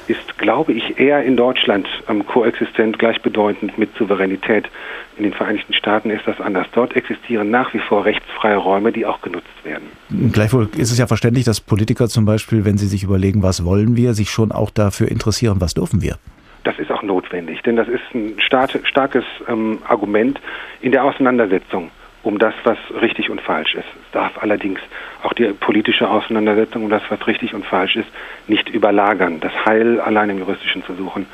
ist, 0.06 0.38
glaube 0.38 0.72
ich, 0.72 0.98
eher 0.98 1.22
in 1.22 1.36
Deutschland 1.36 1.88
ähm, 2.08 2.26
koexistent, 2.26 2.98
gleichbedeutend 2.98 3.78
mit 3.78 3.94
Souveränität. 3.96 4.68
In 5.16 5.24
den 5.24 5.32
Vereinigten 5.32 5.74
Staaten 5.74 6.10
ist 6.10 6.26
das 6.26 6.40
anders. 6.40 6.66
Dort 6.72 6.96
existieren 6.96 7.50
nach 7.50 7.74
wie 7.74 7.78
vor 7.78 8.04
rechtsfreie 8.04 8.56
Räume, 8.56 8.92
die 8.92 9.04
auch 9.04 9.20
genutzt 9.20 9.48
werden. 9.64 9.88
Gleichwohl 10.32 10.68
ist 10.76 10.92
es 10.92 10.98
ja 10.98 11.06
verständlich, 11.06 11.44
dass 11.44 11.60
Politiker 11.60 12.08
zum 12.08 12.24
Beispiel, 12.24 12.64
wenn 12.64 12.78
sie 12.78 12.86
sich 12.86 13.02
überlegen, 13.02 13.42
was 13.42 13.64
wollen 13.64 13.96
wir, 13.96 14.14
sich 14.14 14.30
schon 14.30 14.52
auch 14.52 14.70
dafür 14.70 15.08
interessieren, 15.08 15.56
was 15.60 15.74
dürfen 15.74 16.02
wir. 16.02 16.16
Das 16.64 16.78
ist 16.78 16.90
auch 16.90 17.00
auch 17.00 17.02
notwendig, 17.02 17.62
denn 17.62 17.76
das 17.76 17.88
ist 17.88 18.02
ein 18.14 18.34
starkes 18.40 19.24
ähm, 19.48 19.78
Argument 19.88 20.40
in 20.80 20.92
der 20.92 21.04
Auseinandersetzung 21.04 21.90
um 22.22 22.38
das, 22.38 22.54
was 22.64 22.78
richtig 23.00 23.30
und 23.30 23.40
falsch 23.40 23.74
ist. 23.74 23.84
Es 23.84 24.12
darf 24.12 24.32
allerdings 24.40 24.80
auch 25.22 25.32
die 25.32 25.44
politische 25.52 26.08
Auseinandersetzung 26.08 26.84
um 26.84 26.90
das, 26.90 27.02
was 27.08 27.26
richtig 27.26 27.54
und 27.54 27.64
falsch 27.64 27.96
ist, 27.96 28.08
nicht 28.46 28.68
überlagern. 28.68 29.40
Das 29.40 29.52
Heil 29.64 30.00
allein 30.00 30.30
im 30.30 30.38
Juristischen 30.38 30.84
zu 30.84 30.94
suchen, 30.94 31.26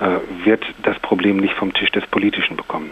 äh, 0.00 0.44
wird 0.44 0.64
das 0.82 0.98
Problem 0.98 1.38
nicht 1.38 1.54
vom 1.54 1.72
Tisch 1.72 1.90
des 1.90 2.06
Politischen 2.06 2.56
bekommen. 2.56 2.90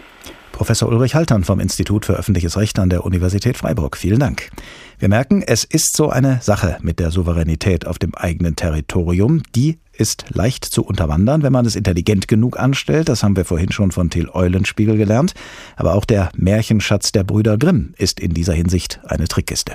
Professor 0.52 0.88
Ulrich 0.88 1.14
Haltern 1.14 1.44
vom 1.44 1.60
Institut 1.60 2.04
für 2.04 2.12
öffentliches 2.12 2.56
Recht 2.56 2.78
an 2.78 2.90
der 2.90 3.04
Universität 3.04 3.56
Freiburg. 3.56 3.96
Vielen 3.96 4.20
Dank. 4.20 4.50
Wir 4.98 5.08
merken, 5.08 5.42
es 5.44 5.64
ist 5.64 5.96
so 5.96 6.10
eine 6.10 6.38
Sache 6.40 6.78
mit 6.82 7.00
der 7.00 7.10
Souveränität 7.10 7.86
auf 7.86 7.98
dem 7.98 8.14
eigenen 8.14 8.54
Territorium. 8.54 9.42
Die 9.56 9.78
ist 9.92 10.24
leicht 10.30 10.64
zu 10.64 10.84
unterwandern, 10.84 11.42
wenn 11.42 11.52
man 11.52 11.66
es 11.66 11.76
intelligent 11.76 12.28
genug 12.28 12.58
anstellt. 12.58 13.08
Das 13.08 13.22
haben 13.22 13.36
wir 13.36 13.44
vorhin 13.44 13.72
schon 13.72 13.92
von 13.92 14.10
Till 14.10 14.28
Eulenspiegel 14.28 14.96
gelernt. 14.96 15.34
Aber 15.76 15.94
auch 15.94 16.04
der 16.04 16.30
Märchenschatz 16.34 17.12
der 17.12 17.24
Brüder 17.24 17.58
Grimm 17.58 17.94
ist 17.98 18.20
in 18.20 18.34
dieser 18.34 18.54
Hinsicht 18.54 19.00
eine 19.04 19.28
Trickkiste. 19.28 19.74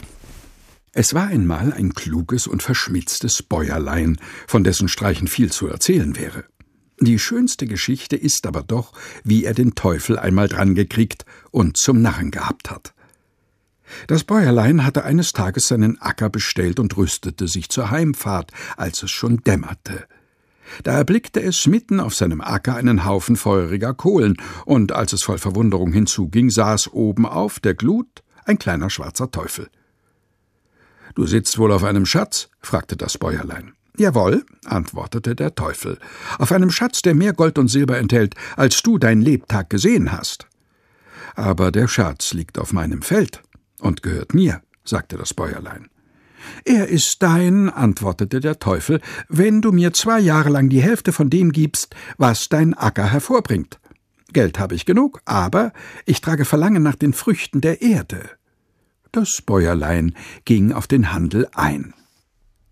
Es 0.93 1.13
war 1.13 1.27
einmal 1.27 1.73
ein 1.73 1.93
kluges 1.93 2.47
und 2.47 2.63
verschmitztes 2.63 3.43
Bäuerlein, 3.43 4.17
von 4.47 4.63
dessen 4.63 4.87
Streichen 4.87 5.27
viel 5.27 5.51
zu 5.51 5.67
erzählen 5.67 6.15
wäre. 6.17 6.45
Die 6.99 7.19
schönste 7.19 7.67
Geschichte 7.67 8.15
ist 8.15 8.47
aber 8.47 8.63
doch, 8.63 8.93
wie 9.23 9.45
er 9.45 9.53
den 9.53 9.75
Teufel 9.75 10.17
einmal 10.17 10.47
drangekriegt 10.47 11.25
und 11.51 11.77
zum 11.77 12.01
Narren 12.01 12.31
gehabt 12.31 12.71
hat. 12.71 12.95
Das 14.07 14.23
Bäuerlein 14.23 14.85
hatte 14.85 15.03
eines 15.03 15.33
Tages 15.33 15.67
seinen 15.67 16.01
Acker 16.01 16.29
bestellt 16.29 16.79
und 16.79 16.95
rüstete 16.97 17.47
sich 17.47 17.69
zur 17.69 17.89
Heimfahrt, 17.91 18.51
als 18.75 19.03
es 19.03 19.11
schon 19.11 19.37
dämmerte. 19.37 20.07
Da 20.83 20.93
erblickte 20.93 21.41
es 21.41 21.65
mitten 21.65 21.99
auf 21.99 22.13
seinem 22.13 22.41
Acker 22.41 22.75
einen 22.75 23.05
Haufen 23.05 23.35
feuriger 23.35 23.93
Kohlen, 23.93 24.37
und 24.65 24.91
als 24.91 25.13
es 25.13 25.23
voll 25.23 25.37
Verwunderung 25.37 25.93
hinzuging, 25.93 26.49
saß 26.49 26.91
oben 26.91 27.25
auf 27.25 27.59
der 27.59 27.73
Glut 27.73 28.23
ein 28.45 28.59
kleiner 28.59 28.89
schwarzer 28.89 29.31
Teufel. 29.31 29.69
Du 31.15 31.25
sitzt 31.25 31.57
wohl 31.57 31.71
auf 31.71 31.83
einem 31.83 32.05
Schatz? 32.05 32.49
fragte 32.61 32.95
das 32.95 33.17
Bäuerlein. 33.17 33.73
Jawohl, 33.97 34.45
antwortete 34.65 35.35
der 35.35 35.55
Teufel, 35.55 35.97
auf 36.37 36.51
einem 36.51 36.69
Schatz, 36.69 37.01
der 37.01 37.15
mehr 37.15 37.33
Gold 37.33 37.57
und 37.57 37.69
Silber 37.69 37.97
enthält, 37.97 38.35
als 38.55 38.83
du 38.83 38.99
dein 38.99 39.21
Lebtag 39.21 39.71
gesehen 39.71 40.11
hast. 40.11 40.47
Aber 41.33 41.71
der 41.71 41.87
Schatz 41.87 42.33
liegt 42.33 42.59
auf 42.59 42.73
meinem 42.73 43.01
Feld 43.01 43.41
und 43.79 44.03
gehört 44.03 44.33
mir, 44.33 44.61
sagte 44.83 45.17
das 45.17 45.33
Bäuerlein. 45.33 45.89
Er 46.65 46.87
ist 46.87 47.21
dein, 47.23 47.69
antwortete 47.69 48.39
der 48.39 48.59
Teufel, 48.59 49.01
wenn 49.27 49.61
du 49.61 49.71
mir 49.71 49.93
zwei 49.93 50.19
Jahre 50.19 50.49
lang 50.49 50.69
die 50.69 50.81
Hälfte 50.81 51.11
von 51.11 51.29
dem 51.29 51.51
gibst, 51.51 51.95
was 52.17 52.49
dein 52.49 52.73
Acker 52.73 53.11
hervorbringt. 53.11 53.79
Geld 54.33 54.59
habe 54.59 54.75
ich 54.75 54.85
genug, 54.85 55.21
aber 55.25 55.73
ich 56.05 56.21
trage 56.21 56.45
Verlangen 56.45 56.83
nach 56.83 56.95
den 56.95 57.13
Früchten 57.13 57.61
der 57.61 57.81
Erde. 57.81 58.29
Das 59.11 59.41
Bäuerlein 59.45 60.13
ging 60.45 60.73
auf 60.73 60.87
den 60.87 61.13
Handel 61.13 61.47
ein. 61.53 61.93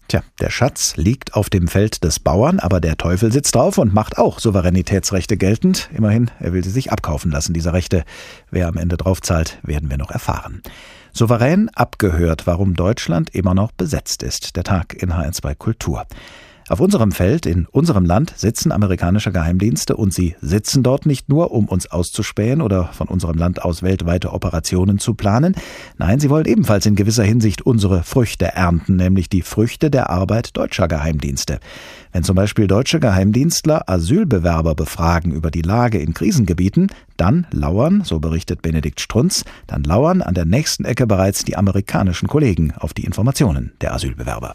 Tja, 0.07 0.21
der 0.39 0.51
Schatz 0.51 0.97
liegt 0.97 1.33
auf 1.33 1.49
dem 1.49 1.67
Feld 1.67 2.03
des 2.03 2.19
Bauern, 2.19 2.59
aber 2.59 2.79
der 2.79 2.95
Teufel 2.95 3.31
sitzt 3.31 3.55
drauf 3.55 3.79
und 3.79 3.93
macht 3.93 4.19
auch 4.19 4.39
Souveränitätsrechte 4.39 5.35
geltend. 5.35 5.89
Immerhin, 5.95 6.29
er 6.39 6.53
will 6.53 6.63
sie 6.63 6.69
sich 6.69 6.91
abkaufen 6.91 7.31
lassen, 7.31 7.53
diese 7.53 7.73
Rechte. 7.73 8.03
Wer 8.51 8.67
am 8.67 8.77
Ende 8.77 8.97
draufzahlt, 8.97 9.57
werden 9.63 9.89
wir 9.89 9.97
noch 9.97 10.11
erfahren. 10.11 10.61
Souverän 11.11 11.69
abgehört, 11.69 12.45
warum 12.45 12.75
Deutschland 12.75 13.33
immer 13.33 13.55
noch 13.55 13.71
besetzt 13.71 14.21
ist. 14.21 14.55
Der 14.55 14.63
Tag 14.63 14.93
in 14.93 15.13
HR2 15.13 15.55
Kultur. 15.55 16.05
Auf 16.67 16.79
unserem 16.79 17.11
Feld, 17.11 17.45
in 17.45 17.67
unserem 17.67 18.05
Land, 18.05 18.33
sitzen 18.35 18.71
amerikanische 18.71 19.31
Geheimdienste 19.31 19.95
und 19.95 20.11
sie 20.11 20.35
sitzen 20.41 20.81
dort 20.81 21.05
nicht 21.05 21.29
nur, 21.29 21.51
um 21.51 21.65
uns 21.65 21.91
auszuspähen 21.91 22.59
oder 22.59 22.85
von 22.85 23.07
unserem 23.07 23.37
Land 23.37 23.61
aus 23.61 23.83
weltweite 23.83 24.33
Operationen 24.33 24.97
zu 24.97 25.13
planen. 25.13 25.55
Nein, 25.99 26.19
sie 26.19 26.31
wollen 26.31 26.47
ebenfalls 26.47 26.87
in 26.87 26.95
gewisser 26.95 27.23
Hinsicht 27.23 27.61
unsere 27.61 28.01
Früchte 28.01 28.47
ernten, 28.47 28.95
nämlich 28.95 29.29
die 29.29 29.43
Früchte 29.43 29.91
der 29.91 30.09
Arbeit 30.09 30.57
deutscher 30.57 30.87
Geheimdienste. 30.87 31.59
Wenn 32.11 32.23
zum 32.23 32.35
Beispiel 32.35 32.65
deutsche 32.65 32.99
Geheimdienstler 32.99 33.87
Asylbewerber 33.87 34.73
befragen 34.73 35.33
über 35.33 35.51
die 35.51 35.61
Lage 35.61 35.99
in 35.99 36.15
Krisengebieten, 36.15 36.87
dann 37.15 37.45
lauern, 37.51 38.01
so 38.03 38.19
berichtet 38.19 38.63
Benedikt 38.63 39.01
Strunz, 39.01 39.45
dann 39.67 39.83
lauern 39.83 40.23
an 40.23 40.33
der 40.33 40.45
nächsten 40.45 40.83
Ecke 40.83 41.05
bereits 41.05 41.43
die 41.45 41.57
amerikanischen 41.57 42.27
Kollegen 42.27 42.73
auf 42.75 42.95
die 42.95 43.05
Informationen 43.05 43.73
der 43.81 43.93
Asylbewerber. 43.93 44.53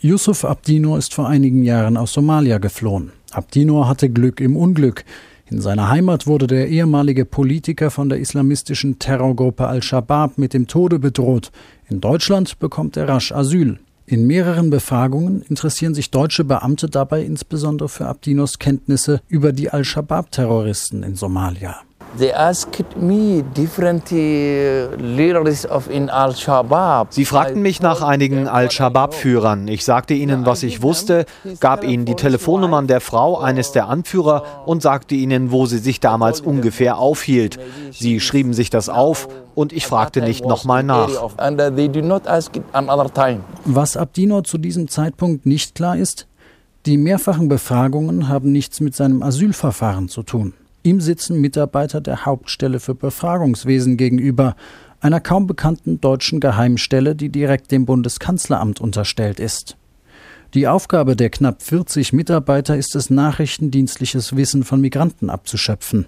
Yusuf 0.00 0.44
Abdinur 0.44 0.96
ist 0.96 1.12
vor 1.12 1.28
einigen 1.28 1.64
Jahren 1.64 1.96
aus 1.96 2.12
Somalia 2.12 2.58
geflohen. 2.58 3.10
Abdinur 3.32 3.88
hatte 3.88 4.08
Glück 4.08 4.40
im 4.40 4.56
Unglück. 4.56 5.04
In 5.50 5.60
seiner 5.60 5.88
Heimat 5.88 6.28
wurde 6.28 6.46
der 6.46 6.68
ehemalige 6.68 7.24
Politiker 7.24 7.90
von 7.90 8.08
der 8.08 8.20
islamistischen 8.20 9.00
Terrorgruppe 9.00 9.66
Al-Shabaab 9.66 10.38
mit 10.38 10.54
dem 10.54 10.68
Tode 10.68 11.00
bedroht. 11.00 11.50
In 11.88 12.00
Deutschland 12.00 12.60
bekommt 12.60 12.96
er 12.96 13.08
rasch 13.08 13.32
Asyl. 13.32 13.80
In 14.06 14.26
mehreren 14.26 14.70
Befragungen 14.70 15.42
interessieren 15.42 15.94
sich 15.94 16.12
deutsche 16.12 16.44
Beamte 16.44 16.88
dabei 16.88 17.22
insbesondere 17.24 17.88
für 17.88 18.06
Abdinos 18.06 18.60
Kenntnisse 18.60 19.20
über 19.26 19.52
die 19.52 19.70
Al-Shabaab-Terroristen 19.70 21.02
in 21.02 21.16
Somalia. 21.16 21.76
Uh. 22.16 22.20
Sie 27.10 27.24
fragten 27.24 27.62
mich 27.62 27.82
nach 27.82 28.02
einigen 28.02 28.48
Al-Shabaab-Führern. 28.48 29.68
Ich 29.68 29.84
sagte 29.84 30.14
ihnen, 30.14 30.46
was 30.46 30.62
ich 30.62 30.82
wusste, 30.82 31.26
gab 31.60 31.84
ihnen 31.84 32.06
die 32.06 32.14
Telefonnummern 32.14 32.86
der 32.86 33.00
Frau 33.00 33.38
eines 33.38 33.72
der 33.72 33.88
Anführer 33.88 34.62
und 34.66 34.82
sagte 34.82 35.14
ihnen, 35.14 35.52
wo 35.52 35.66
sie 35.66 35.78
sich 35.78 36.00
damals 36.00 36.40
ungefähr 36.40 36.98
aufhielt. 36.98 37.58
Sie 37.90 38.20
schrieben 38.20 38.54
sich 38.54 38.70
das 38.70 38.88
auf 38.88 39.28
und 39.54 39.72
ich 39.72 39.86
fragte 39.86 40.22
nicht 40.22 40.46
nochmal 40.46 40.82
nach. 40.82 41.08
Uh, 41.08 41.30
was 43.64 43.96
Abdinor 43.96 44.44
zu 44.44 44.58
diesem 44.58 44.88
Zeitpunkt 44.88 45.46
nicht 45.46 45.74
klar 45.74 45.96
ist, 45.96 46.26
die 46.86 46.96
mehrfachen 46.96 47.48
Befragungen 47.48 48.28
haben 48.28 48.52
nichts 48.52 48.80
mit 48.80 48.94
seinem 48.94 49.22
Asylverfahren 49.22 50.08
zu 50.08 50.22
tun. 50.22 50.54
Ihm 50.82 51.00
sitzen 51.00 51.40
Mitarbeiter 51.40 52.00
der 52.00 52.24
Hauptstelle 52.24 52.80
für 52.80 52.94
Befragungswesen 52.94 53.96
gegenüber, 53.96 54.56
einer 55.00 55.20
kaum 55.20 55.46
bekannten 55.46 56.00
deutschen 56.00 56.40
Geheimstelle, 56.40 57.14
die 57.14 57.28
direkt 57.28 57.70
dem 57.70 57.86
Bundeskanzleramt 57.86 58.80
unterstellt 58.80 59.40
ist. 59.40 59.76
Die 60.54 60.66
Aufgabe 60.66 61.14
der 61.14 61.30
knapp 61.30 61.62
40 61.62 62.12
Mitarbeiter 62.12 62.76
ist 62.76 62.96
es, 62.96 63.10
nachrichtendienstliches 63.10 64.34
Wissen 64.34 64.64
von 64.64 64.80
Migranten 64.80 65.28
abzuschöpfen. 65.28 66.06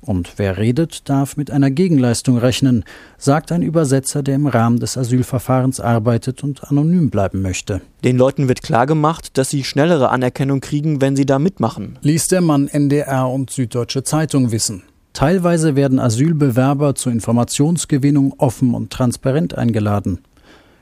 Und 0.00 0.34
wer 0.36 0.58
redet, 0.58 1.08
darf 1.08 1.36
mit 1.36 1.50
einer 1.50 1.70
Gegenleistung 1.70 2.38
rechnen, 2.38 2.84
sagt 3.18 3.50
ein 3.52 3.62
Übersetzer, 3.62 4.22
der 4.22 4.36
im 4.36 4.46
Rahmen 4.46 4.78
des 4.78 4.96
Asylverfahrens 4.96 5.80
arbeitet 5.80 6.44
und 6.44 6.64
anonym 6.64 7.10
bleiben 7.10 7.42
möchte. 7.42 7.80
Den 8.04 8.16
Leuten 8.16 8.48
wird 8.48 8.62
klargemacht, 8.62 9.36
dass 9.36 9.50
sie 9.50 9.64
schnellere 9.64 10.10
Anerkennung 10.10 10.60
kriegen, 10.60 11.00
wenn 11.00 11.16
sie 11.16 11.26
da 11.26 11.38
mitmachen. 11.38 11.98
Ließ 12.02 12.26
der 12.26 12.40
Mann 12.40 12.68
NDR 12.68 13.28
und 13.28 13.50
Süddeutsche 13.50 14.04
Zeitung 14.04 14.52
wissen. 14.52 14.82
Teilweise 15.12 15.76
werden 15.76 15.98
Asylbewerber 15.98 16.94
zur 16.94 17.10
Informationsgewinnung 17.10 18.34
offen 18.38 18.74
und 18.74 18.92
transparent 18.92 19.56
eingeladen. 19.56 20.20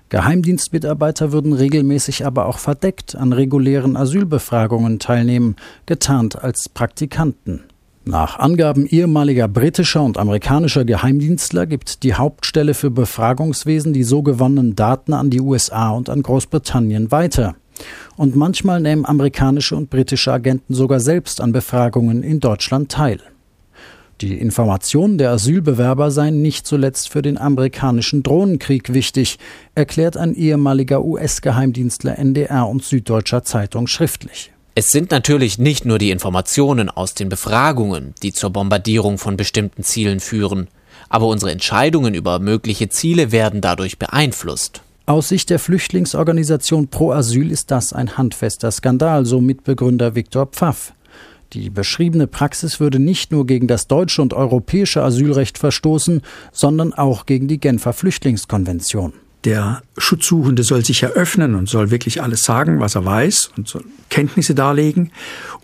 Geheimdienstmitarbeiter 0.09 1.33
würden 1.33 1.53
regelmäßig 1.53 2.27
aber 2.27 2.47
auch 2.47 2.59
verdeckt 2.59 3.17
an 3.17 3.33
regulären 3.33 3.97
Asylbefragungen 3.97 4.99
teilnehmen, 4.99 5.57
getarnt 5.87 6.43
als 6.43 6.69
Praktikanten. 6.69 7.65
Nach 8.07 8.39
Angaben 8.39 8.87
ehemaliger 8.87 9.49
britischer 9.49 10.03
und 10.03 10.19
amerikanischer 10.19 10.85
Geheimdienstler 10.85 11.65
gibt 11.65 12.03
die 12.03 12.13
Hauptstelle 12.13 12.75
für 12.75 12.91
Befragungswesen 12.91 13.95
die 13.95 14.05
so 14.05 14.23
gewonnenen 14.23 14.77
Daten 14.77 15.15
an 15.15 15.31
die 15.31 15.41
USA 15.41 15.89
und 15.89 16.11
an 16.11 16.23
Großbritannien 16.23 17.11
weiter. 17.11 17.55
Und 18.17 18.37
manchmal 18.37 18.81
nehmen 18.81 19.07
amerikanische 19.07 19.75
und 19.75 19.89
britische 19.89 20.33
Agenten 20.33 20.75
sogar 20.75 21.01
selbst 21.01 21.41
an 21.41 21.53
Befragungen 21.53 22.23
in 22.23 22.41
Deutschland 22.41 22.93
teil. 22.93 23.21
Die 24.21 24.39
Informationen 24.39 25.17
der 25.17 25.31
Asylbewerber 25.31 26.11
seien 26.11 26.43
nicht 26.43 26.67
zuletzt 26.67 27.09
für 27.09 27.23
den 27.23 27.39
amerikanischen 27.39 28.23
Drohnenkrieg 28.23 28.93
wichtig, 28.93 29.39
erklärt 29.75 30.19
ein 30.19 30.35
ehemaliger 30.35 31.03
US-Geheimdienstler 31.05 32.19
NDR 32.19 32.69
und 32.69 32.85
Süddeutscher 32.85 33.43
Zeitung 33.45 33.87
schriftlich. 33.87 34.54
Es 34.77 34.89
sind 34.89 35.13
natürlich 35.13 35.59
nicht 35.59 35.85
nur 35.85 35.99
die 35.99 36.11
Informationen 36.11 36.91
aus 36.91 37.15
den 37.15 37.29
Befragungen, 37.29 38.13
die 38.25 38.33
zur 38.33 38.51
Bombardierung 38.51 39.19
von 39.19 39.37
bestimmten 39.37 39.85
Zielen 39.85 40.19
führen, 40.19 40.67
aber 41.09 41.27
unsere 41.29 41.53
Entscheidungen 41.53 42.13
über 42.13 42.41
mögliche 42.41 42.89
Ziele 42.89 43.31
werden 43.31 43.61
dadurch 43.61 43.99
beeinflusst. 44.01 44.83
Aus 45.07 45.29
Sicht 45.29 45.51
der 45.51 45.61
Flüchtlingsorganisation 45.61 46.89
Pro 46.89 47.13
Asyl 47.13 47.53
ist 47.53 47.71
das 47.71 47.93
ein 47.93 48.17
handfester 48.17 48.73
Skandal, 48.73 49.27
so 49.27 49.41
Mitbegründer 49.41 50.17
Viktor 50.17 50.47
Pfaff. 50.47 50.93
Die 51.53 51.71
beschriebene 51.71 52.27
Praxis 52.27 52.81
würde 52.81 52.99
nicht 52.99 53.31
nur 53.31 53.47
gegen 53.47 53.69
das 53.69 53.87
deutsche 53.87 54.23
und 54.23 54.35
europäische 54.35 55.05
Asylrecht 55.05 55.57
verstoßen, 55.57 56.23
sondern 56.51 56.93
auch 56.93 57.27
gegen 57.27 57.47
die 57.47 57.61
Genfer 57.61 57.93
Flüchtlingskonvention. 57.93 59.13
Der 59.45 59.83
Schutzsuchende 59.99 60.63
soll 60.63 60.85
sich 60.85 61.03
eröffnen 61.03 61.55
und 61.55 61.69
soll 61.69 61.91
wirklich 61.91 62.23
alles 62.23 62.43
sagen, 62.43 62.81
was 62.81 62.95
er 62.95 63.05
weiß 63.05 63.51
und 63.57 63.69
soll 63.69 63.85
Kenntnisse 64.09 64.55
darlegen. 64.55 65.13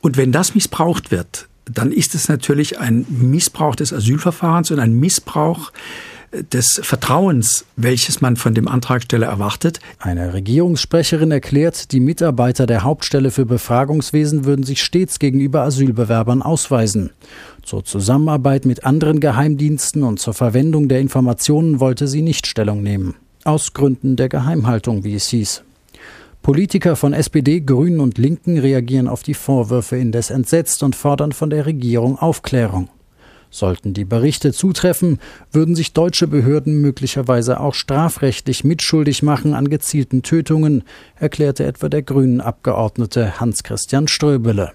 Und 0.03 0.17
wenn 0.17 0.33
das 0.33 0.55
missbraucht 0.55 1.11
wird, 1.11 1.49
dann 1.65 1.93
ist 1.93 2.15
es 2.15 2.29
natürlich 2.29 2.79
ein 2.79 3.07
Missbrauch 3.09 3.77
des 3.77 3.93
Asylverfahrens 3.93 4.71
und 4.71 4.81
ein 4.81 4.93
Missbrauch 4.93 5.73
des 6.53 6.81
Vertrauens, 6.83 7.65
welches 7.77 8.21
man 8.21 8.37
von 8.37 8.55
dem 8.55 8.69
Antragsteller 8.69 9.27
erwartet. 9.27 9.81
Eine 9.99 10.33
Regierungssprecherin 10.33 11.33
erklärt, 11.33 11.91
die 11.93 12.01
Mitarbeiter 12.01 12.67
der 12.67 12.85
Hauptstelle 12.85 13.31
für 13.31 13.47
Befragungswesen 13.47 14.45
würden 14.45 14.65
sich 14.65 14.83
stets 14.83 15.19
gegenüber 15.19 15.63
Asylbewerbern 15.63 16.43
ausweisen. 16.43 17.11
Zur 17.63 17.85
Zusammenarbeit 17.85 18.65
mit 18.65 18.85
anderen 18.85 19.21
Geheimdiensten 19.21 20.03
und 20.03 20.21
zur 20.21 20.35
Verwendung 20.35 20.89
der 20.89 21.01
Informationen 21.01 21.81
wollte 21.81 22.07
sie 22.07 22.23
nicht 22.23 22.47
Stellung 22.47 22.83
nehmen. 22.83 23.17
Aus 23.45 23.73
Gründen 23.73 24.17
der 24.17 24.29
Geheimhaltung, 24.29 25.03
wie 25.03 25.15
es 25.15 25.29
hieß. 25.29 25.63
Politiker 26.43 26.97
von 26.97 27.13
SPD, 27.13 27.61
Grünen 27.61 28.01
und 28.01 28.19
Linken 28.19 28.59
reagieren 28.59 29.09
auf 29.09 29.23
die 29.23 29.35
Vorwürfe 29.35 29.97
indes 29.97 30.31
entsetzt 30.31 30.83
und 30.83 30.95
fordern 30.95 31.33
von 31.33 31.51
der 31.51 31.67
Regierung 31.67 32.19
Aufklärung. 32.19 32.89
Sollten 33.51 33.95
die 33.95 34.05
Berichte 34.05 34.53
zutreffen, 34.53 35.19
würden 35.51 35.75
sich 35.75 35.93
deutsche 35.93 36.29
Behörden 36.29 36.81
möglicherweise 36.81 37.61
auch 37.61 37.75
strafrechtlich 37.75 38.63
mitschuldig 38.63 39.23
machen 39.23 39.55
an 39.55 39.69
gezielten 39.69 40.23
Tötungen, 40.23 40.85
erklärte 41.17 41.65
etwa 41.65 41.89
der 41.89 42.03
Grünen 42.03 42.41
Abgeordnete 42.41 43.41
Hans-Christian 43.41 44.07
Ströbele. 44.07 44.73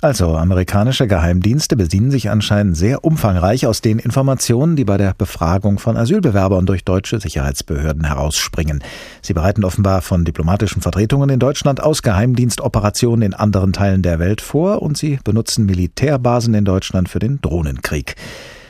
Also, 0.00 0.36
amerikanische 0.36 1.08
Geheimdienste 1.08 1.74
bedienen 1.74 2.12
sich 2.12 2.30
anscheinend 2.30 2.76
sehr 2.76 3.04
umfangreich 3.04 3.66
aus 3.66 3.80
den 3.80 3.98
Informationen, 3.98 4.76
die 4.76 4.84
bei 4.84 4.96
der 4.96 5.12
Befragung 5.12 5.80
von 5.80 5.96
Asylbewerbern 5.96 6.66
durch 6.66 6.84
deutsche 6.84 7.18
Sicherheitsbehörden 7.18 8.04
herausspringen. 8.04 8.84
Sie 9.22 9.32
bereiten 9.32 9.64
offenbar 9.64 10.00
von 10.02 10.24
diplomatischen 10.24 10.82
Vertretungen 10.82 11.30
in 11.30 11.40
Deutschland 11.40 11.82
aus 11.82 12.02
Geheimdienstoperationen 12.02 13.22
in 13.22 13.34
anderen 13.34 13.72
Teilen 13.72 14.02
der 14.02 14.20
Welt 14.20 14.40
vor 14.40 14.82
und 14.82 14.96
sie 14.96 15.18
benutzen 15.24 15.66
Militärbasen 15.66 16.54
in 16.54 16.64
Deutschland 16.64 17.08
für 17.08 17.18
den 17.18 17.40
Drohnenkrieg. 17.40 18.14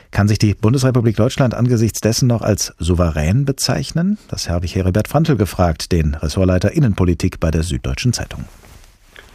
Kann 0.09 0.27
sich 0.27 0.39
die 0.39 0.55
Bundesrepublik 0.55 1.15
Deutschland 1.15 1.53
angesichts 1.53 1.99
dessen 1.99 2.27
noch 2.27 2.41
als 2.41 2.73
souverän 2.79 3.45
bezeichnen? 3.45 4.17
Das 4.29 4.49
habe 4.49 4.65
ich 4.65 4.73
Heribert 4.73 5.07
Frantl 5.07 5.35
gefragt, 5.35 5.91
den 5.91 6.15
Ressortleiter 6.15 6.71
Innenpolitik 6.71 7.39
bei 7.39 7.51
der 7.51 7.61
Süddeutschen 7.61 8.13
Zeitung. 8.13 8.45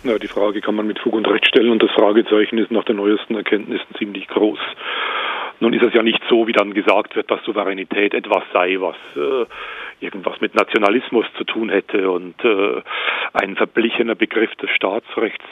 Ja, 0.04 0.18
die 0.18 0.28
Frage 0.28 0.60
kann 0.60 0.74
man 0.74 0.86
mit 0.86 0.98
Fug 0.98 1.14
und 1.14 1.26
Recht 1.26 1.48
stellen 1.48 1.70
und 1.70 1.82
das 1.82 1.90
Fragezeichen 1.92 2.58
ist 2.58 2.70
nach 2.70 2.84
den 2.84 2.96
neuesten 2.96 3.36
Erkenntnissen 3.36 3.86
ziemlich 3.96 4.28
groß. 4.28 4.58
Nun 5.60 5.72
ist 5.72 5.82
es 5.82 5.94
ja 5.94 6.02
nicht 6.02 6.20
so, 6.28 6.46
wie 6.46 6.52
dann 6.52 6.74
gesagt 6.74 7.16
wird, 7.16 7.30
dass 7.30 7.42
Souveränität 7.44 8.12
etwas 8.12 8.42
sei, 8.52 8.76
was 8.80 8.96
äh, 9.16 9.46
irgendwas 10.04 10.42
mit 10.42 10.54
Nationalismus 10.54 11.24
zu 11.38 11.44
tun 11.44 11.70
hätte 11.70 12.10
und 12.10 12.34
äh, 12.44 12.82
ein 13.32 13.56
verblichener 13.56 14.14
Begriff 14.14 14.54
des 14.56 14.68
Staatsrechts. 14.72 15.46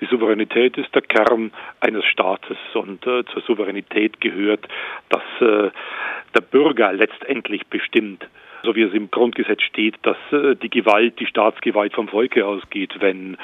Die 0.00 0.06
Souveränität 0.06 0.78
ist 0.78 0.94
der 0.94 1.02
Kern 1.02 1.52
eines 1.80 2.06
Staates 2.06 2.56
und 2.72 3.06
äh, 3.06 3.26
zur 3.26 3.42
Souveränität 3.42 4.22
gehört, 4.22 4.66
dass 5.10 5.22
äh, 5.40 5.70
der 6.34 6.40
Bürger 6.50 6.94
letztendlich 6.94 7.66
bestimmt, 7.66 8.26
so 8.62 8.74
wie 8.74 8.82
es 8.82 8.92
im 8.92 9.10
Grundgesetz 9.10 9.62
steht, 9.62 9.94
dass 10.02 10.16
äh, 10.32 10.56
die 10.56 10.70
Gewalt, 10.70 11.18
die 11.20 11.26
Staatsgewalt 11.26 11.94
vom 11.94 12.08
Volke 12.08 12.46
ausgeht, 12.46 12.94
wenn 13.00 13.36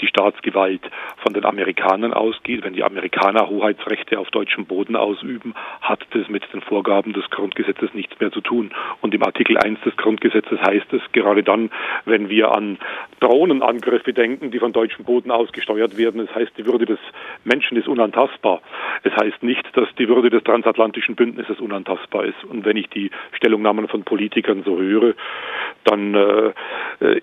die 0.00 0.06
Staatsgewalt 0.06 0.82
von 1.18 1.32
den 1.32 1.44
Amerikanern 1.44 2.12
ausgeht, 2.12 2.64
wenn 2.64 2.74
die 2.74 2.84
Amerikaner 2.84 3.48
Hoheitsrechte 3.48 4.18
auf 4.18 4.30
deutschem 4.30 4.66
Boden 4.66 4.96
ausüben, 4.96 5.54
hat 5.80 6.04
das 6.10 6.28
mit 6.28 6.44
den 6.52 6.60
Vorgaben 6.60 7.12
des 7.12 7.28
Grundgesetzes 7.30 7.94
nichts 7.94 8.18
mehr 8.20 8.32
zu 8.32 8.40
tun. 8.40 8.70
Und 9.00 9.14
im 9.14 9.22
Artikel 9.22 9.58
1 9.58 9.80
des 9.82 9.96
Grundgesetzes 9.96 10.60
heißt 10.60 10.92
es, 10.92 11.02
gerade 11.12 11.42
dann, 11.42 11.70
wenn 12.04 12.28
wir 12.28 12.54
an 12.54 12.78
Drohnenangriffe 13.20 14.12
denken, 14.12 14.50
die 14.50 14.58
von 14.58 14.72
deutschem 14.72 15.04
Boden 15.04 15.30
aus 15.30 15.52
gesteuert 15.52 15.96
werden, 15.96 16.20
es 16.20 16.34
heißt, 16.34 16.52
die 16.58 16.66
Würde 16.66 16.86
des 16.86 16.98
Menschen 17.44 17.76
ist 17.76 17.88
unantastbar. 17.88 18.60
Es 19.02 19.12
heißt 19.14 19.42
nicht, 19.42 19.64
dass 19.76 19.88
die 19.98 20.08
Würde 20.08 20.30
des 20.30 20.44
transatlantischen 20.44 21.14
Bündnisses 21.14 21.60
unantastbar 21.60 22.24
ist. 22.24 22.44
Und 22.44 22.64
wenn 22.64 22.76
ich 22.76 22.88
die 22.88 23.10
Stellungnahmen 23.32 23.88
von 23.88 24.04
Politikern 24.04 24.53
so 24.62 24.78
höre, 24.78 25.14
dann 25.84 26.14
äh, 26.14 26.52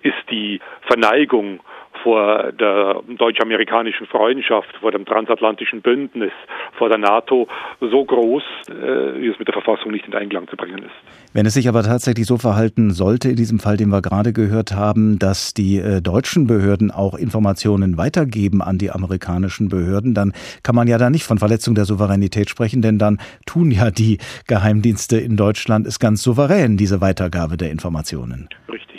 ist 0.02 0.30
die 0.30 0.60
Verneigung 0.88 1.62
vor 2.04 2.52
der 2.54 3.02
deutsch-amerikanischen 3.18 4.08
Freundschaft, 4.08 4.76
vor 4.80 4.92
dem 4.92 5.06
transatlantischen 5.06 5.82
Bündnis, 5.82 6.32
vor 6.78 6.90
der 6.90 6.98
NATO 6.98 7.48
so 7.80 8.04
groß, 8.04 8.44
äh, 8.70 9.22
wie 9.22 9.28
es 9.28 9.40
mit 9.40 9.48
der 9.48 9.54
Verfassung 9.54 9.92
nicht 9.92 10.08
in 10.08 10.14
Einklang 10.14 10.48
zu 10.48 10.56
bringen 10.56 10.80
ist. 10.80 10.92
Wenn 11.34 11.46
es 11.46 11.54
sich 11.54 11.70
aber 11.70 11.84
tatsächlich 11.84 12.26
so 12.26 12.38
verhalten 12.38 12.92
sollte, 12.92 13.30
in 13.30 13.36
diesem 13.36 13.60
Fall, 13.60 13.78
den 13.78 13.90
wir 13.90 14.02
gerade 14.02 14.34
gehört 14.34 14.74
haben, 14.74 15.20
dass 15.20 15.54
die 15.54 15.78
äh, 15.78 16.02
deutschen 16.02 16.48
Behörden 16.48 16.92
auch 16.92 17.16
Informationen 17.16 17.98
weitergeben 17.98 18.62
an 18.62 18.78
die 18.78 18.92
amerikanischen 18.92 19.70
Behörden, 19.70 20.14
dann 20.14 20.34
kann 20.64 20.76
man 20.76 20.88
ja 20.88 20.98
da 20.98 21.10
nicht 21.10 21.24
von 21.24 21.38
Verletzung 21.38 21.76
der 21.76 21.86
Souveränität 21.86 22.50
sprechen, 22.50 22.82
denn 22.82 22.98
dann 22.98 23.20
tun 23.46 23.72
ja 23.72 23.92
die 23.92 24.18
Geheimdienste 24.48 25.18
in 25.18 25.38
Deutschland 25.38 25.88
es 25.88 26.00
ganz 26.00 26.22
souverän, 26.22 26.78
diese 26.78 27.02
Weitergabe 27.02 27.58
der 27.58 27.72
Informationen. 27.72 28.50
Richtig 28.72 28.91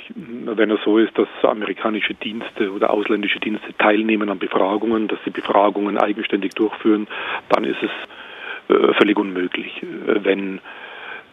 wenn 0.62 0.70
es 0.70 0.80
so 0.84 0.96
ist, 0.96 1.18
dass 1.18 1.26
amerikanische 1.42 2.14
Dienste 2.14 2.70
oder 2.70 2.90
ausländische 2.90 3.40
Dienste 3.40 3.74
teilnehmen 3.78 4.28
an 4.28 4.38
Befragungen, 4.38 5.08
dass 5.08 5.18
sie 5.24 5.30
Befragungen 5.30 5.98
eigenständig 5.98 6.54
durchführen, 6.54 7.08
dann 7.48 7.64
ist 7.64 7.82
es 7.82 7.90
äh, 8.68 8.94
völlig 8.94 9.18
unmöglich. 9.18 9.82
Äh, 9.82 10.24
wenn 10.24 10.60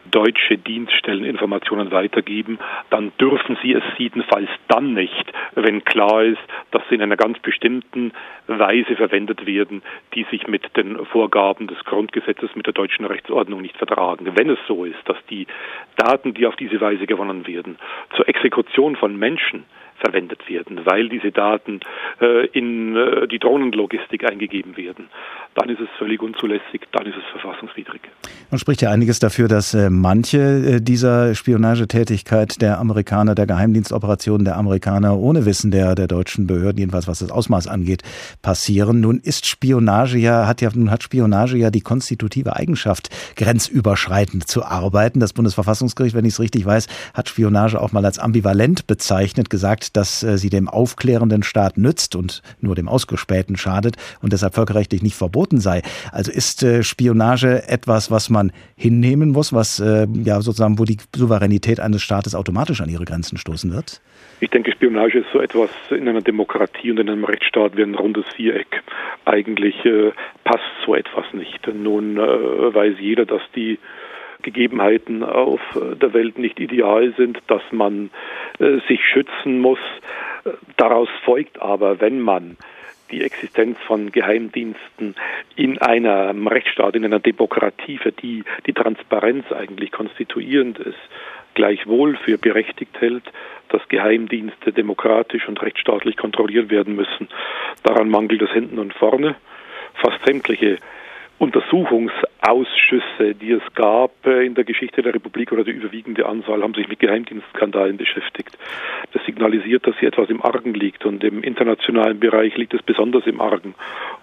deutsche 0.10 0.58
Dienststellen 0.58 1.24
Informationen 1.24 1.92
weitergeben, 1.92 2.60
dann 2.90 3.12
dürfen 3.20 3.58
sie 3.62 3.74
es 3.74 3.84
jedenfalls 3.98 4.50
dann 4.68 4.94
nicht, 4.94 5.34
wenn 5.56 5.84
klar 5.84 6.24
ist, 6.24 6.42
dass 6.72 6.82
sie 6.90 6.96
in 6.96 7.02
einer 7.02 7.18
ganz 7.18 7.40
bestimmten 7.40 8.12
Weise 8.48 8.96
verwendet 8.96 9.46
werden, 9.46 9.82
die 10.16 10.26
sich 10.32 10.48
mit 10.48 10.76
den 10.76 11.06
Vorgaben 11.06 11.68
des 11.68 11.84
Grundgesetzes, 11.86 12.56
mit 12.56 12.66
der 12.66 12.74
deutschen 12.74 13.06
Rechtsordnung 13.06 13.62
nicht 13.62 13.78
vertragen. 13.78 14.32
Wenn 14.36 14.50
es 14.50 14.60
so 14.68 14.86
ist, 14.86 15.00
dass 15.06 15.18
die 15.30 15.48
Daten, 15.96 16.34
die 16.34 16.46
auf 16.46 16.56
diese 16.56 16.82
Weise 16.82 17.06
gewonnen 17.06 17.48
werden, 17.48 17.78
zur 18.16 18.28
Exekution 18.28 18.96
von 18.96 19.18
Menschen 19.18 19.66
verwendet 20.00 20.48
werden, 20.50 20.82
weil 20.86 21.10
diese 21.10 21.32
Daten 21.32 21.80
äh, 22.22 22.48
in 22.48 22.96
äh, 22.96 23.28
die 23.28 23.40
Drohnenlogistik 23.40 24.30
eingegeben 24.30 24.78
werden, 24.78 25.10
dann 25.56 25.70
ist 25.70 25.80
es 25.80 25.90
völlig 25.98 26.22
unzulässig, 26.22 26.82
dann 26.92 27.06
ist 27.06 27.16
es 27.18 27.24
verfassungswidrig. 27.32 28.02
Man 28.50 28.60
spricht 28.60 28.82
ja 28.82 28.92
einiges 28.92 29.20
dafür, 29.20 29.48
dass 29.48 29.74
äh, 29.74 29.90
manche 29.90 30.38
äh, 30.38 30.82
dieser 30.82 31.36
Spionagetätigkeit 31.36 32.62
der 32.62 32.80
Amerikaner, 32.80 33.36
der 33.36 33.48
Geheimdienstoperationen 33.48 34.46
der 34.46 34.58
Amerikaner 34.58 35.18
ohne 35.18 35.46
Wissen 35.46 35.72
der, 35.72 35.96
der 35.96 36.08
deutschen 36.08 36.48
Behörden, 36.48 36.80
jedenfalls 36.80 37.08
was 37.08 37.20
das 37.20 37.32
Ausmaß 37.32 37.68
angeht, 37.68 38.04
passieren. 38.42 39.02
Nun 39.02 39.20
ist 39.20 39.48
Spionage 39.48 40.18
ja, 40.18 40.48
hat 40.48 40.62
ja, 40.62 40.70
nun 40.74 40.92
hat 40.92 41.04
Spionage 41.04 41.58
ja 41.58 41.72
die 41.72 41.82
konstitutive 41.82 42.56
Eigenschaft, 42.56 43.10
grenzüberschreitend 43.36 44.48
zu 44.48 44.64
arbeiten. 44.64 45.20
Das 45.20 45.34
Bundesverfassungsgericht, 45.34 46.16
wenn 46.16 46.26
ich 46.26 46.34
es 46.34 46.40
richtig 46.40 46.66
weiß, 46.66 46.88
hat 47.14 47.30
Spionage 47.30 47.82
auch 47.82 47.92
mal 47.92 48.06
als 48.06 48.20
ambivalent 48.20 48.88
bezeichnet, 48.88 49.50
gesagt, 49.50 49.89
dass 49.92 50.24
äh, 50.24 50.38
sie 50.38 50.50
dem 50.50 50.68
aufklärenden 50.68 51.44
Staat 51.44 51.78
nützt 51.78 52.16
und 52.16 52.42
nur 52.62 52.76
dem 52.76 52.88
Ausgespähten 52.88 53.58
schadet 53.58 53.96
und 54.22 54.34
deshalb 54.34 54.56
völkerrechtlich 54.56 55.02
nicht 55.02 55.16
verboten 55.16 55.60
sei. 55.60 55.82
Also 56.12 56.32
ist 56.32 56.64
äh, 56.64 56.84
Spionage 56.84 57.68
etwas, 57.68 58.12
was 58.12 58.30
man 58.30 58.52
hinnehmen 58.76 59.30
muss, 59.30 59.54
was 59.54 59.80
äh, 59.80 60.08
ja 60.24 60.42
sozusagen, 60.42 60.80
wo 60.80 60.86
die 60.86 60.98
Souveränität 61.16 61.80
eines 61.80 62.02
Staates 62.02 62.36
automatisch 62.36 62.82
an 62.82 62.90
ihre 62.90 63.06
Grenzen 63.06 63.38
stoßen 63.38 63.72
wird? 63.72 64.02
Ich 64.42 64.50
denke, 64.50 64.72
Spionage 64.72 65.20
ist 65.20 65.32
so 65.34 65.42
etwas 65.42 65.70
in 65.90 66.08
einer 66.08 66.22
Demokratie 66.22 66.92
und 66.92 67.00
in 67.00 67.10
einem 67.10 67.26
Rechtsstaat 67.26 67.76
wie 67.76 67.84
ein 67.84 67.96
rundes 67.96 68.26
Viereck. 68.36 68.84
Eigentlich 69.26 69.84
äh, 69.84 70.12
passt 70.46 70.64
so 70.86 70.96
etwas 70.96 71.26
nicht. 71.34 71.68
Nun 71.68 72.18
äh, 72.18 72.20
weiß 72.74 72.96
jeder, 73.00 73.26
dass 73.26 73.42
die 73.56 73.80
Gegebenheiten 74.42 75.24
auf 75.24 75.62
äh, 75.76 75.96
der 75.96 76.14
Welt 76.14 76.38
nicht 76.38 76.60
ideal 76.60 77.14
sind, 77.18 77.40
dass 77.48 77.62
man 77.72 78.10
äh, 78.60 78.80
sich 78.88 79.02
schützen 79.06 79.60
muss. 79.60 79.80
Daraus 80.78 81.10
folgt 81.26 81.62
aber, 81.62 82.00
wenn 82.00 82.22
man 82.22 82.58
die 83.12 83.24
Existenz 83.24 83.78
von 83.88 84.12
Geheimdiensten 84.12 85.16
in 85.56 85.78
einem 85.80 86.48
Rechtsstaat, 86.48 86.96
in 86.96 87.06
einer 87.06 87.20
Demokratie, 87.20 87.98
für 87.98 88.12
die 88.12 88.44
die 88.66 88.74
Transparenz 88.74 89.52
eigentlich 89.52 89.92
konstituierend 89.92 90.80
ist, 90.80 90.98
gleichwohl 91.56 92.16
für 92.18 92.38
berechtigt 92.38 93.00
hält, 93.02 93.24
dass 93.70 93.88
Geheimdienste 93.90 94.72
demokratisch 94.72 95.48
und 95.48 95.62
rechtsstaatlich 95.62 96.18
kontrolliert 96.18 96.70
werden 96.70 96.96
müssen. 96.96 97.28
Daran 97.84 98.10
mangelt 98.10 98.42
es 98.42 98.52
hinten 98.52 98.80
und 98.80 98.94
vorne. 98.94 99.36
Fast 99.96 100.26
sämtliche 100.26 100.78
Untersuchungsausschüsse, 101.40 103.34
die 103.34 103.52
es 103.52 103.64
gab 103.74 104.12
äh, 104.26 104.46
in 104.46 104.56
der 104.56 104.66
Geschichte 104.66 105.02
der 105.02 105.16
Republik 105.16 105.54
oder 105.54 105.64
die 105.64 105.72
überwiegende 105.72 106.26
Anzahl, 106.26 106.62
haben 106.62 106.74
sich 106.74 106.90
mit 106.90 107.00
Geheimdienstskandalen 107.00 107.96
beschäftigt. 107.96 108.58
Das 109.14 109.26
signalisiert, 109.26 109.88
dass 109.88 109.98
hier 109.98 110.10
etwas 110.10 110.30
im 110.30 110.44
Argen 110.44 110.74
liegt 110.74 111.06
und 111.06 111.24
im 111.24 111.42
internationalen 111.42 112.20
Bereich 112.20 112.58
liegt 112.58 112.74
es 112.74 112.84
besonders 112.84 113.26
im 113.26 113.40
Argen. 113.40 113.74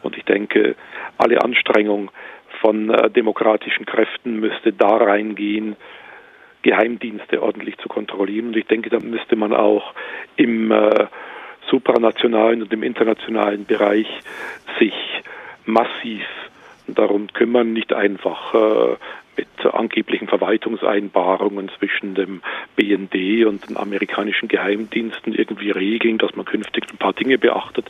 Und 0.03 0.19
ich 0.19 0.25
denke, 0.25 0.77
alle 1.17 1.43
Anstrengung 1.43 2.11
von 2.61 2.91
äh, 2.91 3.11
demokratischen 3.11 3.87
Kräften 3.87 4.39
müsste 4.39 4.75
da 4.75 4.97
reingehen, 4.97 5.77
Geheimdienste 6.61 7.43
ordentlich 7.43 7.79
zu 7.79 7.89
kontrollieren. 7.89 8.49
Und 8.49 8.57
ich 8.57 8.67
denke, 8.67 8.91
da 8.91 8.99
müsste 9.01 9.37
man 9.37 9.55
auch 9.55 9.95
im 10.37 10.71
äh, 10.71 11.07
supranationalen 11.71 12.61
und 12.61 12.73
im 12.75 12.83
internationalen 12.83 13.65
Bereich 13.65 14.07
sich 14.79 14.95
massiv 15.65 16.23
darum 16.95 17.29
kümmern, 17.33 17.73
nicht 17.73 17.93
einfach 17.93 18.55
äh, 18.55 18.97
mit 19.37 19.75
angeblichen 19.75 20.29
Verwaltungseinbarungen 20.29 21.71
zwischen 21.79 22.15
dem 22.15 22.41
BND 22.77 23.47
und 23.47 23.69
den 23.69 23.77
amerikanischen 23.77 24.49
Geheimdiensten 24.49 25.35
irgendwie 25.35 25.71
regeln, 25.71 26.19
dass 26.19 26.35
man 26.37 26.45
künftig 26.45 26.85
ein 26.91 26.97
paar 26.97 27.13
Dinge 27.13 27.39
beachtet, 27.39 27.87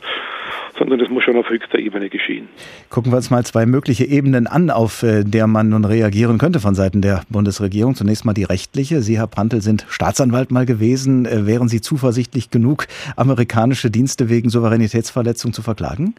sondern 0.77 0.99
das 0.99 1.09
muss 1.09 1.23
schon 1.23 1.37
auf 1.37 1.49
höchster 1.49 1.79
Ebene 1.79 2.09
geschehen. 2.09 2.49
Gucken 2.89 3.11
wir 3.11 3.17
uns 3.17 3.29
mal 3.29 3.45
zwei 3.45 3.65
mögliche 3.65 4.05
Ebenen 4.05 4.47
an, 4.47 4.69
auf 4.69 5.03
äh, 5.03 5.23
der 5.23 5.47
man 5.47 5.69
nun 5.69 5.85
reagieren 5.85 6.37
könnte 6.37 6.59
von 6.59 6.75
Seiten 6.75 7.01
der 7.01 7.23
Bundesregierung. 7.29 7.95
Zunächst 7.95 8.25
mal 8.25 8.33
die 8.33 8.43
rechtliche. 8.43 9.01
Sie, 9.01 9.17
Herr 9.17 9.27
Prantl, 9.27 9.61
sind 9.61 9.85
Staatsanwalt 9.89 10.51
mal 10.51 10.65
gewesen. 10.65 11.25
Äh, 11.25 11.45
wären 11.45 11.69
Sie 11.69 11.81
zuversichtlich 11.81 12.49
genug, 12.49 12.87
amerikanische 13.15 13.89
Dienste 13.89 14.29
wegen 14.29 14.49
Souveränitätsverletzung 14.49 15.53
zu 15.53 15.61
verklagen? 15.61 16.15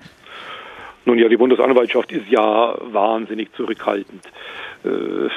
Nun 1.09 1.19
ja, 1.19 1.31
die 1.31 1.39
Bundesanwaltschaft 1.39 2.13
ist 2.13 2.29
ja 2.29 2.75
wahnsinnig 2.93 3.51
zurückhaltend. 3.55 4.27
Äh, 4.85 5.31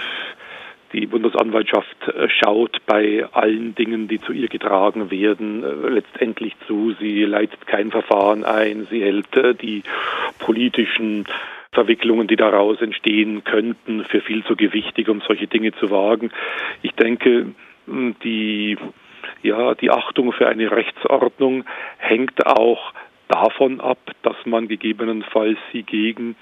die 0.91 1.05
Bundesanwaltschaft 1.05 2.09
äh, 2.09 2.27
schaut 2.27 2.85
bei 2.85 3.25
allen 3.31 3.73
Dingen, 3.75 4.09
die 4.09 4.19
zu 4.19 4.33
ihr 4.33 4.49
getragen 4.49 5.09
werden, 5.11 5.63
äh, 5.63 5.87
letztendlich 5.87 6.57
zu. 6.67 6.93
Sie 6.99 7.23
leitet 7.23 7.67
kein 7.67 7.89
Verfahren 7.89 8.43
ein. 8.43 8.85
Sie 8.91 9.01
hält 9.01 9.29
die 9.61 9.83
politischen 10.39 11.23
Verwicklungen, 11.71 12.27
die 12.27 12.35
daraus 12.35 12.81
entstehen 12.81 13.45
könnten, 13.45 14.03
für 14.03 14.19
viel 14.19 14.43
zu 14.43 14.57
gewichtig, 14.57 15.07
um 15.07 15.21
solche 15.25 15.47
Dinge 15.47 15.71
zu 15.71 15.89
wagen. 15.89 16.31
Ich 16.81 16.91
denke, 16.95 17.45
die, 17.87 18.77
ja, 19.41 19.73
die 19.75 19.89
Achtung 19.89 20.33
für 20.33 20.49
eine 20.49 20.69
Rechtsordnung 20.69 21.63
hängt 21.97 22.45
auch 22.45 22.91
davon 23.31 23.79
ab, 23.79 23.99
dass 24.23 24.35
man 24.45 24.67
gegebenenfalls 24.67 25.57
sie 25.71 25.83
gegen 25.83 26.35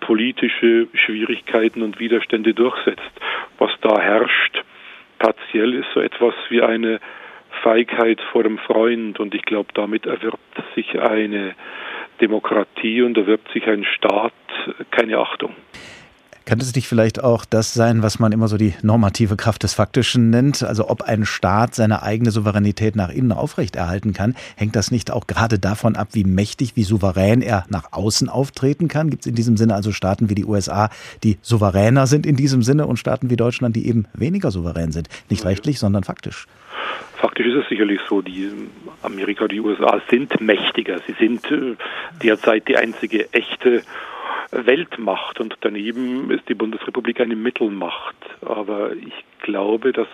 politische 0.00 0.88
Schwierigkeiten 0.94 1.82
und 1.82 2.00
Widerstände 2.00 2.54
durchsetzt. 2.54 3.12
Was 3.58 3.70
da 3.82 4.00
herrscht, 4.00 4.64
partiell 5.18 5.74
ist 5.74 5.88
so 5.94 6.00
etwas 6.00 6.34
wie 6.48 6.62
eine 6.62 6.98
Feigheit 7.62 8.20
vor 8.32 8.42
dem 8.42 8.58
Freund 8.58 9.20
und 9.20 9.34
ich 9.34 9.42
glaube, 9.42 9.68
damit 9.74 10.06
erwirbt 10.06 10.40
sich 10.74 10.98
eine 10.98 11.54
Demokratie 12.20 13.02
und 13.02 13.16
erwirbt 13.18 13.52
sich 13.52 13.66
ein 13.66 13.84
Staat 13.84 14.32
keine 14.90 15.18
Achtung. 15.18 15.54
Könnte 16.46 16.64
es 16.64 16.74
nicht 16.74 16.88
vielleicht 16.88 17.22
auch 17.22 17.44
das 17.44 17.74
sein, 17.74 18.02
was 18.02 18.18
man 18.18 18.32
immer 18.32 18.48
so 18.48 18.56
die 18.56 18.74
normative 18.82 19.36
Kraft 19.36 19.62
des 19.62 19.74
Faktischen 19.74 20.30
nennt? 20.30 20.62
Also 20.62 20.88
ob 20.88 21.02
ein 21.02 21.24
Staat 21.24 21.74
seine 21.74 22.02
eigene 22.02 22.30
Souveränität 22.30 22.96
nach 22.96 23.10
innen 23.10 23.32
aufrechterhalten 23.32 24.12
kann, 24.12 24.34
hängt 24.56 24.74
das 24.74 24.90
nicht 24.90 25.10
auch 25.10 25.26
gerade 25.26 25.58
davon 25.58 25.96
ab, 25.96 26.08
wie 26.12 26.24
mächtig, 26.24 26.76
wie 26.76 26.82
souverän 26.82 27.42
er 27.42 27.64
nach 27.68 27.92
außen 27.92 28.28
auftreten 28.28 28.88
kann? 28.88 29.10
Gibt 29.10 29.22
es 29.22 29.26
in 29.26 29.34
diesem 29.34 29.56
Sinne 29.56 29.74
also 29.74 29.92
Staaten 29.92 30.30
wie 30.30 30.34
die 30.34 30.44
USA, 30.44 30.90
die 31.22 31.38
souveräner 31.42 32.06
sind 32.06 32.26
in 32.26 32.36
diesem 32.36 32.62
Sinne 32.62 32.86
und 32.86 32.96
Staaten 32.96 33.30
wie 33.30 33.36
Deutschland, 33.36 33.76
die 33.76 33.86
eben 33.86 34.06
weniger 34.14 34.50
souverän 34.50 34.92
sind? 34.92 35.08
Nicht 35.28 35.44
rechtlich, 35.44 35.78
sondern 35.78 36.04
faktisch. 36.04 36.46
Faktisch 37.16 37.46
ist 37.46 37.62
es 37.62 37.68
sicherlich 37.68 38.00
so, 38.08 38.22
die 38.22 38.50
Amerika, 39.02 39.46
die 39.46 39.60
USA 39.60 40.00
sind 40.08 40.40
mächtiger. 40.40 41.00
Sie 41.06 41.14
sind 41.18 41.44
äh, 41.50 41.76
derzeit 42.22 42.66
die 42.66 42.76
einzige 42.76 43.32
echte 43.32 43.82
Weltmacht 44.50 45.40
und 45.40 45.56
daneben 45.60 46.30
ist 46.30 46.48
die 46.48 46.54
Bundesrepublik 46.54 47.20
eine 47.20 47.36
Mittelmacht. 47.36 48.16
Aber 48.44 48.92
ich 48.92 49.24
glaube, 49.42 49.92
dass 49.92 50.08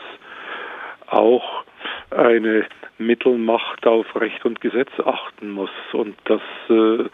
auch 1.07 1.65
eine 2.11 2.67
Mittelmacht 2.99 3.87
auf 3.87 4.07
Recht 4.17 4.45
und 4.45 4.61
Gesetz 4.61 4.91
achten 5.05 5.51
muss 5.51 5.71
und 5.93 6.17
dass 6.25 6.43
äh, 6.69 7.05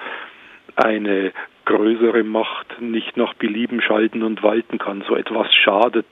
eine 0.77 1.33
größere 1.65 2.25
Macht 2.25 2.81
nicht 2.81 3.17
nach 3.17 3.35
Belieben 3.35 3.81
schalten 3.81 4.23
und 4.23 4.43
walten 4.43 4.79
kann. 4.79 5.05
So 5.07 5.17
etwas 5.17 5.53
schadet 5.55 6.07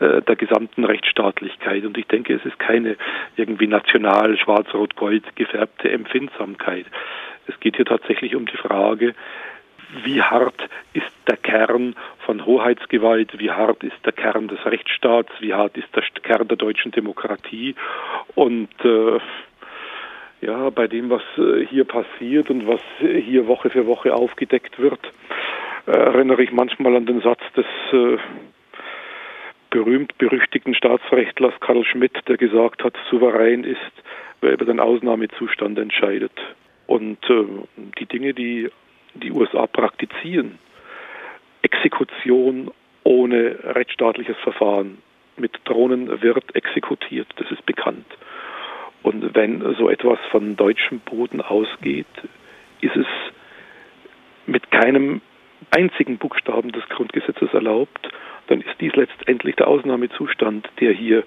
äh, 0.00 0.22
der 0.22 0.36
gesamten 0.36 0.84
Rechtsstaatlichkeit. 0.84 1.84
Und 1.84 1.98
ich 1.98 2.06
denke, 2.06 2.34
es 2.34 2.44
ist 2.44 2.58
keine 2.58 2.96
irgendwie 3.36 3.66
national 3.66 4.36
schwarz-rot-gold 4.38 5.36
gefärbte 5.36 5.90
Empfindsamkeit. 5.90 6.86
Es 7.46 7.58
geht 7.60 7.76
hier 7.76 7.86
tatsächlich 7.86 8.36
um 8.36 8.46
die 8.46 8.56
Frage, 8.56 9.14
wie 10.04 10.22
hart 10.22 10.68
ist 10.92 11.10
der 11.26 11.36
Kern 11.36 11.94
von 12.26 12.44
Hoheitsgewalt, 12.44 13.38
wie 13.38 13.50
hart 13.50 13.82
ist 13.82 14.04
der 14.04 14.12
Kern 14.12 14.48
des 14.48 14.64
Rechtsstaats, 14.64 15.30
wie 15.40 15.54
hart 15.54 15.76
ist 15.76 15.94
der 15.94 16.02
Kern 16.22 16.48
der 16.48 16.56
deutschen 16.56 16.92
Demokratie. 16.92 17.74
Und 18.34 18.68
äh, 18.84 19.18
ja, 20.40 20.70
bei 20.70 20.86
dem, 20.86 21.10
was 21.10 21.22
äh, 21.36 21.66
hier 21.66 21.84
passiert 21.84 22.50
und 22.50 22.66
was 22.66 22.80
hier 23.00 23.46
Woche 23.46 23.70
für 23.70 23.86
Woche 23.86 24.14
aufgedeckt 24.14 24.78
wird, 24.78 25.00
äh, 25.86 25.90
erinnere 25.90 26.42
ich 26.42 26.52
manchmal 26.52 26.96
an 26.96 27.06
den 27.06 27.20
Satz 27.20 27.40
des 27.56 27.66
äh, 27.92 28.18
berühmt-berüchtigten 29.70 30.74
Staatsrechtlers 30.74 31.54
Karl 31.60 31.84
Schmidt, 31.84 32.16
der 32.28 32.36
gesagt 32.36 32.84
hat, 32.84 32.94
souverän 33.10 33.64
ist, 33.64 33.80
wer 34.40 34.52
über 34.52 34.64
den 34.64 34.80
Ausnahmezustand 34.80 35.78
entscheidet. 35.78 36.32
Und 36.86 37.18
äh, 37.28 37.44
die 37.98 38.06
Dinge, 38.06 38.32
die 38.32 38.70
die 39.20 39.32
USA 39.32 39.66
praktizieren. 39.66 40.58
Exekution 41.62 42.70
ohne 43.04 43.58
rechtsstaatliches 43.62 44.36
Verfahren. 44.38 44.98
Mit 45.36 45.60
Drohnen 45.64 46.22
wird 46.22 46.54
exekutiert, 46.54 47.28
das 47.36 47.50
ist 47.50 47.64
bekannt. 47.64 48.06
Und 49.02 49.34
wenn 49.34 49.60
so 49.76 49.88
etwas 49.88 50.18
von 50.30 50.56
deutschem 50.56 51.00
Boden 51.00 51.40
ausgeht, 51.40 52.06
ist 52.80 52.96
es 52.96 53.06
mit 54.46 54.70
keinem 54.70 55.20
einzigen 55.70 56.18
Buchstaben 56.18 56.72
des 56.72 56.88
Grundgesetzes 56.88 57.52
erlaubt, 57.52 58.08
dann 58.48 58.60
ist 58.60 58.80
dies 58.80 58.94
letztendlich 58.96 59.56
der 59.56 59.68
Ausnahmezustand, 59.68 60.68
der 60.80 60.92
hier 60.92 61.24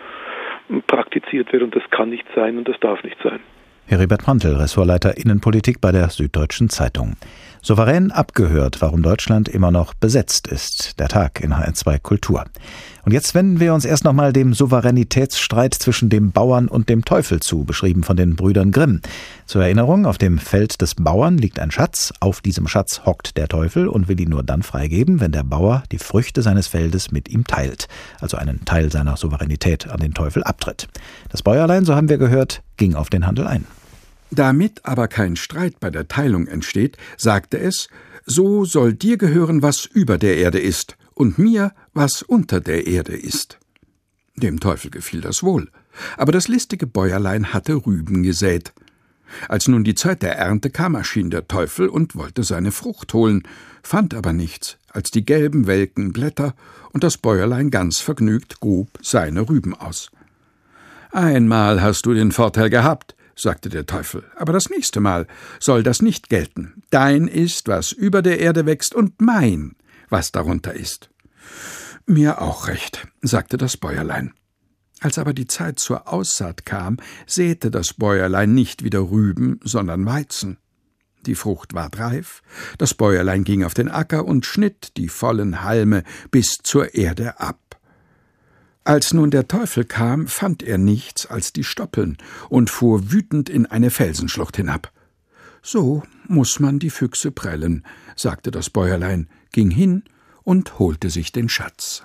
praktiziert 0.87 1.53
wird 1.53 1.63
und 1.63 1.75
das 1.75 1.89
kann 1.91 2.09
nicht 2.09 2.25
sein 2.35 2.57
und 2.57 2.67
das 2.67 2.79
darf 2.79 3.03
nicht 3.03 3.17
sein. 3.23 3.39
Heribert 3.85 4.23
Prantl, 4.23 4.55
Ressortleiter 4.55 5.17
Innenpolitik 5.17 5.81
bei 5.81 5.91
der 5.91 6.09
Süddeutschen 6.09 6.69
Zeitung. 6.69 7.15
Souverän 7.63 8.09
abgehört, 8.09 8.81
warum 8.81 9.03
Deutschland 9.03 9.47
immer 9.47 9.69
noch 9.69 9.93
besetzt 9.93 10.47
ist. 10.47 10.99
Der 10.99 11.09
Tag 11.09 11.41
in 11.41 11.53
HR2 11.53 11.99
Kultur. 11.99 12.45
Und 13.03 13.11
jetzt 13.11 13.35
wenden 13.35 13.59
wir 13.59 13.73
uns 13.73 13.85
erst 13.85 14.03
nochmal 14.03 14.33
dem 14.33 14.53
Souveränitätsstreit 14.53 15.73
zwischen 15.73 16.09
dem 16.09 16.31
Bauern 16.31 16.67
und 16.67 16.89
dem 16.89 17.05
Teufel 17.05 17.39
zu, 17.39 17.63
beschrieben 17.63 18.03
von 18.03 18.15
den 18.15 18.35
Brüdern 18.35 18.71
Grimm. 18.71 19.01
Zur 19.45 19.63
Erinnerung, 19.63 20.05
auf 20.05 20.17
dem 20.17 20.37
Feld 20.37 20.81
des 20.81 20.95
Bauern 20.95 21.37
liegt 21.37 21.59
ein 21.59 21.71
Schatz, 21.71 22.13
auf 22.19 22.41
diesem 22.41 22.67
Schatz 22.67 23.01
hockt 23.05 23.37
der 23.37 23.47
Teufel 23.47 23.87
und 23.87 24.07
will 24.07 24.19
ihn 24.19 24.29
nur 24.29 24.43
dann 24.43 24.63
freigeben, 24.63 25.19
wenn 25.19 25.31
der 25.31 25.43
Bauer 25.43 25.83
die 25.91 25.99
Früchte 25.99 26.41
seines 26.41 26.67
Feldes 26.67 27.11
mit 27.11 27.29
ihm 27.29 27.45
teilt, 27.45 27.87
also 28.19 28.37
einen 28.37 28.65
Teil 28.65 28.91
seiner 28.91 29.17
Souveränität 29.17 29.87
an 29.89 29.99
den 29.99 30.13
Teufel 30.13 30.43
abtritt. 30.43 30.87
Das 31.29 31.43
Bäuerlein, 31.43 31.85
so 31.85 31.95
haben 31.95 32.09
wir 32.09 32.17
gehört, 32.17 32.61
ging 32.81 32.95
auf 32.95 33.11
den 33.11 33.27
Handel 33.27 33.45
ein. 33.45 33.67
Damit 34.31 34.85
aber 34.85 35.07
kein 35.07 35.35
Streit 35.35 35.79
bei 35.79 35.91
der 35.91 36.07
Teilung 36.07 36.47
entsteht, 36.47 36.97
sagte 37.15 37.59
es, 37.59 37.89
so 38.25 38.65
soll 38.65 38.95
dir 38.95 39.19
gehören, 39.19 39.61
was 39.61 39.85
über 39.85 40.17
der 40.17 40.37
Erde 40.37 40.59
ist, 40.59 40.97
und 41.13 41.37
mir, 41.37 41.73
was 41.93 42.23
unter 42.23 42.59
der 42.59 42.87
Erde 42.87 43.15
ist. 43.15 43.59
Dem 44.35 44.59
Teufel 44.59 44.89
gefiel 44.89 45.21
das 45.21 45.43
wohl, 45.43 45.69
aber 46.17 46.31
das 46.31 46.47
listige 46.47 46.87
Bäuerlein 46.87 47.53
hatte 47.53 47.85
Rüben 47.85 48.23
gesät. 48.23 48.73
Als 49.47 49.67
nun 49.67 49.83
die 49.83 49.93
Zeit 49.93 50.23
der 50.23 50.35
Ernte 50.37 50.71
kam, 50.71 50.95
erschien 50.95 51.29
der 51.29 51.47
Teufel 51.47 51.87
und 51.87 52.15
wollte 52.15 52.41
seine 52.41 52.71
Frucht 52.71 53.13
holen, 53.13 53.43
fand 53.83 54.15
aber 54.15 54.33
nichts 54.33 54.77
als 54.89 55.11
die 55.11 55.23
gelben, 55.23 55.67
welken 55.67 56.13
Blätter, 56.13 56.55
und 56.93 57.03
das 57.03 57.19
Bäuerlein 57.19 57.69
ganz 57.69 57.99
vergnügt 57.99 58.59
grub 58.59 58.89
seine 59.03 59.47
Rüben 59.47 59.75
aus. 59.75 60.09
Einmal 61.11 61.81
hast 61.81 62.05
du 62.05 62.13
den 62.13 62.31
Vorteil 62.31 62.69
gehabt, 62.69 63.15
sagte 63.35 63.69
der 63.69 63.85
Teufel, 63.85 64.23
aber 64.37 64.53
das 64.53 64.69
nächste 64.69 64.99
Mal 64.99 65.27
soll 65.59 65.83
das 65.83 66.01
nicht 66.01 66.29
gelten. 66.29 66.83
Dein 66.89 67.27
ist, 67.27 67.67
was 67.67 67.91
über 67.91 68.21
der 68.21 68.39
Erde 68.39 68.65
wächst, 68.65 68.95
und 68.95 69.21
mein, 69.21 69.75
was 70.09 70.31
darunter 70.31 70.73
ist. 70.73 71.09
Mir 72.05 72.41
auch 72.41 72.67
recht, 72.67 73.07
sagte 73.21 73.57
das 73.57 73.77
Bäuerlein. 73.77 74.33
Als 75.01 75.17
aber 75.17 75.33
die 75.33 75.47
Zeit 75.47 75.79
zur 75.79 76.07
Aussaat 76.07 76.65
kam, 76.65 76.97
säte 77.25 77.71
das 77.71 77.93
Bäuerlein 77.93 78.53
nicht 78.53 78.83
wieder 78.83 78.99
Rüben, 78.99 79.59
sondern 79.63 80.05
Weizen. 80.05 80.57
Die 81.25 81.35
Frucht 81.35 81.73
ward 81.73 81.99
reif, 81.99 82.41
das 82.77 82.93
Bäuerlein 82.93 83.43
ging 83.43 83.63
auf 83.63 83.73
den 83.73 83.89
Acker 83.89 84.25
und 84.25 84.45
schnitt 84.45 84.97
die 84.97 85.09
vollen 85.09 85.63
Halme 85.63 86.03
bis 86.31 86.57
zur 86.63 86.95
Erde 86.95 87.39
ab. 87.39 87.60
Als 88.83 89.13
nun 89.13 89.29
der 89.29 89.47
Teufel 89.47 89.85
kam, 89.85 90.27
fand 90.27 90.63
er 90.63 90.77
nichts 90.77 91.27
als 91.27 91.53
die 91.53 91.63
Stoppeln 91.63 92.17
und 92.49 92.69
fuhr 92.69 93.11
wütend 93.11 93.49
in 93.49 93.67
eine 93.67 93.91
Felsenschlucht 93.91 94.57
hinab. 94.57 94.91
So 95.61 96.01
muss 96.27 96.59
man 96.59 96.79
die 96.79 96.89
Füchse 96.89 97.31
prellen, 97.31 97.85
sagte 98.15 98.49
das 98.49 98.71
Bäuerlein, 98.71 99.29
ging 99.51 99.69
hin 99.69 100.03
und 100.43 100.79
holte 100.79 101.11
sich 101.11 101.31
den 101.31 101.49
Schatz. 101.49 102.03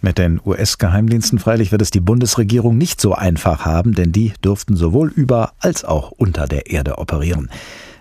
Mit 0.00 0.18
den 0.18 0.40
US-Geheimdiensten 0.44 1.38
freilich 1.38 1.70
wird 1.70 1.80
es 1.80 1.92
die 1.92 2.00
Bundesregierung 2.00 2.76
nicht 2.76 3.00
so 3.00 3.14
einfach 3.14 3.64
haben, 3.64 3.94
denn 3.94 4.10
die 4.10 4.32
dürften 4.44 4.74
sowohl 4.74 5.12
über 5.12 5.52
als 5.60 5.84
auch 5.84 6.10
unter 6.10 6.48
der 6.48 6.72
Erde 6.72 6.98
operieren. 6.98 7.50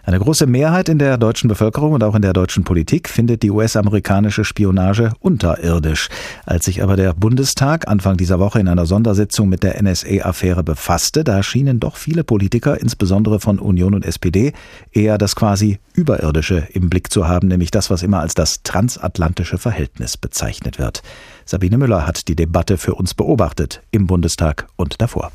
Eine 0.04 0.18
große 0.18 0.48
Mehrheit 0.48 0.90
in 0.90 0.98
der 0.98 1.18
deutschen 1.18 1.48
Bevölkerung 1.48 1.94
und 1.94 2.04
auch 2.04 2.16
in 2.16 2.24
der 2.24 2.34
deutschen 2.34 2.64
Politik 2.64 3.08
findet 3.08 3.44
die 3.44 3.52
US-amerikanische 3.52 4.44
Spionage 4.44 5.12
unterirdisch. 5.20 6.10
Als 6.46 6.66
sich 6.66 6.82
aber 6.82 6.96
der 6.96 7.14
Bundestag 7.14 7.88
Anfang 7.88 8.18
dieser 8.18 8.40
Woche 8.40 8.60
in 8.60 8.68
einer 8.68 8.88
Sondersitzung 8.88 9.48
mit 9.48 9.62
der 9.62 9.82
NSA-Affäre 9.82 10.64
befasste, 10.64 11.24
da 11.24 11.44
schienen 11.44 11.80
doch 11.80 11.98
viele 11.98 12.24
Politiker, 12.24 12.82
insbesondere 12.82 13.40
von 13.40 13.60
Union 13.60 13.94
und 13.94 14.04
SPD, 14.04 14.54
eher 14.92 15.20
das 15.20 15.36
quasi 15.36 15.80
Überirdische 15.94 16.68
im 16.74 16.90
Blick 16.90 17.12
zu 17.12 17.28
haben, 17.28 17.48
nämlich 17.48 17.70
das, 17.70 17.90
was 17.90 18.02
immer 18.02 18.22
als 18.22 18.34
das 18.34 18.64
transatlantische 18.64 19.58
Verhältnis 19.58 20.18
bezeichnet 20.18 20.80
wird. 20.80 21.04
Sabine 21.46 21.78
Müller 21.78 22.08
hat 22.08 22.28
die 22.28 22.36
Debatte 22.36 22.78
für 22.78 22.96
uns 22.96 23.14
beobachtet, 23.14 23.82
im 23.92 24.08
Bundestag 24.08 24.68
und 24.78 25.02
davor. 25.02 25.32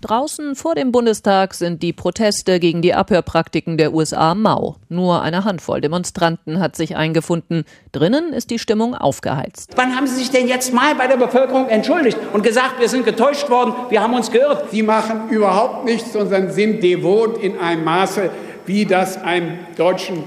Draußen 0.00 0.54
vor 0.54 0.76
dem 0.76 0.92
Bundestag 0.92 1.54
sind 1.54 1.82
die 1.82 1.92
Proteste 1.92 2.60
gegen 2.60 2.82
die 2.82 2.94
Abhörpraktiken 2.94 3.76
der 3.76 3.92
USA 3.92 4.36
mau. 4.36 4.76
Nur 4.88 5.22
eine 5.22 5.44
Handvoll 5.44 5.80
Demonstranten 5.80 6.60
hat 6.60 6.76
sich 6.76 6.94
eingefunden. 6.94 7.64
Drinnen 7.90 8.32
ist 8.32 8.50
die 8.50 8.60
Stimmung 8.60 8.94
aufgeheizt. 8.94 9.72
Wann 9.74 9.96
haben 9.96 10.06
Sie 10.06 10.14
sich 10.14 10.30
denn 10.30 10.46
jetzt 10.46 10.72
mal 10.72 10.94
bei 10.94 11.08
der 11.08 11.16
Bevölkerung 11.16 11.68
entschuldigt 11.68 12.16
und 12.32 12.44
gesagt, 12.44 12.78
wir 12.78 12.88
sind 12.88 13.06
getäuscht 13.06 13.50
worden, 13.50 13.74
wir 13.88 14.00
haben 14.00 14.14
uns 14.14 14.30
geirrt? 14.30 14.70
Sie 14.70 14.84
machen 14.84 15.30
überhaupt 15.30 15.84
nichts, 15.84 16.12
sondern 16.12 16.52
sind 16.52 16.80
devot 16.80 17.42
in 17.42 17.58
einem 17.58 17.82
Maße, 17.82 18.30
wie 18.66 18.86
das 18.86 19.20
einem 19.20 19.58
deutschen 19.76 20.22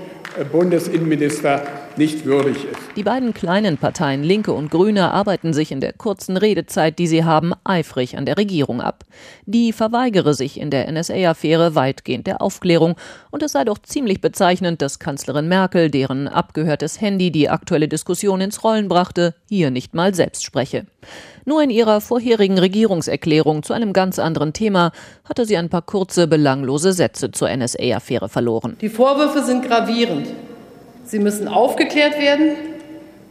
Bundesinnenminister 0.52 1.64
nicht 1.98 2.26
würdig 2.26 2.58
ist. 2.66 2.80
Die 2.96 3.04
beiden 3.04 3.34
kleinen 3.34 3.78
Parteien 3.78 4.24
Linke 4.24 4.54
und 4.54 4.72
Grüne 4.72 5.12
arbeiten 5.12 5.54
sich 5.54 5.72
in 5.72 5.82
der 5.82 5.94
kurzen 5.94 6.38
Redezeit, 6.38 7.00
die 7.00 7.08
sie 7.08 7.24
haben, 7.24 7.54
eifrig 7.64 8.18
an 8.18 8.26
der 8.26 8.38
Regierung 8.38 8.82
ab. 8.82 9.04
Die 9.46 9.74
verweigere 9.74 10.34
sich 10.34 10.60
in 10.60 10.70
der 10.72 10.92
NSA-Affäre 10.92 11.76
weitgehend 11.76 12.28
der 12.28 12.42
Aufklärung 12.42 12.96
und 13.30 13.44
es 13.44 13.54
sei 13.54 13.64
doch 13.64 13.80
ziemlich 13.80 14.22
bezeichnend, 14.22 14.82
dass 14.82 15.00
Kanzlerin 15.00 15.48
Merkel, 15.48 15.90
deren 15.90 16.28
abgehörtes 16.28 17.02
Handy 17.02 17.32
die 17.32 17.50
aktuelle 17.50 17.88
Diskussion 17.88 18.42
ins 18.42 18.64
Rollen 18.64 18.88
brachte, 18.88 19.36
hier 19.48 19.72
nicht 19.72 19.94
mal 19.94 20.14
selbst 20.14 20.44
spreche. 20.44 20.86
Nur 21.46 21.64
in 21.64 21.70
ihrer 21.70 22.02
vorherigen 22.02 22.60
Regierungserklärung 22.60 23.64
zu 23.64 23.74
einem 23.74 23.94
ganz 23.94 24.20
anderen 24.20 24.54
Thema 24.54 24.92
hatte 25.26 25.46
sie 25.46 25.58
ein 25.58 25.70
paar 25.70 25.82
kurze, 25.82 26.28
belanglose 26.28 26.94
Sätze 26.94 27.32
zur 27.32 27.50
NSA-Affäre 27.50 28.30
verloren. 28.30 28.78
Die 28.82 28.90
Vorwürfe 28.90 29.44
sind 29.44 29.66
gravierend. 29.66 30.28
Sie 31.12 31.20
müssen 31.20 31.50
aufgeklärt 31.50 32.18
werden 32.22 32.52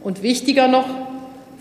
und 0.03 0.21
wichtiger 0.21 0.67
noch, 0.67 0.85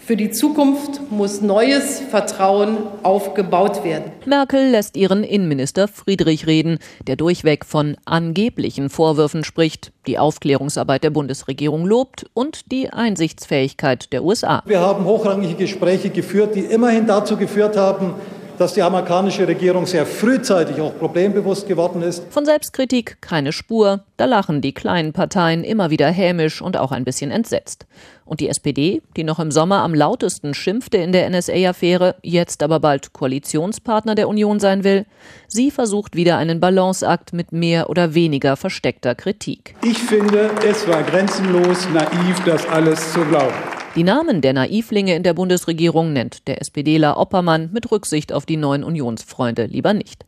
für 0.04 0.16
die 0.16 0.30
Zukunft 0.30 1.00
muss 1.10 1.40
neues 1.40 2.00
Vertrauen 2.00 2.76
aufgebaut 3.02 3.84
werden. 3.84 4.12
Merkel 4.26 4.68
lässt 4.68 4.98
ihren 4.98 5.24
Innenminister 5.24 5.88
Friedrich 5.88 6.46
reden, 6.46 6.78
der 7.06 7.16
durchweg 7.16 7.64
von 7.64 7.96
angeblichen 8.04 8.90
Vorwürfen 8.90 9.44
spricht, 9.44 9.92
die 10.06 10.18
Aufklärungsarbeit 10.18 11.04
der 11.04 11.10
Bundesregierung 11.10 11.86
lobt 11.86 12.26
und 12.34 12.70
die 12.70 12.90
Einsichtsfähigkeit 12.90 14.12
der 14.12 14.22
USA. 14.22 14.62
Wir 14.66 14.80
haben 14.80 15.06
hochrangige 15.06 15.54
Gespräche 15.54 16.10
geführt, 16.10 16.54
die 16.54 16.66
immerhin 16.66 17.06
dazu 17.06 17.38
geführt 17.38 17.78
haben, 17.78 18.12
dass 18.60 18.74
die 18.74 18.82
amerikanische 18.82 19.48
Regierung 19.48 19.86
sehr 19.86 20.04
frühzeitig 20.04 20.82
auch 20.82 20.94
problembewusst 20.98 21.66
geworden 21.66 22.02
ist. 22.02 22.22
Von 22.28 22.44
Selbstkritik 22.44 23.16
keine 23.22 23.52
Spur, 23.52 24.04
da 24.18 24.26
lachen 24.26 24.60
die 24.60 24.74
kleinen 24.74 25.14
Parteien 25.14 25.64
immer 25.64 25.88
wieder 25.88 26.10
hämisch 26.10 26.60
und 26.60 26.76
auch 26.76 26.92
ein 26.92 27.04
bisschen 27.04 27.30
entsetzt. 27.30 27.86
Und 28.26 28.40
die 28.40 28.50
SPD, 28.50 29.00
die 29.16 29.24
noch 29.24 29.38
im 29.38 29.50
Sommer 29.50 29.78
am 29.78 29.94
lautesten 29.94 30.52
schimpfte 30.52 30.98
in 30.98 31.12
der 31.12 31.30
NSA-Affäre, 31.30 32.16
jetzt 32.22 32.62
aber 32.62 32.80
bald 32.80 33.14
Koalitionspartner 33.14 34.14
der 34.14 34.28
Union 34.28 34.60
sein 34.60 34.84
will, 34.84 35.06
sie 35.48 35.70
versucht 35.70 36.14
wieder 36.14 36.36
einen 36.36 36.60
Balanceakt 36.60 37.32
mit 37.32 37.52
mehr 37.52 37.88
oder 37.88 38.12
weniger 38.12 38.56
versteckter 38.56 39.14
Kritik. 39.14 39.74
Ich 39.82 39.98
finde, 39.98 40.50
es 40.68 40.86
war 40.86 41.02
grenzenlos 41.02 41.88
naiv, 41.94 42.44
das 42.44 42.68
alles 42.68 43.14
zu 43.14 43.20
glauben. 43.24 43.79
Die 43.96 44.04
Namen 44.04 44.40
der 44.40 44.52
Naivlinge 44.52 45.16
in 45.16 45.24
der 45.24 45.34
Bundesregierung 45.34 46.12
nennt 46.12 46.46
der 46.46 46.60
SPDler 46.60 47.16
Oppermann 47.16 47.70
mit 47.72 47.90
Rücksicht 47.90 48.32
auf 48.32 48.46
die 48.46 48.56
neuen 48.56 48.84
Unionsfreunde 48.84 49.66
lieber 49.66 49.94
nicht. 49.94 50.24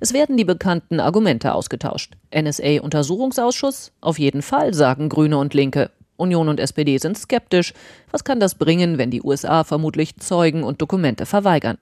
Es 0.00 0.12
werden 0.12 0.36
die 0.36 0.44
bekannten 0.44 0.98
Argumente 0.98 1.54
ausgetauscht. 1.54 2.14
NSA-Untersuchungsausschuss? 2.34 3.92
Auf 4.00 4.18
jeden 4.18 4.42
Fall, 4.42 4.74
sagen 4.74 5.08
Grüne 5.08 5.38
und 5.38 5.54
Linke. 5.54 5.92
Union 6.16 6.48
und 6.48 6.58
SPD 6.58 6.98
sind 6.98 7.16
skeptisch. 7.16 7.74
Was 8.10 8.24
kann 8.24 8.40
das 8.40 8.56
bringen, 8.56 8.98
wenn 8.98 9.12
die 9.12 9.22
USA 9.22 9.62
vermutlich 9.62 10.16
Zeugen 10.16 10.64
und 10.64 10.82
Dokumente 10.82 11.26
verweigern? 11.26 11.78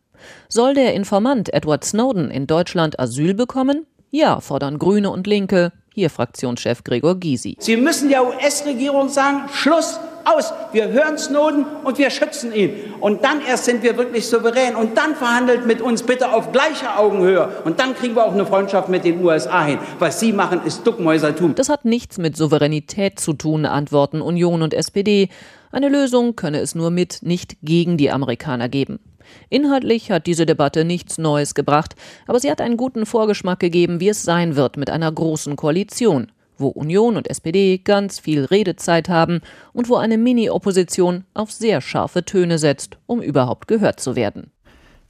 Soll 0.50 0.74
der 0.74 0.92
Informant 0.92 1.54
Edward 1.54 1.84
Snowden 1.84 2.30
in 2.30 2.46
Deutschland 2.46 3.00
Asyl 3.00 3.32
bekommen? 3.32 3.86
Ja, 4.10 4.40
fordern 4.40 4.78
Grüne 4.78 5.08
und 5.08 5.26
Linke. 5.26 5.72
Hier 5.96 6.10
Fraktionschef 6.10 6.82
Gregor 6.82 7.14
Gysi. 7.14 7.56
Sie 7.60 7.76
müssen 7.76 8.08
der 8.08 8.26
US-Regierung 8.26 9.08
sagen, 9.08 9.48
Schluss, 9.52 10.00
aus. 10.24 10.52
Wir 10.72 10.88
hören 10.88 11.18
Snowden 11.18 11.64
und 11.84 11.98
wir 11.98 12.10
schützen 12.10 12.52
ihn. 12.52 12.72
Und 13.00 13.22
dann 13.24 13.40
erst 13.46 13.66
sind 13.66 13.82
wir 13.82 13.96
wirklich 13.96 14.26
souverän. 14.26 14.74
Und 14.74 14.96
dann 14.96 15.14
verhandelt 15.14 15.66
mit 15.66 15.80
uns 15.80 16.02
bitte 16.02 16.32
auf 16.32 16.52
gleicher 16.52 16.98
Augenhöhe. 16.98 17.48
Und 17.64 17.78
dann 17.78 17.94
kriegen 17.94 18.16
wir 18.16 18.24
auch 18.24 18.32
eine 18.32 18.46
Freundschaft 18.46 18.88
mit 18.88 19.04
den 19.04 19.24
USA 19.24 19.64
hin. 19.64 19.78
Was 19.98 20.20
Sie 20.20 20.32
machen, 20.32 20.62
ist 20.64 20.84
Duckmäusertum. 20.84 21.54
Das 21.54 21.68
hat 21.68 21.84
nichts 21.84 22.18
mit 22.18 22.36
Souveränität 22.36 23.20
zu 23.20 23.32
tun, 23.34 23.64
antworten 23.66 24.20
Union 24.20 24.62
und 24.62 24.74
SPD. 24.74 25.28
Eine 25.70 25.88
Lösung 25.88 26.36
könne 26.36 26.58
es 26.58 26.74
nur 26.74 26.90
mit, 26.90 27.18
nicht 27.22 27.56
gegen 27.62 27.96
die 27.96 28.10
Amerikaner 28.10 28.68
geben. 28.68 28.98
Inhaltlich 29.48 30.10
hat 30.10 30.26
diese 30.26 30.46
Debatte 30.46 30.84
nichts 30.84 31.18
Neues 31.18 31.54
gebracht, 31.54 31.94
aber 32.26 32.40
sie 32.40 32.50
hat 32.50 32.60
einen 32.60 32.76
guten 32.76 33.06
Vorgeschmack 33.06 33.60
gegeben, 33.60 34.00
wie 34.00 34.08
es 34.08 34.22
sein 34.22 34.56
wird 34.56 34.76
mit 34.76 34.90
einer 34.90 35.10
großen 35.10 35.56
Koalition 35.56 36.30
wo 36.58 36.68
Union 36.68 37.16
und 37.16 37.28
SPD 37.28 37.78
ganz 37.78 38.20
viel 38.20 38.44
Redezeit 38.44 39.08
haben 39.08 39.40
und 39.72 39.88
wo 39.88 39.96
eine 39.96 40.18
Mini-Opposition 40.18 41.24
auf 41.34 41.50
sehr 41.50 41.80
scharfe 41.80 42.24
Töne 42.24 42.58
setzt, 42.58 42.98
um 43.06 43.20
überhaupt 43.20 43.68
gehört 43.68 44.00
zu 44.00 44.16
werden. 44.16 44.50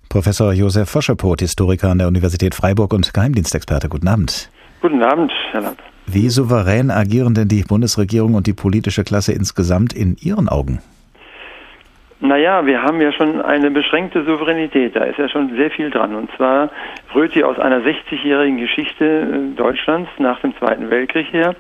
Professor 0.09 0.53
Josef 0.53 0.89
Foschepot, 0.89 1.41
Historiker 1.41 1.91
an 1.91 1.99
der 1.99 2.09
Universität 2.09 2.55
Freiburg 2.55 2.93
und 2.93 3.13
Geheimdienstexperte. 3.13 3.89
Guten 3.89 4.09
Abend. 4.09 4.51
Guten 4.81 5.03
Abend, 5.03 5.33
Herr 5.53 5.63
Land. 5.63 5.79
Wie 6.07 6.29
souverän 6.29 6.91
agieren 6.91 7.35
denn 7.35 7.49
die 7.49 7.63
Bundesregierung 7.63 8.35
und 8.35 8.47
die 8.47 8.53
politische 8.53 9.05
Klasse 9.05 9.33
insgesamt 9.33 9.93
in 9.95 10.17
Ihren 10.17 10.49
Augen? 10.49 10.81
Naja, 12.25 12.65
wir 12.65 12.81
haben 12.81 13.03
ja 13.03 13.13
schon 13.13 13.43
eine 13.43 13.71
beschränkte 13.71 14.25
Souveränität, 14.25 14.97
da 14.97 15.05
ist 15.05 15.19
ja 15.19 15.29
schon 15.29 15.55
sehr 15.57 15.71
viel 15.71 15.91
dran. 15.91 16.15
Und 16.15 16.31
zwar 16.39 16.71
rührt 17.15 17.35
die 17.35 17.45
aus 17.45 17.59
einer 17.59 17.81
60-jährigen 17.81 18.57
Geschichte 18.57 19.05
äh, 19.05 19.55
Deutschlands 19.55 20.09
nach 20.17 20.41
dem 20.41 20.57
Zweiten 20.57 20.89
Weltkrieg 20.89 21.31
her, 21.35 21.55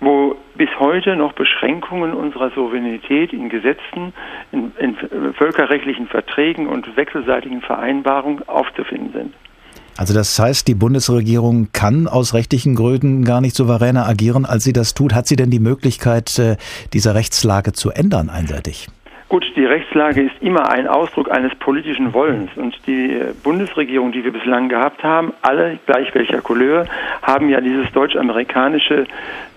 wo 0.00 0.36
bis 0.56 0.68
heute 0.78 1.16
noch 1.16 1.32
Beschränkungen 1.32 2.12
unserer 2.12 2.50
Souveränität 2.50 3.32
in 3.32 3.48
Gesetzen, 3.48 4.12
in, 4.52 4.72
in 4.78 4.94
völkerrechtlichen 5.38 6.06
Verträgen 6.06 6.66
und 6.66 6.98
wechselseitigen 6.98 7.62
Vereinbarungen 7.62 8.46
aufzufinden 8.46 9.12
sind. 9.14 9.34
Also 9.96 10.12
das 10.12 10.38
heißt, 10.38 10.68
die 10.68 10.74
Bundesregierung 10.74 11.68
kann 11.72 12.06
aus 12.06 12.34
rechtlichen 12.34 12.74
Gründen 12.74 13.24
gar 13.24 13.40
nicht 13.40 13.56
souveräner 13.56 14.06
agieren, 14.06 14.44
als 14.44 14.64
sie 14.64 14.74
das 14.74 14.92
tut. 14.92 15.14
Hat 15.14 15.26
sie 15.26 15.36
denn 15.36 15.50
die 15.50 15.60
Möglichkeit, 15.60 16.38
äh, 16.38 16.56
diese 16.92 17.14
Rechtslage 17.14 17.72
zu 17.72 17.90
ändern 17.90 18.28
einseitig? 18.28 18.88
Gut, 19.30 19.46
die 19.54 19.64
Rechtslage 19.64 20.22
ist 20.22 20.34
immer 20.40 20.72
ein 20.72 20.88
Ausdruck 20.88 21.30
eines 21.30 21.54
politischen 21.54 22.12
Wollens. 22.14 22.50
Und 22.56 22.76
die 22.88 23.16
Bundesregierung, 23.44 24.10
die 24.10 24.24
wir 24.24 24.32
bislang 24.32 24.68
gehabt 24.68 25.04
haben, 25.04 25.32
alle 25.40 25.78
gleich 25.86 26.12
welcher 26.16 26.40
Couleur, 26.40 26.86
haben 27.22 27.48
ja 27.48 27.60
dieses 27.60 27.92
deutsch-amerikanische 27.92 29.06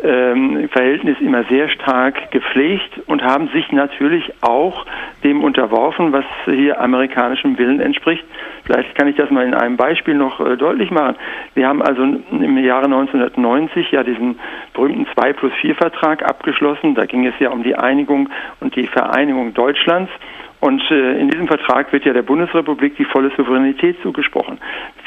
ähm, 0.04 0.70
Verhältnis 0.70 1.18
immer 1.22 1.44
sehr 1.46 1.70
stark 1.70 2.30
gepflegt 2.30 3.02
und 3.08 3.24
haben 3.24 3.48
sich 3.48 3.72
natürlich 3.72 4.32
auch 4.42 4.86
dem 5.24 5.44
unterworfen, 5.44 6.14
was 6.14 6.26
hier 6.46 6.80
amerikanischem 6.80 7.58
Willen 7.58 7.80
entspricht. 7.80 8.24
Vielleicht 8.66 8.96
kann 8.96 9.08
ich 9.08 9.16
das 9.16 9.30
mal 9.30 9.46
in 9.46 9.54
einem 9.54 9.76
Beispiel 9.76 10.14
noch 10.14 10.40
äh, 10.40 10.56
deutlich 10.56 10.92
machen. 10.92 11.16
Wir 11.54 11.68
haben 11.68 11.82
also 11.82 12.04
im 12.04 12.58
Jahre 12.60 12.86
1990 12.86 13.92
ja 13.92 14.04
diesen 14.04 14.40
berühmten 14.74 15.08
2 15.14 15.34
plus 15.34 15.52
4 15.62 15.76
Vertrag 15.76 16.24
abgeschlossen. 16.24 16.96
Da 16.96 17.06
ging 17.06 17.26
es 17.26 17.34
ja 17.40 17.50
um 17.50 17.64
die 17.64 17.76
Einigung 17.76 18.30
und 18.60 18.76
die 18.76 18.88
Vereinigung 18.88 19.54
Deutschlands. 19.64 20.12
Und 20.60 20.82
äh, 20.92 21.20
in 21.20 21.30
diesem 21.30 21.48
Vertrag 21.48 21.92
wird 21.92 22.06
ja 22.06 22.14
der 22.14 22.22
Bundesrepublik 22.22 22.96
die 22.96 23.04
volle 23.04 23.32
Souveränität 23.36 23.98
zugesprochen. 24.02 24.60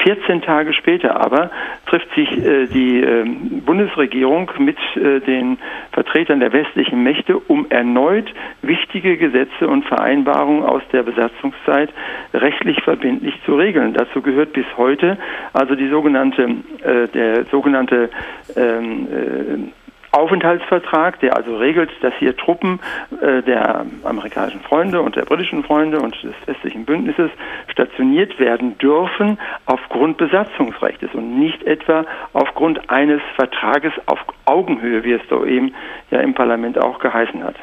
14 0.03 0.43
Tage 0.43 0.71
später 0.73 1.19
aber 1.19 1.49
trifft 1.87 2.13
sich 2.13 2.29
äh, 2.37 2.67
die 2.67 3.01
äh, 3.01 3.25
Bundesregierung 3.65 4.51
mit 4.59 4.77
äh, 4.95 5.19
den 5.19 5.57
Vertretern 5.93 6.41
der 6.41 6.53
westlichen 6.53 7.01
Mächte, 7.01 7.39
um 7.39 7.65
erneut 7.69 8.31
wichtige 8.61 9.17
Gesetze 9.17 9.67
und 9.67 9.83
Vereinbarungen 9.85 10.63
aus 10.63 10.83
der 10.91 11.01
Besatzungszeit 11.01 11.89
rechtlich 12.35 12.79
verbindlich 12.83 13.33
zu 13.43 13.55
regeln. 13.55 13.95
Dazu 13.95 14.21
gehört 14.21 14.53
bis 14.53 14.67
heute 14.77 15.17
also 15.53 15.73
die 15.73 15.89
sogenannte, 15.89 16.43
äh, 16.83 17.07
der 17.07 17.45
sogenannte 17.45 18.11
ähm, 18.55 19.07
äh, 19.11 19.86
Aufenthaltsvertrag, 20.11 21.19
der 21.19 21.35
also 21.35 21.57
regelt, 21.57 21.91
dass 22.01 22.13
hier 22.19 22.35
Truppen 22.35 22.79
äh, 23.21 23.41
der 23.43 23.85
amerikanischen 24.03 24.61
Freunde 24.61 25.01
und 25.01 25.15
der 25.15 25.25
britischen 25.25 25.63
Freunde 25.63 25.99
und 25.99 26.15
des 26.23 26.33
westlichen 26.45 26.85
Bündnisses 26.85 27.31
stationiert 27.67 28.39
werden 28.39 28.77
dürfen 28.77 29.37
aufgrund 29.65 30.17
Besatzungsrechtes 30.17 31.13
und 31.13 31.39
nicht 31.39 31.63
etwa 31.63 32.05
aufgrund 32.33 32.89
eines 32.89 33.21
Vertrages 33.35 33.93
auf 34.05 34.19
Augenhöhe, 34.45 35.03
wie 35.03 35.13
es 35.13 35.21
soeben 35.29 35.75
ja 36.11 36.19
im 36.19 36.33
Parlament 36.33 36.79
auch 36.79 36.99
geheißen 36.99 37.43
hat. 37.43 37.55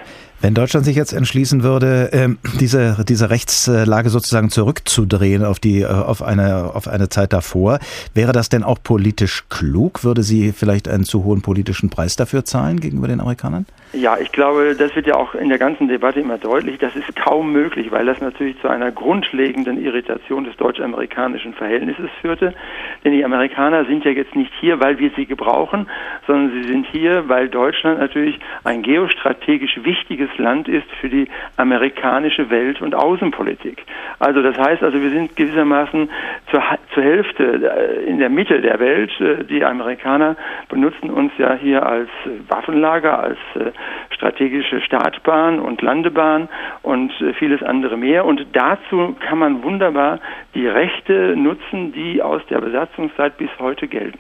Wenn 0.45 0.53
Deutschland 0.53 0.85
sich 0.85 0.95
jetzt 0.95 1.15
entschließen 1.15 1.63
würde, 1.63 2.11
ähm, 2.13 2.37
diese, 2.61 3.03
diese 3.09 3.31
Rechtslage 3.31 4.11
sozusagen 4.11 4.51
zurückzudrehen 4.51 5.43
auf 5.43 5.59
die, 5.59 5.81
äh, 5.81 5.87
auf 5.87 6.21
eine, 6.21 6.75
auf 6.75 6.87
eine 6.87 7.09
Zeit 7.09 7.33
davor, 7.33 7.79
wäre 8.13 8.33
das 8.33 8.51
denn 8.51 8.63
auch 8.63 8.79
politisch 8.83 9.47
klug? 9.49 10.05
Würde 10.05 10.23
sie 10.23 10.53
vielleicht 10.53 10.87
einen 10.87 11.05
zu 11.05 11.25
hohen 11.25 11.41
politischen 11.41 11.89
Preis 11.89 12.17
dafür 12.17 12.45
zahlen 12.45 12.79
gegenüber 12.79 13.09
den 13.09 13.21
Amerikanern? 13.21 13.65
Ja, 13.97 14.19
ich 14.19 14.33
glaube, 14.33 14.75
das 14.77 14.95
wird 14.97 15.07
ja 15.07 15.15
auch 15.15 15.35
in 15.35 15.49
der 15.49 15.59
ganzen 15.59 15.87
Debatte 15.87 16.19
immer 16.19 16.37
deutlich. 16.37 16.79
Das 16.79 16.97
ist 16.97 17.15
kaum 17.15 17.53
möglich, 17.53 17.93
weil 17.93 18.05
das 18.07 18.21
natürlich 18.21 18.61
zu 18.61 18.69
einer 18.69 18.91
grundlegenden 18.91 19.81
Irritation 19.83 20.45
des 20.45 20.57
deutsch-amerikanischen 20.57 21.55
Verhältnisses 21.55 22.11
führte. 22.21 22.55
Denn 23.05 23.13
die 23.13 23.25
Amerikaner 23.25 23.85
sind 23.85 24.05
ja 24.05 24.11
jetzt 24.11 24.35
nicht 24.35 24.53
hier, 24.61 24.81
weil 24.81 24.99
wir 24.99 25.11
sie 25.17 25.27
gebrauchen, 25.27 25.89
sondern 26.27 26.51
sie 26.53 26.69
sind 26.69 26.87
hier, 26.87 27.29
weil 27.29 27.49
Deutschland 27.49 28.01
natürlich 28.01 28.41
ein 28.65 28.83
geostrategisch 28.83 29.79
wichtiges 29.85 30.31
Land 30.39 30.67
ist 30.67 30.91
für 31.01 31.09
die 31.09 31.29
amerikanische 31.57 32.51
Welt- 32.51 32.83
und 32.83 32.97
Außenpolitik. 32.97 33.85
Also 34.19 34.43
das 34.43 34.59
heißt, 34.59 34.83
also 34.83 35.01
wir 35.01 35.11
sind 35.11 35.37
gewissermaßen 35.37 36.11
zur, 36.51 36.63
zur 36.95 37.03
Hälfte 37.03 37.45
äh, 37.45 38.11
in 38.11 38.19
der 38.19 38.29
Mitte 38.29 38.61
der 38.61 38.81
Welt. 38.81 39.13
Äh, 39.21 39.45
die 39.45 39.65
Amerikaner 39.65 40.37
benutzen 40.69 41.11
uns 41.11 41.33
ja 41.39 41.55
hier 41.55 41.87
als 41.87 42.09
Waffenlager, 42.49 43.21
als 43.21 43.39
äh, 43.55 43.71
strategische 44.11 44.81
Startbahn 44.81 45.61
und 45.61 45.83
Landebahn 45.83 46.49
und 46.83 47.13
vieles 47.39 47.63
andere 47.63 47.97
mehr. 47.97 48.25
Und 48.25 48.47
dazu 48.53 49.17
kann 49.27 49.39
man 49.39 49.63
wunderbar 49.63 50.21
die 50.55 50.67
Rechte 50.67 51.35
nutzen, 51.37 51.93
die 51.93 52.23
aus 52.23 52.43
der 52.51 52.61
Besatzungszeit 52.61 53.37
bis 53.37 53.51
heute 53.59 53.89
gelten. 53.89 54.19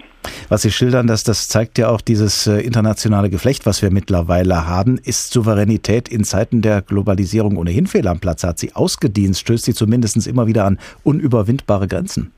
Was 0.48 0.62
Sie 0.62 0.70
schildern, 0.70 1.06
das, 1.06 1.24
das 1.24 1.48
zeigt 1.48 1.78
ja 1.78 1.88
auch 1.88 2.00
dieses 2.00 2.46
internationale 2.46 3.30
Geflecht, 3.30 3.66
was 3.66 3.82
wir 3.82 3.90
mittlerweile 3.90 4.66
haben. 4.66 4.98
Ist 5.02 5.32
Souveränität 5.32 6.08
in 6.08 6.24
Zeiten 6.24 6.62
der 6.62 6.82
Globalisierung 6.82 7.56
ohnehin 7.56 7.86
fehl 7.86 8.08
am 8.08 8.20
Platz? 8.20 8.44
Hat 8.44 8.58
sie 8.58 8.74
ausgedient? 8.74 9.36
Stößt 9.36 9.64
sie 9.64 9.74
zumindest 9.74 10.26
immer 10.26 10.46
wieder 10.46 10.64
an 10.64 10.78
unüberwindbare 11.02 11.88
Grenzen? 11.88 12.32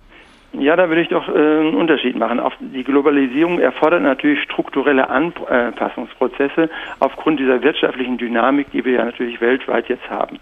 Ja, 0.59 0.75
da 0.75 0.89
würde 0.89 1.03
ich 1.03 1.09
doch 1.09 1.29
äh, 1.29 1.33
einen 1.33 1.75
Unterschied 1.75 2.17
machen. 2.17 2.41
Die 2.61 2.85
Globalisierung 2.85 3.59
erfordert 3.59 4.03
natürlich 4.03 4.43
strukturelle 4.43 5.09
Anpassungsprozesse 5.11 6.71
aufgrund 6.99 7.41
dieser 7.41 7.63
wirtschaftlichen 7.63 8.17
Dynamik, 8.17 8.71
die 8.73 8.85
wir 8.85 8.93
ja 8.93 9.05
natürlich 9.05 9.41
weltweit 9.41 9.89
jetzt 9.89 10.09
haben. 10.09 10.39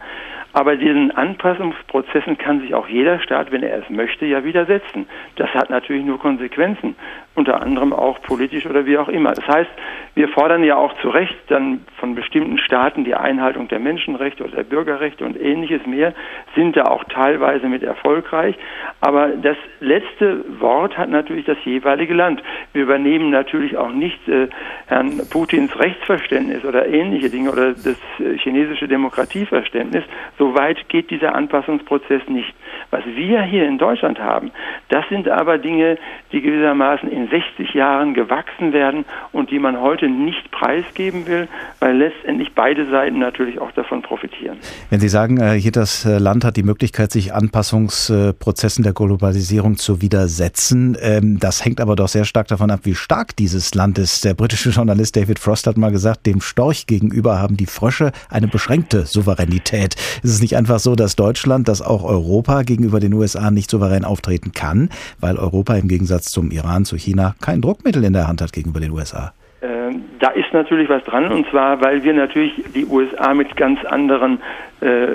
Aber 0.55 0.77
diesen 0.77 1.11
Anpassungsprozessen 1.11 2.39
kann 2.39 2.61
sich 2.61 2.75
auch 2.75 2.87
jeder 2.87 3.19
Staat, 3.19 3.51
wenn 3.51 3.65
er 3.65 3.81
es 3.81 3.91
möchte, 3.91 4.25
ja 4.25 4.45
widersetzen. 4.45 5.07
Das 5.35 5.51
hat 5.51 5.69
natürlich 5.69 6.05
nur 6.05 6.21
Konsequenzen, 6.21 6.95
unter 7.35 7.61
anderem 7.61 7.93
auch 7.93 8.23
politisch 8.23 8.65
oder 8.65 8.87
wie 8.87 8.97
auch 8.97 9.09
immer. 9.09 9.33
Das 9.33 9.47
heißt, 9.49 9.71
wir 10.15 10.29
fordern 10.29 10.63
ja 10.63 10.77
auch 10.77 10.95
zu 11.01 11.09
Recht 11.09 11.35
dann 11.49 11.81
von 11.99 12.15
bestimmten 12.15 12.59
Staaten 12.59 13.03
die 13.03 13.17
Einhaltung 13.17 13.67
der 13.67 13.81
Menschenrechte 13.81 14.45
oder 14.45 14.59
der 14.59 14.63
Bürgerrechte 14.63 15.25
und 15.25 15.37
ähnliches 15.41 15.85
mehr, 15.87 16.15
sind 16.55 16.77
da 16.77 16.85
auch 16.85 17.03
teilweise 17.03 17.67
mit 17.69 17.83
erfolgreich. 17.83 18.55
Aber 19.01 19.31
das 19.31 19.57
letzte 19.81 20.45
Wort 20.61 20.97
hat 20.97 21.09
natürlich 21.09 21.47
das 21.47 21.59
jeweilige 21.65 22.15
Land. 22.15 22.45
Wir 22.73 22.85
übernehmen 22.85 23.31
natürlich 23.31 23.77
auch 23.77 23.91
nicht 23.91 24.29
äh, 24.29 24.47
Herrn 24.87 25.21
Putins 25.31 25.77
Rechtsverständnis 25.77 26.65
oder 26.65 26.87
ähnliche 26.87 27.29
Dinge 27.29 27.51
oder 27.51 27.73
das 27.73 27.99
äh, 28.21 28.39
chinesische 28.39 28.87
Demokratieverständnis. 28.87 30.05
So 30.39 30.44
weit 30.53 30.89
geht 30.89 31.11
dieser 31.11 31.35
Anpassungsprozess 31.35 32.23
nicht. 32.29 32.53
Was 32.95 33.03
wir 33.07 33.43
hier 33.43 33.67
in 33.67 33.77
Deutschland 33.77 34.21
haben, 34.21 34.53
das 34.89 35.05
sind 35.09 35.29
aber 35.29 35.59
Dinge, 35.59 35.99
die 36.31 36.41
gewissermaßen 36.41 37.11
in 37.11 37.29
60 37.29 37.75
Jahren 37.75 38.15
gewachsen 38.15 38.73
werden 38.73 39.05
und 39.33 39.51
die 39.51 39.59
man 39.59 39.81
heute 39.81 40.09
nicht 40.09 40.49
preisgeben 40.53 41.27
will, 41.27 41.49
weil 41.81 41.97
letztendlich 41.97 42.53
beide 42.55 42.89
Seiten 42.89 43.19
natürlich 43.19 43.59
auch 43.59 43.73
davon 43.73 44.03
profitieren. 44.03 44.59
Wenn 44.91 45.01
Sie 45.01 45.09
sagen, 45.09 45.41
äh, 45.41 45.55
jedes 45.55 46.05
äh, 46.05 46.19
Land 46.19 46.45
hat 46.45 46.57
die 46.57 46.63
Möglichkeit, 46.63 47.11
sich 47.11 47.35
Anpassungsprozessen 47.35 48.85
der 48.85 48.93
Globalisierung 48.93 49.77
zu 49.77 50.01
widersetzen, 50.01 50.97
ähm, 51.03 51.41
das 51.41 51.65
hängt 51.65 51.81
aber 51.81 51.97
doch 51.97 52.07
sehr 52.07 52.25
stark 52.25 52.47
davon 52.47 52.71
ab, 52.71 52.81
wie 52.85 52.95
stark 52.95 53.35
dieses 53.35 53.75
Land 53.75 53.99
ist. 53.99 54.25
Der 54.25 54.35
britische 54.35 54.71
Journalist 54.71 55.17
David 55.17 55.41
Frost 55.41 55.67
hat 55.67 55.77
mal 55.77 55.91
gesagt, 55.91 56.27
dem 56.27 56.41
Storch 56.41 56.87
gegenüber 56.87 57.41
haben 57.41 57.57
die 57.57 57.67
Frösche 57.67 58.13
eine 58.31 58.47
beschränkte 58.47 59.05
Souveränität. 59.05 59.97
Es 60.23 60.31
ist 60.31 60.43
nicht 60.43 60.57
einfach 60.57 60.79
so, 60.79 60.95
dass 60.95 61.17
Deutschland, 61.17 61.67
dass 61.67 61.83
auch 61.83 62.05
Europa 62.05 62.63
gegenüber 62.85 63.01
den 63.01 63.15
USA 63.15 63.51
nicht 63.51 63.71
souverän 63.71 64.05
auftreten 64.05 64.53
kann, 64.53 64.91
weil 65.19 65.37
Europa 65.37 65.75
im 65.75 65.89
Gegensatz 65.89 66.31
zum 66.31 66.51
Iran, 66.51 66.85
zu 66.85 66.97
China 66.97 67.35
kein 67.41 67.63
Druckmittel 67.63 68.05
in 68.05 68.13
der 68.13 68.29
Hand 68.29 68.43
hat 68.43 68.53
gegenüber 68.53 68.81
den 68.81 68.91
USA. 68.91 69.33
Ähm, 69.65 70.05
da 70.19 70.29
ist 70.31 70.53
natürlich 70.53 70.89
was 70.91 71.03
dran, 71.05 71.33
und 71.33 71.49
zwar, 71.49 71.81
weil 71.81 72.03
wir 72.05 72.13
natürlich 72.13 72.53
die 72.75 72.85
USA 72.85 73.33
mit 73.33 73.57
ganz 73.57 73.83
anderen 73.85 74.41
äh, 74.83 75.07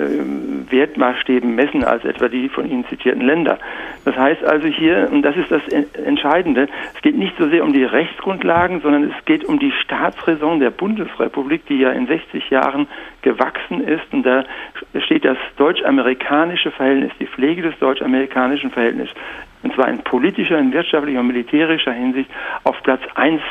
Wertmaßstäben 0.70 1.54
messen 1.54 1.84
als 1.84 2.04
etwa 2.04 2.26
die 2.26 2.48
von 2.48 2.68
Ihnen 2.68 2.84
zitierten 2.86 3.22
Länder. 3.22 3.58
Das 4.04 4.16
heißt 4.16 4.42
also 4.44 4.66
hier, 4.66 5.08
und 5.12 5.22
das 5.22 5.36
ist 5.36 5.52
das 5.52 5.62
Entscheidende, 5.94 6.66
es 6.94 7.02
geht 7.02 7.16
nicht 7.16 7.36
so 7.38 7.48
sehr 7.48 7.62
um 7.62 7.72
die 7.72 7.84
Rechtsgrundlagen, 7.84 8.80
sondern 8.80 9.04
es 9.04 9.24
geht 9.24 9.44
um 9.44 9.60
die 9.60 9.72
Staatsräson 9.84 10.58
der 10.58 10.70
Bundesrepublik, 10.70 11.66
die 11.66 11.78
ja 11.78 11.90
in 11.90 12.08
60 12.08 12.50
Jahren 12.50 12.88
gewachsen 13.22 13.84
ist. 13.86 14.12
Und 14.12 14.24
da 14.24 14.44
steht 15.04 15.24
das 15.24 15.38
deutsch-amerikanische 15.58 16.72
Verhältnis, 16.72 17.12
die 17.20 17.26
Pflege 17.26 17.62
des 17.62 17.78
deutsch-amerikanischen 17.78 18.70
Verhältnisses, 18.70 19.14
und 19.62 19.74
zwar 19.74 19.88
in 19.88 19.98
politischer, 19.98 20.58
in 20.58 20.72
wirtschaftlicher 20.72 21.20
und 21.20 21.26
militärischer 21.26 21.92
Hinsicht 21.92 22.30
auf 22.64 22.82
Platz 22.82 23.02
1 23.14 23.42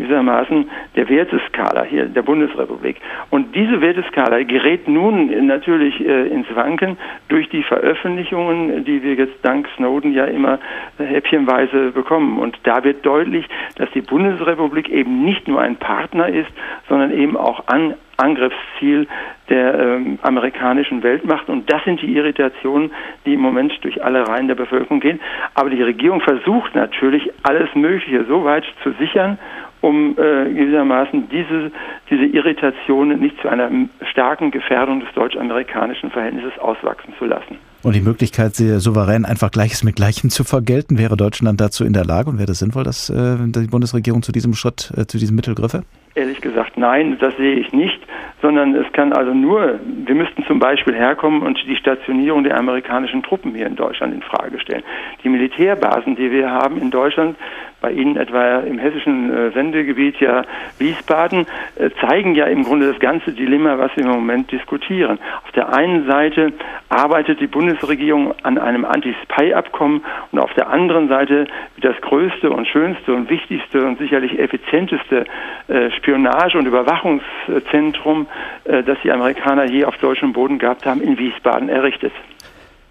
gewissermaßen 0.00 0.70
der 0.96 1.08
Werteskala 1.08 1.84
hier 1.84 2.06
der 2.06 2.22
Bundesrepublik. 2.22 2.96
Und 3.30 3.54
diese 3.54 3.80
Werteskala 3.80 4.42
gerät 4.42 4.88
nun 4.88 5.46
natürlich 5.46 6.00
äh, 6.00 6.28
ins 6.28 6.46
Wanken 6.54 6.96
durch 7.28 7.48
die 7.48 7.62
Veröffentlichungen, 7.62 8.84
die 8.84 9.02
wir 9.02 9.14
jetzt 9.14 9.38
dank 9.42 9.68
Snowden 9.76 10.12
ja 10.12 10.24
immer 10.24 10.58
äh, 10.98 11.04
häppchenweise 11.04 11.90
bekommen. 11.92 12.38
Und 12.38 12.58
da 12.64 12.82
wird 12.84 13.04
deutlich, 13.04 13.46
dass 13.76 13.90
die 13.92 14.02
Bundesrepublik 14.02 14.88
eben 14.88 15.24
nicht 15.24 15.48
nur 15.48 15.60
ein 15.60 15.76
Partner 15.76 16.28
ist, 16.28 16.50
sondern 16.88 17.12
eben 17.12 17.36
auch 17.36 17.64
an 17.66 17.94
Angriffsziel 18.20 19.08
der 19.48 19.78
ähm, 19.78 20.18
amerikanischen 20.22 21.02
Weltmacht. 21.02 21.48
Und 21.48 21.70
das 21.72 21.82
sind 21.84 22.02
die 22.02 22.14
Irritationen, 22.14 22.92
die 23.24 23.34
im 23.34 23.40
Moment 23.40 23.72
durch 23.82 24.04
alle 24.04 24.26
Reihen 24.28 24.48
der 24.48 24.54
Bevölkerung 24.54 25.00
gehen. 25.00 25.20
Aber 25.54 25.70
die 25.70 25.82
Regierung 25.82 26.20
versucht 26.20 26.74
natürlich, 26.74 27.30
alles 27.42 27.74
Mögliche 27.74 28.24
so 28.24 28.44
weit 28.44 28.64
zu 28.82 28.92
sichern 28.92 29.38
um 29.80 30.12
äh, 30.12 30.52
gewissermaßen 30.52 31.28
diese, 31.30 31.70
diese 32.10 32.24
Irritation 32.24 33.18
nicht 33.18 33.40
zu 33.40 33.48
einer 33.48 33.70
starken 34.10 34.50
Gefährdung 34.50 35.00
des 35.00 35.08
deutsch-amerikanischen 35.14 36.10
Verhältnisses 36.10 36.58
auswachsen 36.58 37.14
zu 37.18 37.24
lassen. 37.24 37.56
Und 37.82 37.94
die 37.94 38.02
Möglichkeit, 38.02 38.54
sie 38.54 38.78
souverän 38.78 39.24
einfach 39.24 39.50
Gleiches 39.50 39.84
mit 39.84 39.96
Gleichem 39.96 40.28
zu 40.28 40.44
vergelten, 40.44 40.98
wäre 40.98 41.16
Deutschland 41.16 41.60
dazu 41.60 41.84
in 41.84 41.94
der 41.94 42.04
Lage 42.04 42.28
und 42.28 42.36
wäre 42.36 42.46
das 42.46 42.58
sinnvoll, 42.58 42.84
dass 42.84 43.08
äh, 43.08 43.36
die 43.38 43.68
Bundesregierung 43.68 44.22
zu 44.22 44.32
diesem 44.32 44.52
Schritt, 44.52 44.92
äh, 44.96 45.06
zu 45.06 45.16
diesem 45.16 45.34
Mittel 45.34 45.54
griffe? 45.54 45.82
Ehrlich 46.16 46.40
gesagt, 46.40 46.76
nein, 46.76 47.18
das 47.20 47.36
sehe 47.36 47.54
ich 47.54 47.72
nicht, 47.72 48.00
sondern 48.42 48.74
es 48.74 48.92
kann 48.92 49.12
also 49.12 49.32
nur, 49.32 49.78
wir 49.84 50.14
müssten 50.16 50.44
zum 50.44 50.58
Beispiel 50.58 50.94
herkommen 50.94 51.42
und 51.42 51.56
die 51.64 51.76
Stationierung 51.76 52.42
der 52.42 52.56
amerikanischen 52.58 53.22
Truppen 53.22 53.54
hier 53.54 53.66
in 53.66 53.76
Deutschland 53.76 54.14
in 54.14 54.22
Frage 54.22 54.58
stellen. 54.58 54.82
Die 55.22 55.28
Militärbasen, 55.28 56.16
die 56.16 56.32
wir 56.32 56.50
haben 56.50 56.78
in 56.78 56.90
Deutschland, 56.90 57.36
bei 57.80 57.92
Ihnen 57.92 58.16
etwa 58.16 58.58
im 58.58 58.78
hessischen 58.78 59.32
äh, 59.32 59.50
Sendegebiet 59.52 60.20
ja 60.20 60.42
Wiesbaden, 60.78 61.46
äh, 61.76 61.90
zeigen 62.00 62.34
ja 62.34 62.46
im 62.46 62.64
Grunde 62.64 62.88
das 62.88 63.00
ganze 63.00 63.32
Dilemma, 63.32 63.78
was 63.78 63.96
wir 63.96 64.04
im 64.04 64.10
Moment 64.10 64.52
diskutieren. 64.52 65.18
Auf 65.44 65.52
der 65.52 65.72
einen 65.72 66.06
Seite 66.06 66.52
arbeitet 66.88 67.40
die 67.40 67.46
Bundesregierung 67.46 68.34
an 68.42 68.58
einem 68.58 68.84
Anti-Spy-Abkommen 68.84 70.02
und 70.32 70.38
auf 70.38 70.52
der 70.54 70.68
anderen 70.68 71.08
Seite 71.08 71.46
das 71.80 71.98
größte 72.02 72.50
und 72.50 72.66
schönste 72.66 73.14
und 73.14 73.30
wichtigste 73.30 73.86
und 73.86 73.98
sicherlich 73.98 74.38
effizienteste 74.38 75.24
äh, 75.68 75.90
Spionage- 76.00 76.58
und 76.58 76.66
Überwachungszentrum, 76.66 78.26
äh, 78.64 78.82
das 78.82 78.98
die 79.04 79.10
Amerikaner 79.10 79.64
je 79.64 79.84
auf 79.84 79.96
deutschem 79.98 80.32
Boden 80.32 80.58
gehabt 80.58 80.84
haben, 80.86 81.00
in 81.00 81.18
Wiesbaden 81.18 81.68
errichtet. 81.68 82.12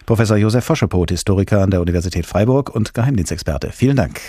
Professor 0.05 0.37
Josef 0.37 0.65
Foschepot, 0.65 1.11
Historiker 1.11 1.61
an 1.61 1.69
der 1.69 1.81
Universität 1.81 2.25
Freiburg 2.25 2.73
und 2.73 2.93
Geheimdienstexperte. 2.93 3.71
Vielen 3.71 3.95
Dank. 3.95 4.19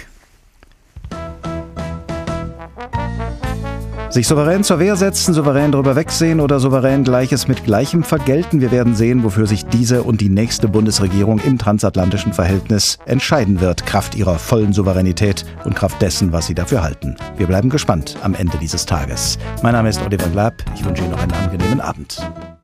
Sich 4.11 4.26
souverän 4.26 4.64
zur 4.64 4.80
Wehr 4.80 4.96
setzen, 4.96 5.34
souverän 5.34 5.70
drüber 5.70 5.94
wegsehen 5.94 6.40
oder 6.40 6.58
souverän 6.58 7.04
Gleiches 7.04 7.46
mit 7.46 7.62
Gleichem 7.62 8.02
vergelten. 8.02 8.61
Wir 8.61 8.72
werden 8.72 8.96
sehen, 8.96 9.22
wofür 9.22 9.46
sich 9.46 9.64
diese 9.66 10.02
und 10.02 10.20
die 10.20 10.28
nächste 10.28 10.66
Bundesregierung 10.66 11.38
im 11.38 11.58
transatlantischen 11.58 12.32
Verhältnis 12.32 12.98
entscheiden 13.06 13.61
wird, 13.61 13.86
Kraft 13.86 14.16
ihrer 14.16 14.40
vollen 14.40 14.72
Souveränität 14.72 15.44
und 15.64 15.76
Kraft 15.76 16.02
dessen, 16.02 16.32
was 16.32 16.48
sie 16.48 16.54
dafür 16.54 16.82
halten. 16.82 17.14
Wir 17.36 17.46
bleiben 17.46 17.70
gespannt 17.70 18.16
am 18.24 18.34
Ende 18.34 18.58
dieses 18.58 18.84
Tages. 18.84 19.38
Mein 19.62 19.74
Name 19.74 19.90
ist 19.90 20.04
Oliver 20.04 20.28
Glab. 20.28 20.54
Ich 20.74 20.84
wünsche 20.84 21.04
Ihnen 21.04 21.12
noch 21.12 21.22
einen 21.22 21.32
angenehmen 21.32 21.80
Abend. 21.80 22.20